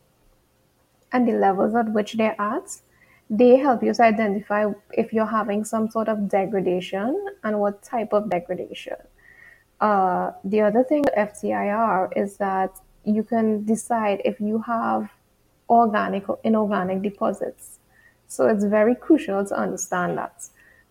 and 1.11 1.27
the 1.27 1.33
levels 1.33 1.75
at 1.75 1.91
which 1.93 2.13
they're 2.13 2.39
at, 2.41 2.77
they 3.29 3.57
help 3.57 3.83
you 3.83 3.93
to 3.93 4.03
identify 4.03 4.71
if 4.93 5.13
you're 5.13 5.25
having 5.25 5.65
some 5.65 5.91
sort 5.91 6.07
of 6.07 6.29
degradation 6.29 7.27
and 7.43 7.59
what 7.59 7.83
type 7.83 8.13
of 8.13 8.29
degradation. 8.29 8.95
Uh, 9.79 10.31
the 10.43 10.61
other 10.61 10.83
thing 10.83 11.03
with 11.03 11.13
FTIR 11.13 12.17
is 12.17 12.37
that 12.37 12.79
you 13.03 13.23
can 13.23 13.65
decide 13.65 14.21
if 14.25 14.39
you 14.39 14.59
have 14.59 15.11
organic 15.69 16.29
or 16.29 16.39
inorganic 16.43 17.01
deposits. 17.01 17.79
So 18.27 18.47
it's 18.47 18.63
very 18.63 18.95
crucial 18.95 19.45
to 19.45 19.57
understand 19.57 20.17
that. 20.17 20.47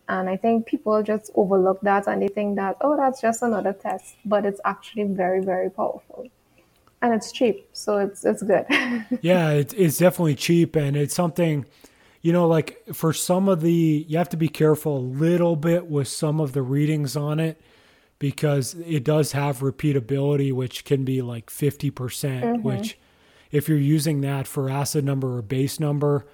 And 0.09 0.29
I 0.29 0.37
think 0.37 0.67
people 0.67 1.03
just 1.03 1.31
overlook 1.35 1.81
that 1.83 2.07
and 2.07 2.23
they 2.23 2.29
think 2.29 2.57
that, 2.57 2.77
oh, 2.81 2.97
that's 2.97 3.21
just 3.21 3.43
another 3.43 3.73
test, 3.73 4.15
but 4.25 4.45
it's 4.47 4.61
actually 4.65 5.05
very, 5.05 5.43
very 5.43 5.71
powerful. 5.71 6.29
And 7.03 7.13
it's 7.13 7.31
cheap, 7.31 7.69
so 7.73 7.99
it's 7.99 8.25
it's 8.25 8.43
good. 8.43 8.65
yeah, 9.21 9.51
it, 9.51 9.75
it's 9.77 9.99
definitely 9.99 10.35
cheap, 10.35 10.77
and 10.77 10.97
it's 10.97 11.15
something, 11.15 11.67
you 12.23 12.33
know, 12.33 12.49
like 12.49 12.83
for 12.95 13.13
some 13.13 13.51
of 13.51 13.61
the, 13.61 14.07
you 14.09 14.17
have 14.17 14.31
to 14.31 14.37
be 14.37 14.49
careful 14.49 14.97
a 14.97 14.99
little 14.99 15.57
bit 15.57 15.89
with 15.89 16.09
some 16.09 16.41
of 16.41 16.53
the 16.53 16.63
readings 16.63 17.15
on 17.15 17.39
it 17.39 17.61
because 18.19 18.75
it 18.75 19.05
does 19.05 19.33
have 19.33 19.59
repeatability, 19.59 20.53
which 20.55 20.87
can 20.87 21.05
be 21.05 21.21
like 21.21 21.51
50%, 21.51 21.93
mm 21.93 22.57
hmm 22.57 22.63
which 22.63 22.99
if 23.57 23.71
you're 23.71 23.79
using 23.79 24.21
that 24.21 24.47
for 24.47 24.69
acid 24.69 25.03
number 25.03 25.39
or 25.39 25.43
base 25.43 25.81
number, 25.81 26.27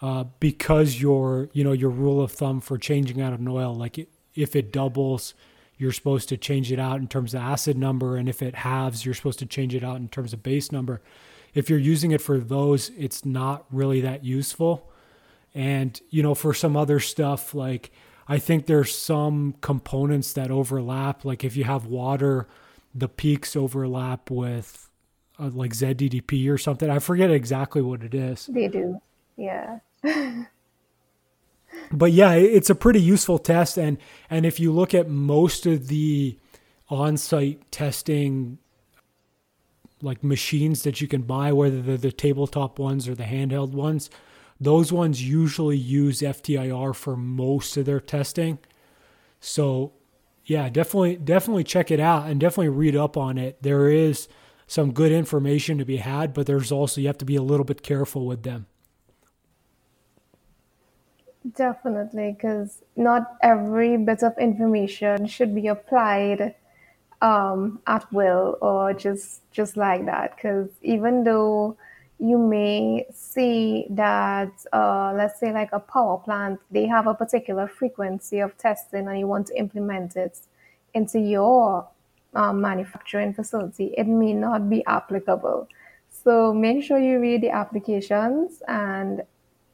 uh, 0.00 0.24
because 0.40 1.02
your 1.02 1.50
you 1.52 1.62
know 1.62 1.72
your 1.72 1.90
rule 1.90 2.22
of 2.22 2.32
thumb 2.32 2.62
for 2.62 2.78
changing 2.78 3.20
out 3.20 3.38
an 3.38 3.46
oil, 3.46 3.74
like 3.74 4.08
if 4.34 4.56
it 4.56 4.72
doubles, 4.72 5.34
you're 5.76 5.92
supposed 5.92 6.30
to 6.30 6.38
change 6.38 6.72
it 6.72 6.78
out 6.78 6.98
in 6.98 7.08
terms 7.08 7.34
of 7.34 7.42
acid 7.42 7.76
number, 7.76 8.16
and 8.16 8.26
if 8.26 8.40
it 8.40 8.54
halves, 8.54 9.04
you're 9.04 9.14
supposed 9.14 9.38
to 9.38 9.46
change 9.46 9.74
it 9.74 9.84
out 9.84 9.96
in 9.96 10.08
terms 10.08 10.32
of 10.32 10.42
base 10.42 10.72
number. 10.72 11.02
If 11.52 11.68
you're 11.68 11.78
using 11.78 12.10
it 12.10 12.22
for 12.22 12.38
those, 12.38 12.90
it's 12.96 13.26
not 13.26 13.66
really 13.70 14.00
that 14.00 14.24
useful. 14.24 14.90
And 15.54 16.00
you 16.08 16.22
know, 16.22 16.34
for 16.34 16.54
some 16.54 16.74
other 16.74 17.00
stuff 17.00 17.54
like 17.54 17.92
I 18.26 18.38
think 18.38 18.64
there's 18.64 18.96
some 18.96 19.56
components 19.60 20.32
that 20.32 20.50
overlap. 20.50 21.22
Like 21.22 21.44
if 21.44 21.54
you 21.54 21.64
have 21.64 21.84
water, 21.84 22.48
the 22.94 23.08
peaks 23.08 23.54
overlap 23.56 24.30
with 24.30 24.88
uh, 25.42 25.50
like 25.50 25.72
ZDDP 25.72 26.50
or 26.50 26.58
something. 26.58 26.88
I 26.88 26.98
forget 26.98 27.30
exactly 27.30 27.82
what 27.82 28.02
it 28.02 28.14
is. 28.14 28.46
They 28.46 28.68
do. 28.68 29.00
Yeah. 29.36 29.78
but 31.92 32.12
yeah, 32.12 32.32
it's 32.34 32.70
a 32.70 32.74
pretty 32.74 33.00
useful 33.00 33.38
test 33.38 33.76
and 33.76 33.98
and 34.30 34.46
if 34.46 34.60
you 34.60 34.72
look 34.72 34.94
at 34.94 35.08
most 35.08 35.66
of 35.66 35.88
the 35.88 36.38
on-site 36.88 37.70
testing 37.72 38.58
like 40.02 40.22
machines 40.22 40.82
that 40.82 41.00
you 41.00 41.08
can 41.08 41.22
buy 41.22 41.52
whether 41.52 41.80
they're 41.80 41.96
the 41.96 42.12
tabletop 42.12 42.78
ones 42.78 43.08
or 43.08 43.14
the 43.14 43.24
handheld 43.24 43.70
ones, 43.70 44.10
those 44.60 44.92
ones 44.92 45.26
usually 45.26 45.76
use 45.76 46.20
FTIR 46.20 46.94
for 46.94 47.16
most 47.16 47.76
of 47.76 47.86
their 47.86 48.00
testing. 48.00 48.58
So, 49.40 49.92
yeah, 50.44 50.68
definitely 50.68 51.16
definitely 51.16 51.64
check 51.64 51.90
it 51.90 52.00
out 52.00 52.26
and 52.26 52.40
definitely 52.40 52.68
read 52.68 52.96
up 52.96 53.16
on 53.16 53.38
it. 53.38 53.62
There 53.62 53.88
is 53.88 54.28
some 54.66 54.92
good 54.92 55.12
information 55.12 55.78
to 55.78 55.84
be 55.84 55.96
had, 55.96 56.32
but 56.32 56.46
there's 56.46 56.72
also 56.72 57.00
you 57.00 57.06
have 57.06 57.18
to 57.18 57.24
be 57.24 57.36
a 57.36 57.42
little 57.42 57.64
bit 57.64 57.82
careful 57.82 58.26
with 58.26 58.42
them. 58.42 58.66
Definitely, 61.56 62.32
because 62.32 62.82
not 62.94 63.36
every 63.42 63.96
bit 63.96 64.22
of 64.22 64.38
information 64.38 65.26
should 65.26 65.54
be 65.54 65.66
applied 65.66 66.54
um, 67.20 67.80
at 67.86 68.10
will 68.12 68.58
or 68.60 68.92
just 68.94 69.40
just 69.50 69.76
like 69.76 70.06
that. 70.06 70.36
Because 70.36 70.68
even 70.82 71.24
though 71.24 71.76
you 72.20 72.38
may 72.38 73.06
see 73.12 73.86
that, 73.90 74.52
uh, 74.72 75.12
let's 75.16 75.40
say, 75.40 75.52
like 75.52 75.70
a 75.72 75.80
power 75.80 76.18
plant, 76.18 76.60
they 76.70 76.86
have 76.86 77.08
a 77.08 77.14
particular 77.14 77.66
frequency 77.66 78.38
of 78.38 78.56
testing, 78.56 79.08
and 79.08 79.18
you 79.18 79.26
want 79.26 79.48
to 79.48 79.58
implement 79.58 80.14
it 80.14 80.38
into 80.94 81.18
your 81.18 81.88
um, 82.34 82.60
manufacturing 82.60 83.34
facility, 83.34 83.94
it 83.96 84.06
may 84.06 84.32
not 84.32 84.70
be 84.70 84.84
applicable. 84.86 85.68
So 86.10 86.52
make 86.52 86.84
sure 86.84 86.98
you 86.98 87.18
read 87.18 87.42
the 87.42 87.50
applications 87.50 88.62
and 88.68 89.22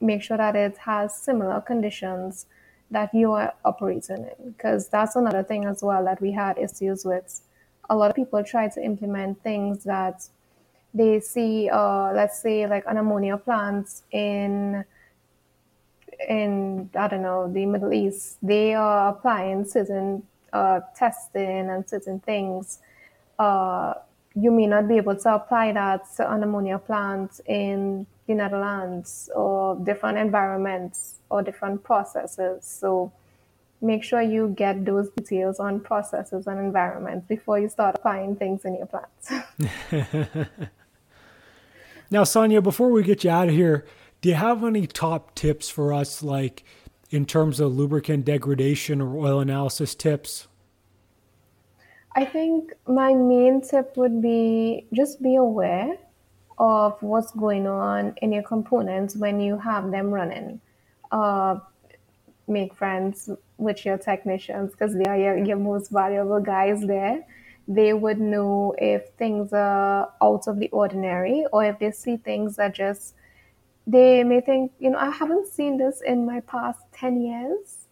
make 0.00 0.22
sure 0.22 0.36
that 0.36 0.56
it 0.56 0.78
has 0.78 1.16
similar 1.16 1.60
conditions 1.60 2.46
that 2.90 3.12
you 3.12 3.32
are 3.32 3.52
operating 3.64 4.24
in 4.24 4.52
because 4.52 4.88
that's 4.88 5.16
another 5.16 5.42
thing 5.42 5.64
as 5.66 5.82
well 5.82 6.04
that 6.04 6.20
we 6.20 6.32
had 6.32 6.56
issues 6.58 7.04
with 7.04 7.42
a 7.90 7.96
lot 7.96 8.10
of 8.10 8.16
people 8.16 8.42
try 8.42 8.68
to 8.68 8.82
implement 8.82 9.42
things 9.42 9.84
that 9.84 10.26
they 10.94 11.20
see 11.20 11.68
uh, 11.68 12.12
let's 12.14 12.40
say 12.40 12.66
like 12.66 12.84
an 12.86 12.96
ammonia 12.96 13.36
plant 13.36 14.02
in 14.10 14.84
in 16.28 16.90
i 16.96 17.06
don't 17.06 17.22
know 17.22 17.50
the 17.52 17.64
middle 17.66 17.92
east 17.92 18.38
they 18.42 18.74
are 18.74 19.10
applying 19.10 19.64
certain 19.64 20.22
uh, 20.52 20.80
testing 20.94 21.70
and 21.70 21.88
certain 21.88 22.20
things 22.20 22.80
uh, 23.38 23.94
you 24.34 24.50
may 24.50 24.66
not 24.66 24.88
be 24.88 24.96
able 24.96 25.16
to 25.16 25.34
apply 25.34 25.72
that 25.72 26.04
to 26.16 26.32
an 26.32 26.42
ammonia 26.42 26.78
plant 26.78 27.40
in 27.46 28.06
the 28.26 28.34
Netherlands 28.34 29.30
or 29.34 29.76
different 29.76 30.18
environments 30.18 31.16
or 31.30 31.42
different 31.42 31.82
processes. 31.82 32.64
So 32.64 33.12
make 33.80 34.04
sure 34.04 34.20
you 34.20 34.54
get 34.56 34.84
those 34.84 35.08
details 35.10 35.58
on 35.58 35.80
processes 35.80 36.46
and 36.46 36.58
environments 36.60 37.26
before 37.26 37.58
you 37.58 37.68
start 37.68 37.96
applying 37.96 38.36
things 38.36 38.64
in 38.64 38.76
your 38.76 38.86
plants. 38.86 39.30
now, 42.10 42.22
Sanya, 42.24 42.62
before 42.62 42.90
we 42.90 43.02
get 43.02 43.24
you 43.24 43.30
out 43.30 43.48
of 43.48 43.54
here, 43.54 43.86
do 44.20 44.28
you 44.28 44.34
have 44.34 44.62
any 44.62 44.86
top 44.86 45.34
tips 45.34 45.70
for 45.70 45.92
us, 45.92 46.22
like 46.22 46.64
in 47.10 47.24
terms 47.24 47.60
of 47.60 47.74
lubricant 47.74 48.24
degradation 48.24 49.00
or 49.00 49.16
oil 49.16 49.40
analysis 49.40 49.94
tips? 49.94 50.48
I 52.14 52.24
think 52.24 52.72
my 52.86 53.14
main 53.14 53.60
tip 53.60 53.96
would 53.96 54.20
be 54.20 54.86
just 54.92 55.22
be 55.22 55.36
aware 55.36 55.96
of 56.58 57.00
what's 57.02 57.30
going 57.32 57.66
on 57.66 58.14
in 58.22 58.32
your 58.32 58.42
components 58.42 59.14
when 59.16 59.40
you 59.40 59.56
have 59.58 59.90
them 59.90 60.10
running. 60.10 60.60
Uh, 61.12 61.58
make 62.48 62.74
friends 62.74 63.30
with 63.58 63.84
your 63.84 63.98
technicians 63.98 64.72
because 64.72 64.94
they 64.94 65.04
are 65.04 65.16
your, 65.16 65.36
your 65.38 65.56
most 65.56 65.90
valuable 65.90 66.40
guys 66.40 66.80
there. 66.86 67.24
They 67.68 67.92
would 67.92 68.18
know 68.18 68.74
if 68.78 69.10
things 69.18 69.52
are 69.52 70.10
out 70.22 70.48
of 70.48 70.58
the 70.58 70.68
ordinary 70.70 71.44
or 71.52 71.64
if 71.64 71.78
they 71.78 71.90
see 71.90 72.16
things 72.16 72.56
that 72.56 72.74
just, 72.74 73.14
they 73.88 74.22
may 74.22 74.42
think, 74.42 74.72
you 74.78 74.90
know, 74.90 74.98
I 74.98 75.10
haven't 75.10 75.48
seen 75.48 75.78
this 75.78 76.02
in 76.06 76.26
my 76.26 76.40
past 76.40 76.80
10 76.92 77.22
years 77.22 77.88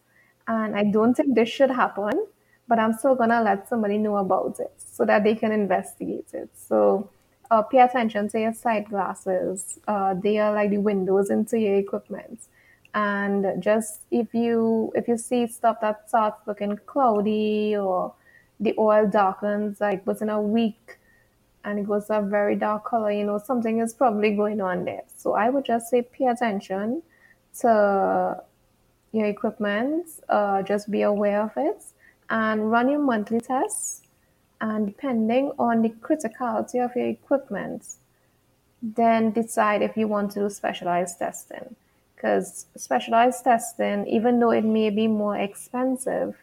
and 0.46 0.76
I 0.76 0.84
don't 0.84 1.14
think 1.14 1.34
this 1.34 1.48
should 1.48 1.70
happen, 1.70 2.26
but 2.68 2.78
I'm 2.78 2.92
still 2.92 3.14
going 3.14 3.30
to 3.30 3.40
let 3.40 3.66
somebody 3.66 3.96
know 3.96 4.18
about 4.18 4.60
it 4.60 4.74
so 4.76 5.06
that 5.06 5.24
they 5.24 5.34
can 5.34 5.52
investigate 5.52 6.28
it. 6.34 6.50
So, 6.54 7.08
uh, 7.50 7.62
pay 7.62 7.78
attention 7.78 8.28
to 8.28 8.40
your 8.40 8.52
sight 8.52 8.90
glasses. 8.90 9.78
Uh, 9.88 10.14
they 10.14 10.36
are 10.38 10.52
like 10.52 10.70
the 10.70 10.78
windows 10.78 11.30
into 11.30 11.58
your 11.58 11.76
equipment. 11.76 12.40
And 12.94 13.62
just 13.62 14.02
if 14.10 14.34
you 14.34 14.92
if 14.94 15.06
you 15.06 15.16
see 15.16 15.46
stuff 15.46 15.80
that 15.80 16.08
starts 16.08 16.46
looking 16.46 16.78
cloudy 16.86 17.76
or 17.76 18.14
the 18.58 18.74
oil 18.78 19.06
darkens 19.06 19.80
like 19.80 20.06
within 20.06 20.30
a 20.30 20.40
week 20.40 20.98
and 21.66 21.80
it 21.80 21.86
goes 21.86 22.06
a 22.10 22.22
very 22.22 22.54
dark 22.54 22.84
color, 22.84 23.10
you 23.10 23.24
know, 23.24 23.38
something 23.38 23.80
is 23.80 23.92
probably 23.92 24.30
going 24.30 24.60
on 24.60 24.84
there. 24.84 25.02
So 25.16 25.34
I 25.34 25.50
would 25.50 25.64
just 25.64 25.90
say 25.90 26.00
pay 26.00 26.26
attention 26.26 27.02
to 27.60 28.40
your 29.10 29.26
equipment, 29.26 30.06
uh, 30.28 30.62
just 30.62 30.90
be 30.90 31.02
aware 31.02 31.42
of 31.42 31.50
it 31.56 31.82
and 32.30 32.70
run 32.70 32.88
your 32.88 33.00
monthly 33.00 33.40
tests 33.40 34.02
and 34.60 34.86
depending 34.86 35.50
on 35.58 35.82
the 35.82 35.88
criticality 35.88 36.82
of 36.84 36.94
your 36.94 37.08
equipment, 37.08 37.84
then 38.80 39.32
decide 39.32 39.82
if 39.82 39.96
you 39.96 40.06
want 40.06 40.30
to 40.32 40.40
do 40.40 40.50
specialized 40.50 41.18
testing. 41.18 41.74
Because 42.14 42.66
specialized 42.76 43.42
testing, 43.42 44.06
even 44.06 44.38
though 44.38 44.52
it 44.52 44.64
may 44.64 44.90
be 44.90 45.08
more 45.08 45.36
expensive, 45.36 46.36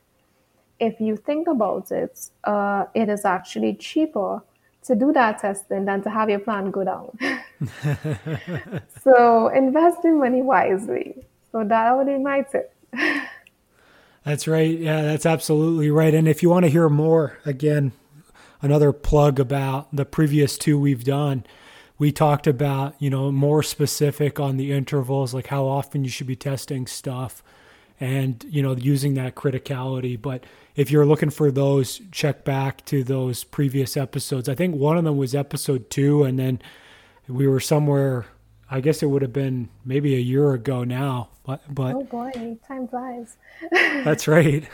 if 0.80 1.00
you 1.00 1.16
think 1.16 1.48
about 1.48 1.92
it, 1.92 2.30
uh, 2.44 2.86
it 2.94 3.08
is 3.08 3.24
actually 3.24 3.76
cheaper 3.76 4.42
to 4.84 4.96
do 4.96 5.14
that 5.14 5.40
testing 5.40 5.86
than 5.86 6.02
to 6.04 6.10
have 6.10 6.30
your 6.30 6.40
plan 6.40 6.72
go 6.72 6.84
down. 6.84 7.18
so 9.04 9.48
invest 9.50 10.04
in 10.04 10.20
money 10.20 10.42
wisely. 10.42 11.16
So 11.52 11.64
that 11.64 11.96
would 11.96 12.08
be 12.08 12.18
my 12.18 12.42
tip. 12.42 12.74
That's 14.26 14.48
right. 14.48 14.78
Yeah, 14.78 15.02
that's 15.02 15.26
absolutely 15.26 15.92
right. 15.92 16.14
And 16.14 16.28
if 16.28 16.42
you 16.42 16.50
want 16.50 16.64
to 16.64 16.72
hear 16.72 16.88
more, 16.88 17.38
again, 17.46 17.92
another 18.64 18.94
plug 18.94 19.40
about 19.40 19.94
the 19.94 20.06
previous 20.06 20.58
two 20.58 20.80
we've 20.80 21.04
done. 21.04 21.46
We 22.00 22.12
talked 22.12 22.48
about, 22.48 22.96
you 22.98 23.10
know, 23.10 23.32
more 23.32 23.62
specific 23.62 24.40
on 24.40 24.58
the 24.58 24.72
intervals, 24.72 25.34
like 25.34 25.48
how 25.48 25.66
often 25.66 26.04
you 26.04 26.10
should 26.10 26.28
be 26.28 26.36
testing 26.36 26.88
stuff 26.88 27.44
and, 28.00 28.44
you 28.50 28.64
know, 28.64 28.76
using 28.76 29.14
that 29.16 29.36
criticality. 29.36 30.20
But 30.20 30.46
if 30.76 30.90
you're 30.90 31.06
looking 31.06 31.30
for 31.30 31.52
those, 31.52 32.02
check 32.12 32.44
back 32.44 32.84
to 32.86 33.04
those 33.04 33.44
previous 33.44 33.96
episodes. 33.96 34.50
I 34.50 34.56
think 34.56 34.76
one 34.76 34.98
of 34.98 35.04
them 35.04 35.18
was 35.18 35.36
episode 35.36 35.90
two, 35.90 36.24
and 36.24 36.40
then 36.40 36.62
we 37.28 37.48
were 37.48 37.60
somewhere, 37.60 38.26
I 38.70 38.82
guess 38.82 39.04
it 39.04 39.08
would 39.08 39.22
have 39.22 39.34
been 39.34 39.70
maybe 39.86 40.16
a 40.16 40.20
year 40.20 40.54
ago 40.54 40.84
now. 40.84 41.30
But, 41.46 41.62
but 41.74 41.96
oh 41.96 42.04
boy, 42.04 42.58
time 42.68 42.88
flies. 42.88 43.38
that's 43.72 44.28
right. 44.28 44.68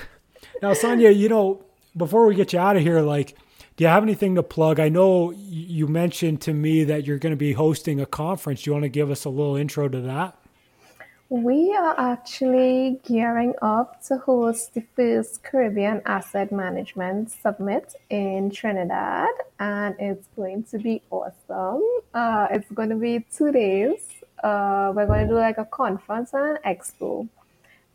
Now, 0.61 0.73
Sanya, 0.73 1.15
you 1.15 1.27
know, 1.27 1.65
before 1.97 2.25
we 2.25 2.35
get 2.35 2.53
you 2.53 2.59
out 2.59 2.77
of 2.77 2.83
here, 2.83 3.01
like, 3.01 3.35
do 3.75 3.83
you 3.83 3.87
have 3.87 4.03
anything 4.03 4.35
to 4.35 4.43
plug? 4.43 4.79
I 4.79 4.89
know 4.89 5.31
you 5.31 5.87
mentioned 5.87 6.41
to 6.41 6.53
me 6.53 6.83
that 6.85 7.05
you're 7.05 7.17
going 7.17 7.31
to 7.31 7.37
be 7.37 7.53
hosting 7.53 7.99
a 7.99 8.05
conference. 8.05 8.63
Do 8.63 8.69
you 8.69 8.73
want 8.73 8.83
to 8.83 8.89
give 8.89 9.09
us 9.09 9.25
a 9.25 9.29
little 9.29 9.55
intro 9.55 9.89
to 9.89 10.01
that? 10.01 10.37
We 11.31 11.75
are 11.75 11.93
actually 11.99 12.99
gearing 13.03 13.53
up 13.61 14.01
to 14.05 14.17
host 14.17 14.73
the 14.73 14.81
first 14.95 15.43
Caribbean 15.43 16.01
Asset 16.07 16.51
Management 16.51 17.29
Summit 17.29 17.93
in 18.09 18.49
Trinidad, 18.49 19.29
and 19.59 19.95
it's 19.99 20.25
going 20.35 20.63
to 20.63 20.79
be 20.79 21.03
awesome. 21.11 21.83
Uh, 22.15 22.47
it's 22.49 22.71
going 22.71 22.89
to 22.89 22.95
be 22.95 23.27
two 23.31 23.51
days. 23.51 24.07
Uh, 24.43 24.91
we're 24.95 25.05
going 25.05 25.27
to 25.27 25.33
do 25.35 25.35
like 25.35 25.59
a 25.59 25.65
conference 25.65 26.33
and 26.33 26.57
an 26.57 26.63
expo, 26.65 27.29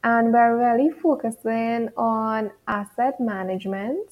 and 0.05 0.33
we're 0.33 0.57
really 0.57 0.93
focusing 0.93 1.89
on 1.97 2.53
asset 2.69 3.19
management 3.19 4.09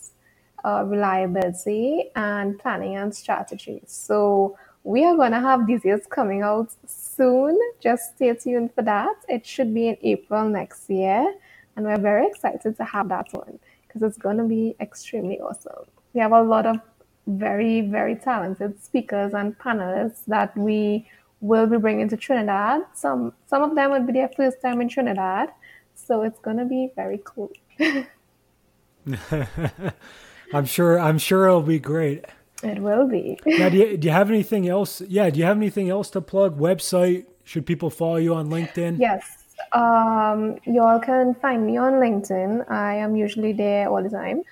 uh, 0.64 0.82
reliability 0.84 2.10
and 2.16 2.58
planning 2.58 2.96
and 2.96 3.14
strategy. 3.14 3.82
So 3.86 4.58
we 4.84 5.04
are 5.04 5.16
going 5.16 5.32
to 5.32 5.40
have 5.40 5.66
details 5.66 6.02
coming 6.08 6.42
out 6.42 6.70
soon. 6.86 7.58
Just 7.80 8.16
stay 8.16 8.34
tuned 8.34 8.74
for 8.74 8.82
that. 8.82 9.14
It 9.28 9.46
should 9.46 9.72
be 9.72 9.88
in 9.88 9.96
April 10.02 10.48
next 10.48 10.90
year. 10.90 11.34
And 11.76 11.86
we're 11.86 11.98
very 11.98 12.26
excited 12.26 12.76
to 12.76 12.84
have 12.84 13.08
that 13.08 13.32
one 13.32 13.58
because 13.86 14.02
it's 14.02 14.18
going 14.18 14.38
to 14.38 14.44
be 14.44 14.74
extremely 14.80 15.40
awesome. 15.40 15.84
We 16.14 16.20
have 16.20 16.32
a 16.32 16.42
lot 16.42 16.66
of 16.66 16.76
very, 17.26 17.82
very 17.82 18.16
talented 18.16 18.82
speakers 18.82 19.32
and 19.34 19.56
panelists 19.58 20.24
that 20.26 20.56
we 20.56 21.08
will 21.40 21.66
be 21.66 21.76
bringing 21.78 22.08
to 22.08 22.16
Trinidad. 22.16 22.82
Some, 22.94 23.32
some 23.46 23.62
of 23.62 23.74
them 23.74 23.92
will 23.92 24.02
be 24.02 24.12
their 24.12 24.30
first 24.36 24.60
time 24.60 24.80
in 24.80 24.88
Trinidad. 24.88 25.50
So 25.94 26.22
it's 26.22 26.40
gonna 26.40 26.64
be 26.64 26.90
very 26.96 27.20
cool. 27.24 27.52
I'm 30.52 30.66
sure. 30.66 30.98
I'm 30.98 31.18
sure 31.18 31.46
it'll 31.46 31.62
be 31.62 31.78
great. 31.78 32.24
It 32.62 32.78
will 32.78 33.08
be. 33.08 33.38
now, 33.46 33.68
do 33.68 33.76
you, 33.76 33.96
do 33.96 34.06
you 34.06 34.12
have 34.12 34.30
anything 34.30 34.68
else? 34.68 35.00
Yeah. 35.02 35.30
Do 35.30 35.38
you 35.38 35.46
have 35.46 35.56
anything 35.56 35.90
else 35.90 36.10
to 36.10 36.20
plug? 36.20 36.58
Website? 36.58 37.26
Should 37.44 37.66
people 37.66 37.90
follow 37.90 38.16
you 38.16 38.34
on 38.34 38.48
LinkedIn? 38.48 39.00
Yes. 39.00 39.42
Um, 39.72 40.58
you 40.64 40.82
all 40.82 41.00
can 41.00 41.34
find 41.34 41.66
me 41.66 41.76
on 41.76 41.94
LinkedIn. 41.94 42.70
I 42.70 42.94
am 42.94 43.16
usually 43.16 43.52
there 43.52 43.88
all 43.88 44.00
the 44.02 44.10
time. 44.10 44.42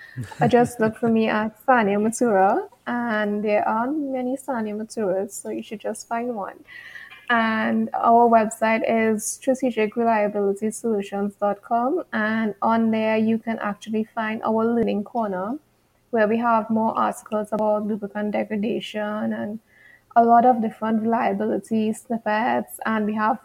I 0.41 0.49
just 0.49 0.81
look 0.81 0.97
for 0.97 1.09
me 1.09 1.29
at 1.29 1.65
Sanya 1.67 1.99
Mathura, 1.99 2.69
and 2.87 3.45
there 3.45 3.69
aren't 3.69 3.99
many 3.99 4.37
Sanya 4.37 4.75
Mathuras, 4.77 5.33
so 5.33 5.51
you 5.51 5.63
should 5.63 5.81
just 5.81 6.09
find 6.09 6.35
one. 6.35 6.65
And 7.29 7.91
our 7.95 8.29
website 8.29 8.83
is 8.89 9.39
strategicreliabilitysolutions.com, 9.43 12.05
and 12.13 12.55
on 12.63 12.91
there 12.91 13.19
you 13.19 13.39
can 13.39 13.59
actually 13.59 14.05
find 14.05 14.43
our 14.43 14.65
learning 14.65 15.05
corner, 15.05 15.59
where 16.11 16.29
we 16.29 16.39
have 16.39 16.69
more 16.71 16.97
articles 16.99 17.49
about 17.53 17.87
lubricant 17.87 18.33
degradation 18.33 19.33
and 19.33 19.61
a 20.17 20.25
lot 20.25 20.45
of 20.45 20.61
different 20.61 21.03
reliability 21.03 21.93
snippets, 21.93 22.81
and 22.85 23.07
we 23.07 23.15
have 23.15 23.39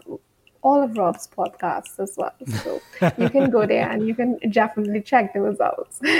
all 0.62 0.82
of 0.82 0.96
Rob's 0.96 1.28
podcasts 1.28 2.00
as 2.00 2.14
well. 2.16 2.34
So 2.62 2.80
you 3.18 3.30
can 3.30 3.50
go 3.50 3.66
there 3.66 3.88
and 3.88 4.06
you 4.06 4.14
can 4.14 4.38
definitely 4.50 5.00
check 5.00 5.32
the 5.32 5.40
results. 5.40 6.00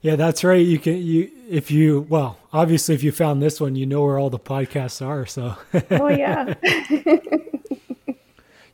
Yeah, 0.00 0.14
that's 0.14 0.44
right. 0.44 0.64
You 0.64 0.78
can 0.78 0.96
you 0.98 1.28
if 1.48 1.70
you 1.70 2.06
well, 2.08 2.38
obviously 2.52 2.94
if 2.94 3.02
you 3.02 3.10
found 3.10 3.42
this 3.42 3.60
one, 3.60 3.74
you 3.74 3.84
know 3.84 4.04
where 4.04 4.18
all 4.18 4.30
the 4.30 4.38
podcasts 4.38 5.04
are, 5.04 5.26
so 5.26 5.56
Oh 5.90 6.08
yeah. 6.08 6.54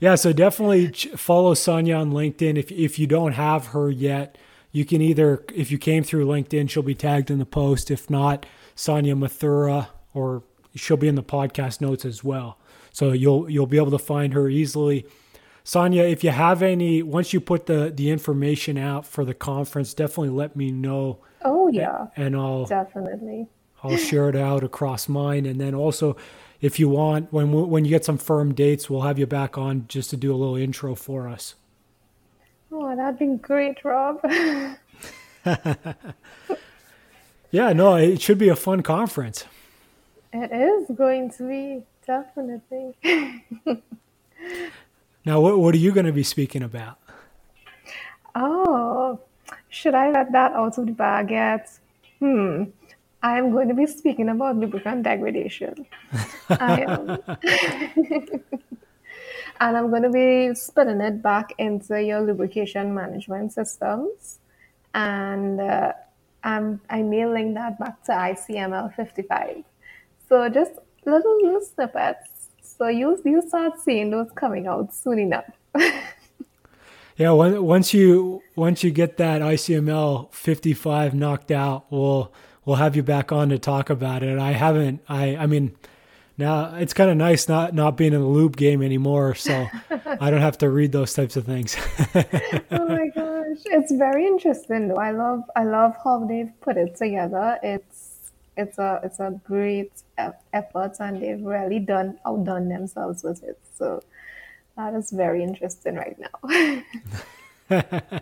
yeah, 0.00 0.16
so 0.16 0.34
definitely 0.34 0.88
follow 1.16 1.54
Sanya 1.54 1.98
on 1.98 2.12
LinkedIn 2.12 2.58
if 2.58 2.70
if 2.70 2.98
you 2.98 3.06
don't 3.06 3.32
have 3.32 3.68
her 3.68 3.90
yet. 3.90 4.36
You 4.74 4.84
can 4.84 5.00
either 5.00 5.44
if 5.54 5.70
you 5.70 5.78
came 5.78 6.02
through 6.02 6.26
LinkedIn, 6.26 6.68
she'll 6.68 6.82
be 6.82 6.96
tagged 6.96 7.30
in 7.30 7.38
the 7.38 7.46
post. 7.46 7.92
If 7.92 8.10
not, 8.10 8.44
Sanya 8.74 9.16
Mathura 9.16 9.86
or 10.12 10.42
she'll 10.74 10.96
be 10.96 11.06
in 11.06 11.14
the 11.14 11.22
podcast 11.22 11.80
notes 11.80 12.04
as 12.04 12.24
well. 12.24 12.58
So 12.90 13.12
you'll 13.12 13.48
you'll 13.48 13.68
be 13.68 13.76
able 13.76 13.92
to 13.92 13.98
find 13.98 14.34
her 14.34 14.48
easily. 14.48 15.06
Sanya, 15.64 16.10
if 16.10 16.24
you 16.24 16.30
have 16.30 16.60
any, 16.60 17.04
once 17.04 17.32
you 17.32 17.40
put 17.40 17.66
the 17.66 17.92
the 17.94 18.10
information 18.10 18.76
out 18.76 19.06
for 19.06 19.24
the 19.24 19.32
conference, 19.32 19.94
definitely 19.94 20.30
let 20.30 20.56
me 20.56 20.72
know. 20.72 21.20
Oh 21.44 21.68
yeah, 21.68 22.08
and 22.16 22.34
I'll 22.34 22.66
definitely 22.66 23.46
I'll 23.84 23.96
share 23.96 24.28
it 24.28 24.34
out 24.34 24.64
across 24.64 25.08
mine, 25.08 25.46
and 25.46 25.60
then 25.60 25.72
also, 25.72 26.16
if 26.60 26.80
you 26.80 26.88
want, 26.88 27.32
when 27.32 27.52
when 27.52 27.84
you 27.84 27.90
get 27.90 28.04
some 28.04 28.18
firm 28.18 28.54
dates, 28.54 28.90
we'll 28.90 29.02
have 29.02 29.20
you 29.20 29.26
back 29.28 29.56
on 29.56 29.84
just 29.86 30.10
to 30.10 30.16
do 30.16 30.34
a 30.34 30.36
little 30.36 30.56
intro 30.56 30.96
for 30.96 31.28
us. 31.28 31.54
Oh, 32.76 32.96
that'd 32.96 33.20
be 33.20 33.36
great, 33.36 33.84
Rob. 33.84 34.18
yeah, 37.52 37.72
no, 37.72 37.94
it 37.94 38.20
should 38.20 38.38
be 38.38 38.48
a 38.48 38.56
fun 38.56 38.82
conference. 38.82 39.44
It 40.32 40.50
is 40.50 40.90
going 40.96 41.30
to 41.30 41.48
be 41.48 41.84
definitely. 42.04 42.96
now, 45.24 45.40
what 45.40 45.60
what 45.60 45.72
are 45.72 45.78
you 45.78 45.92
going 45.92 46.06
to 46.06 46.12
be 46.12 46.24
speaking 46.24 46.64
about? 46.64 46.98
Oh, 48.34 49.20
should 49.68 49.94
I 49.94 50.10
let 50.10 50.32
that 50.32 50.52
out 50.54 50.76
of 50.76 50.86
the 50.86 50.92
bag 50.92 51.30
yet? 51.30 51.70
Hmm. 52.18 52.64
I 53.22 53.38
am 53.38 53.52
going 53.52 53.68
to 53.68 53.74
be 53.74 53.86
speaking 53.86 54.28
about 54.28 54.56
lubricant 54.56 55.04
degradation. 55.04 55.86
I 56.50 56.80
am. 56.80 57.18
And 59.60 59.76
I'm 59.76 59.90
going 59.90 60.02
to 60.02 60.10
be 60.10 60.54
splitting 60.54 61.00
it 61.00 61.22
back 61.22 61.52
into 61.58 62.02
your 62.02 62.20
lubrication 62.20 62.94
management 62.94 63.52
systems. 63.52 64.38
And 64.94 65.60
uh, 65.60 65.92
I'm, 66.42 66.80
link 66.90 67.54
that 67.54 67.78
back 67.78 68.04
to 68.04 68.12
ICML 68.12 68.94
55. 68.94 69.64
So 70.28 70.48
just 70.48 70.72
little 71.04 71.42
little 71.42 71.60
snippets. 71.60 72.48
So 72.62 72.88
you 72.88 73.20
you 73.24 73.42
start 73.46 73.80
seeing 73.80 74.10
those 74.10 74.30
coming 74.34 74.66
out 74.66 74.92
soon 74.92 75.18
enough. 75.18 75.44
yeah, 77.16 77.30
once 77.30 77.94
you 77.94 78.42
once 78.56 78.82
you 78.82 78.90
get 78.90 79.16
that 79.18 79.42
ICML 79.42 80.32
55 80.32 81.14
knocked 81.14 81.50
out, 81.50 81.86
we'll 81.90 82.32
we'll 82.64 82.76
have 82.76 82.96
you 82.96 83.02
back 83.02 83.30
on 83.30 83.50
to 83.50 83.58
talk 83.58 83.90
about 83.90 84.22
it. 84.22 84.38
I 84.38 84.52
haven't. 84.52 85.02
I 85.08 85.36
I 85.36 85.46
mean. 85.46 85.76
Now 86.36 86.74
it's 86.74 86.92
kind 86.92 87.10
of 87.10 87.16
nice 87.16 87.48
not 87.48 87.74
not 87.74 87.96
being 87.96 88.12
in 88.12 88.20
the 88.20 88.26
lube 88.26 88.56
game 88.56 88.82
anymore, 88.82 89.34
so 89.34 89.68
I 90.20 90.30
don't 90.30 90.40
have 90.40 90.58
to 90.58 90.70
read 90.70 90.92
those 90.92 91.14
types 91.14 91.36
of 91.36 91.46
things. 91.46 91.76
oh 92.14 92.88
my 92.88 93.08
gosh, 93.14 93.62
it's 93.66 93.92
very 93.92 94.26
interesting 94.26 94.88
though. 94.88 94.96
I 94.96 95.12
love 95.12 95.42
I 95.54 95.64
love 95.64 95.94
how 96.02 96.26
they've 96.26 96.52
put 96.60 96.76
it 96.76 96.96
together. 96.96 97.58
It's 97.62 98.14
it's 98.56 98.78
a 98.78 99.00
it's 99.02 99.20
a 99.20 99.40
great 99.44 99.92
effort 100.52 100.96
and 101.00 101.22
they've 101.22 101.42
really 101.42 101.78
done 101.78 102.18
outdone 102.26 102.68
themselves 102.68 103.22
with 103.22 103.42
it 103.42 103.58
so 103.76 104.00
that 104.76 104.94
is 104.94 105.10
very 105.10 105.42
interesting 105.42 105.96
right 105.96 106.16
now 106.18 106.80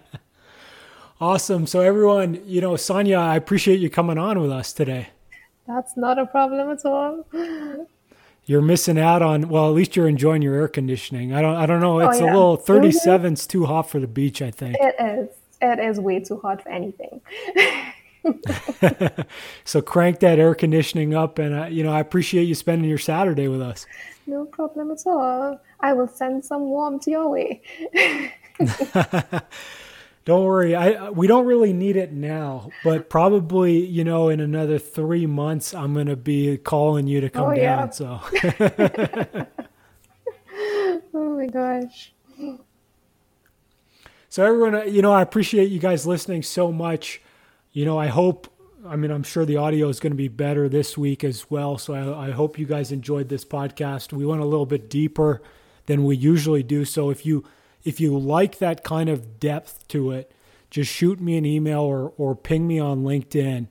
awesome 1.21 1.67
so 1.67 1.81
everyone 1.81 2.41
you 2.47 2.61
know 2.61 2.73
sanya 2.73 3.19
i 3.19 3.37
appreciate 3.37 3.79
you 3.81 3.91
coming 3.91 4.19
on 4.19 4.41
with 4.41 4.51
us 4.51 4.73
today 4.73 5.09
that's 5.67 5.97
not 5.97 6.19
a 6.19 6.27
problem 6.27 6.71
at 6.71 6.85
all 6.85 7.27
you're 8.45 8.63
missing 8.63 8.99
out 8.99 9.23
on 9.23 9.49
well 9.49 9.69
at 9.69 9.75
least 9.75 9.97
you're 9.97 10.09
enjoying 10.09 10.43
your 10.43 10.55
air 10.55 10.69
conditioning 10.69 11.33
i 11.33 11.41
don't 11.41 11.57
i 11.57 11.67
don't 11.67 11.81
know 11.81 12.01
it's 12.01 12.21
oh, 12.21 12.25
yeah. 12.25 12.33
a 12.33 12.35
little 12.35 12.59
37's 12.59 13.47
too 13.47 13.67
hot 13.67 13.89
for 13.89 14.01
the 14.01 14.07
beach 14.07 14.43
i 14.43 14.51
think 14.51 14.77
it 14.81 14.95
is 14.99 15.29
it 15.61 15.79
is 15.79 16.01
way 16.01 16.21
too 16.21 16.39
hot 16.39 16.63
for 16.63 16.71
anything 16.71 17.21
so 19.65 19.83
crank 19.83 20.21
that 20.21 20.39
air 20.39 20.55
conditioning 20.55 21.15
up, 21.15 21.39
and 21.39 21.55
uh, 21.55 21.67
you 21.67 21.83
know 21.83 21.93
I 21.93 22.01
appreciate 22.01 22.45
you 22.45 22.55
spending 22.55 22.89
your 22.89 22.99
Saturday 22.99 23.49
with 23.49 23.61
us. 23.61 23.87
No 24.27 24.45
problem 24.45 24.91
at 24.91 25.03
all. 25.07 25.61
I 25.81 25.93
will 25.93 26.09
send 26.09 26.45
some 26.45 26.63
warmth 26.63 27.07
your 27.07 27.29
way. 27.29 27.63
don't 30.25 30.45
worry, 30.45 30.75
I 30.75 31.11
we 31.11 31.27
don't 31.27 31.47
really 31.47 31.73
need 31.73 31.97
it 31.97 32.13
now, 32.13 32.71
but 32.85 33.09
probably 33.09 33.85
you 33.85 34.05
know 34.05 34.29
in 34.29 34.41
another 34.41 34.79
three 34.79 35.27
months 35.27 35.75
I'm 35.75 35.95
gonna 35.95 36.17
be 36.17 36.59
calling 36.59 37.07
you 37.07 37.21
to 37.21 37.31
come 37.31 37.51
oh, 37.51 37.55
down. 37.55 37.93
So. 37.93 38.21
oh 41.15 41.37
my 41.37 41.47
gosh. 41.47 42.13
So 44.29 44.45
everyone, 44.47 44.95
you 44.95 45.03
know, 45.03 45.13
I 45.13 45.21
appreciate 45.21 45.71
you 45.71 45.79
guys 45.79 46.07
listening 46.07 46.43
so 46.43 46.73
much 46.73 47.21
you 47.73 47.87
know, 47.87 47.99
I 47.99 48.09
hope, 48.09 48.49
I 48.87 48.97
mean, 48.97 49.11
I'm 49.11 49.23
sure 49.23 49.45
the 49.45 49.57
audio 49.57 49.89
is 49.89 49.99
going 49.99 50.13
to 50.13 50.17
be 50.17 50.29
better 50.29 50.69
this 50.69 50.99
week 50.99 51.25
as 51.25 51.51
well. 51.51 51.79
So 51.79 51.95
I, 51.95 52.29
I 52.29 52.31
hope 52.31 52.59
you 52.59 52.67
guys 52.67 52.93
enjoyed 52.93 53.29
this 53.29 53.45
podcast. 53.45 54.13
We 54.13 54.27
went 54.27 54.43
a 54.43 54.47
little 54.47 54.67
bit 54.67 54.91
deeper 54.91 55.43
than 55.87 56.05
we 56.05 56.17
usually 56.17 56.63
do. 56.63 56.85
So 56.85 57.11
if 57.11 57.25
you, 57.25 57.45
if 57.85 58.01
you 58.01 58.19
like 58.19 58.59
that 58.59 58.85
kind 58.85 59.09
of 59.09 59.41
depth 59.41 59.87
to 59.89 60.13
it, 60.13 60.33
just 60.71 60.91
shoot 60.91 61.21
me 61.21 61.37
an 61.37 61.45
email 61.45 61.81
or, 61.81 62.13
or 62.17 62.35
ping 62.35 62.67
me 62.67 62.79
on 62.79 63.05
LinkedIn. 63.05 63.69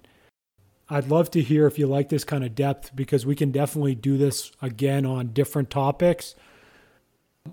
I'd 0.89 1.07
love 1.07 1.31
to 1.31 1.41
hear 1.41 1.67
if 1.67 1.79
you 1.79 1.87
like 1.87 2.09
this 2.09 2.23
kind 2.23 2.43
of 2.43 2.53
depth 2.53 2.95
because 2.95 3.25
we 3.25 3.35
can 3.35 3.51
definitely 3.51 3.95
do 3.95 4.17
this 4.17 4.51
again 4.61 5.05
on 5.05 5.27
different 5.27 5.69
topics 5.69 6.35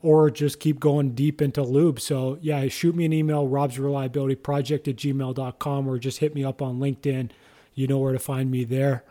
or 0.03 0.31
just 0.31 0.61
keep 0.61 0.81
going 0.81 1.15
deep 1.15 1.41
into 1.41 1.63
lube. 1.63 2.01
So 2.01 2.39
yeah, 2.41 2.67
shoot 2.69 2.95
me 2.95 3.05
an 3.05 3.13
email, 3.13 3.47
Rob's 3.47 3.79
Reliability 3.79 4.35
Project 4.35 4.89
at 4.89 4.97
gmail.com, 4.97 5.89
or 5.89 5.99
just 5.99 6.19
hit 6.19 6.35
me 6.35 6.45
up 6.45 6.61
on 6.61 6.79
LinkedIn. 6.79 7.31
You 7.75 7.87
know 7.87 7.99
where 7.99 8.13
to 8.13 8.19
find 8.19 8.51
me 8.51 8.65
there. 8.65 9.05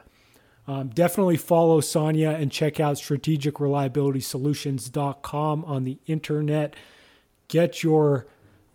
Um, 0.67 0.89
definitely 0.89 1.37
follow 1.37 1.79
Sanya 1.79 2.37
and 2.39 2.51
check 2.51 2.81
out 2.81 2.97
strategicreliabilitysolutions.com 2.97 5.65
on 5.65 5.83
the 5.85 5.97
internet. 6.05 6.75
Get 7.47 7.83
your 7.83 8.25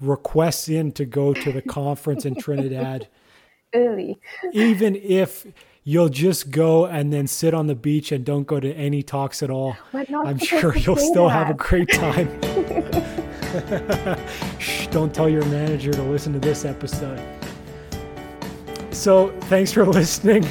requests 0.01 0.69
in 0.69 0.93
to 0.93 1.05
go 1.05 1.33
to 1.33 1.53
the 1.53 1.63
conference 1.63 2.25
in 2.25 2.35
Trinidad. 2.35 3.09
Early. 3.75 4.21
Even 4.53 4.97
if 4.97 5.47
you'll 5.85 6.09
just 6.11 6.51
go 6.51 6.87
and 6.87 7.13
then 7.13 7.27
sit 7.27 7.55
on 7.55 7.67
the 7.67 7.75
beach 7.75 8.13
and 8.13 8.25
don't 8.25 8.47
go 8.47 8.61
to 8.61 8.73
any 8.75 9.03
talks 9.03 9.43
at 9.43 9.51
all. 9.51 9.77
I'm 9.95 10.39
sure 10.39 10.77
you'll 10.77 10.97
still 10.97 11.29
that. 11.29 11.47
have 11.47 11.51
a 11.51 11.55
great 11.55 11.89
time. 11.93 12.29
Shh, 14.59 14.87
don't 14.89 15.15
tell 15.15 15.29
your 15.29 15.45
manager 15.47 15.93
to 15.93 16.03
listen 16.03 16.33
to 16.33 16.39
this 16.39 16.65
episode. 16.65 17.21
So, 18.91 19.31
thanks 19.43 19.73
for 19.73 19.87
listening, 19.87 20.47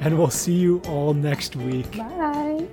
and 0.00 0.16
we'll 0.18 0.30
see 0.30 0.54
you 0.54 0.80
all 0.86 1.12
next 1.14 1.54
week. 1.54 1.96
Bye. 1.96 2.66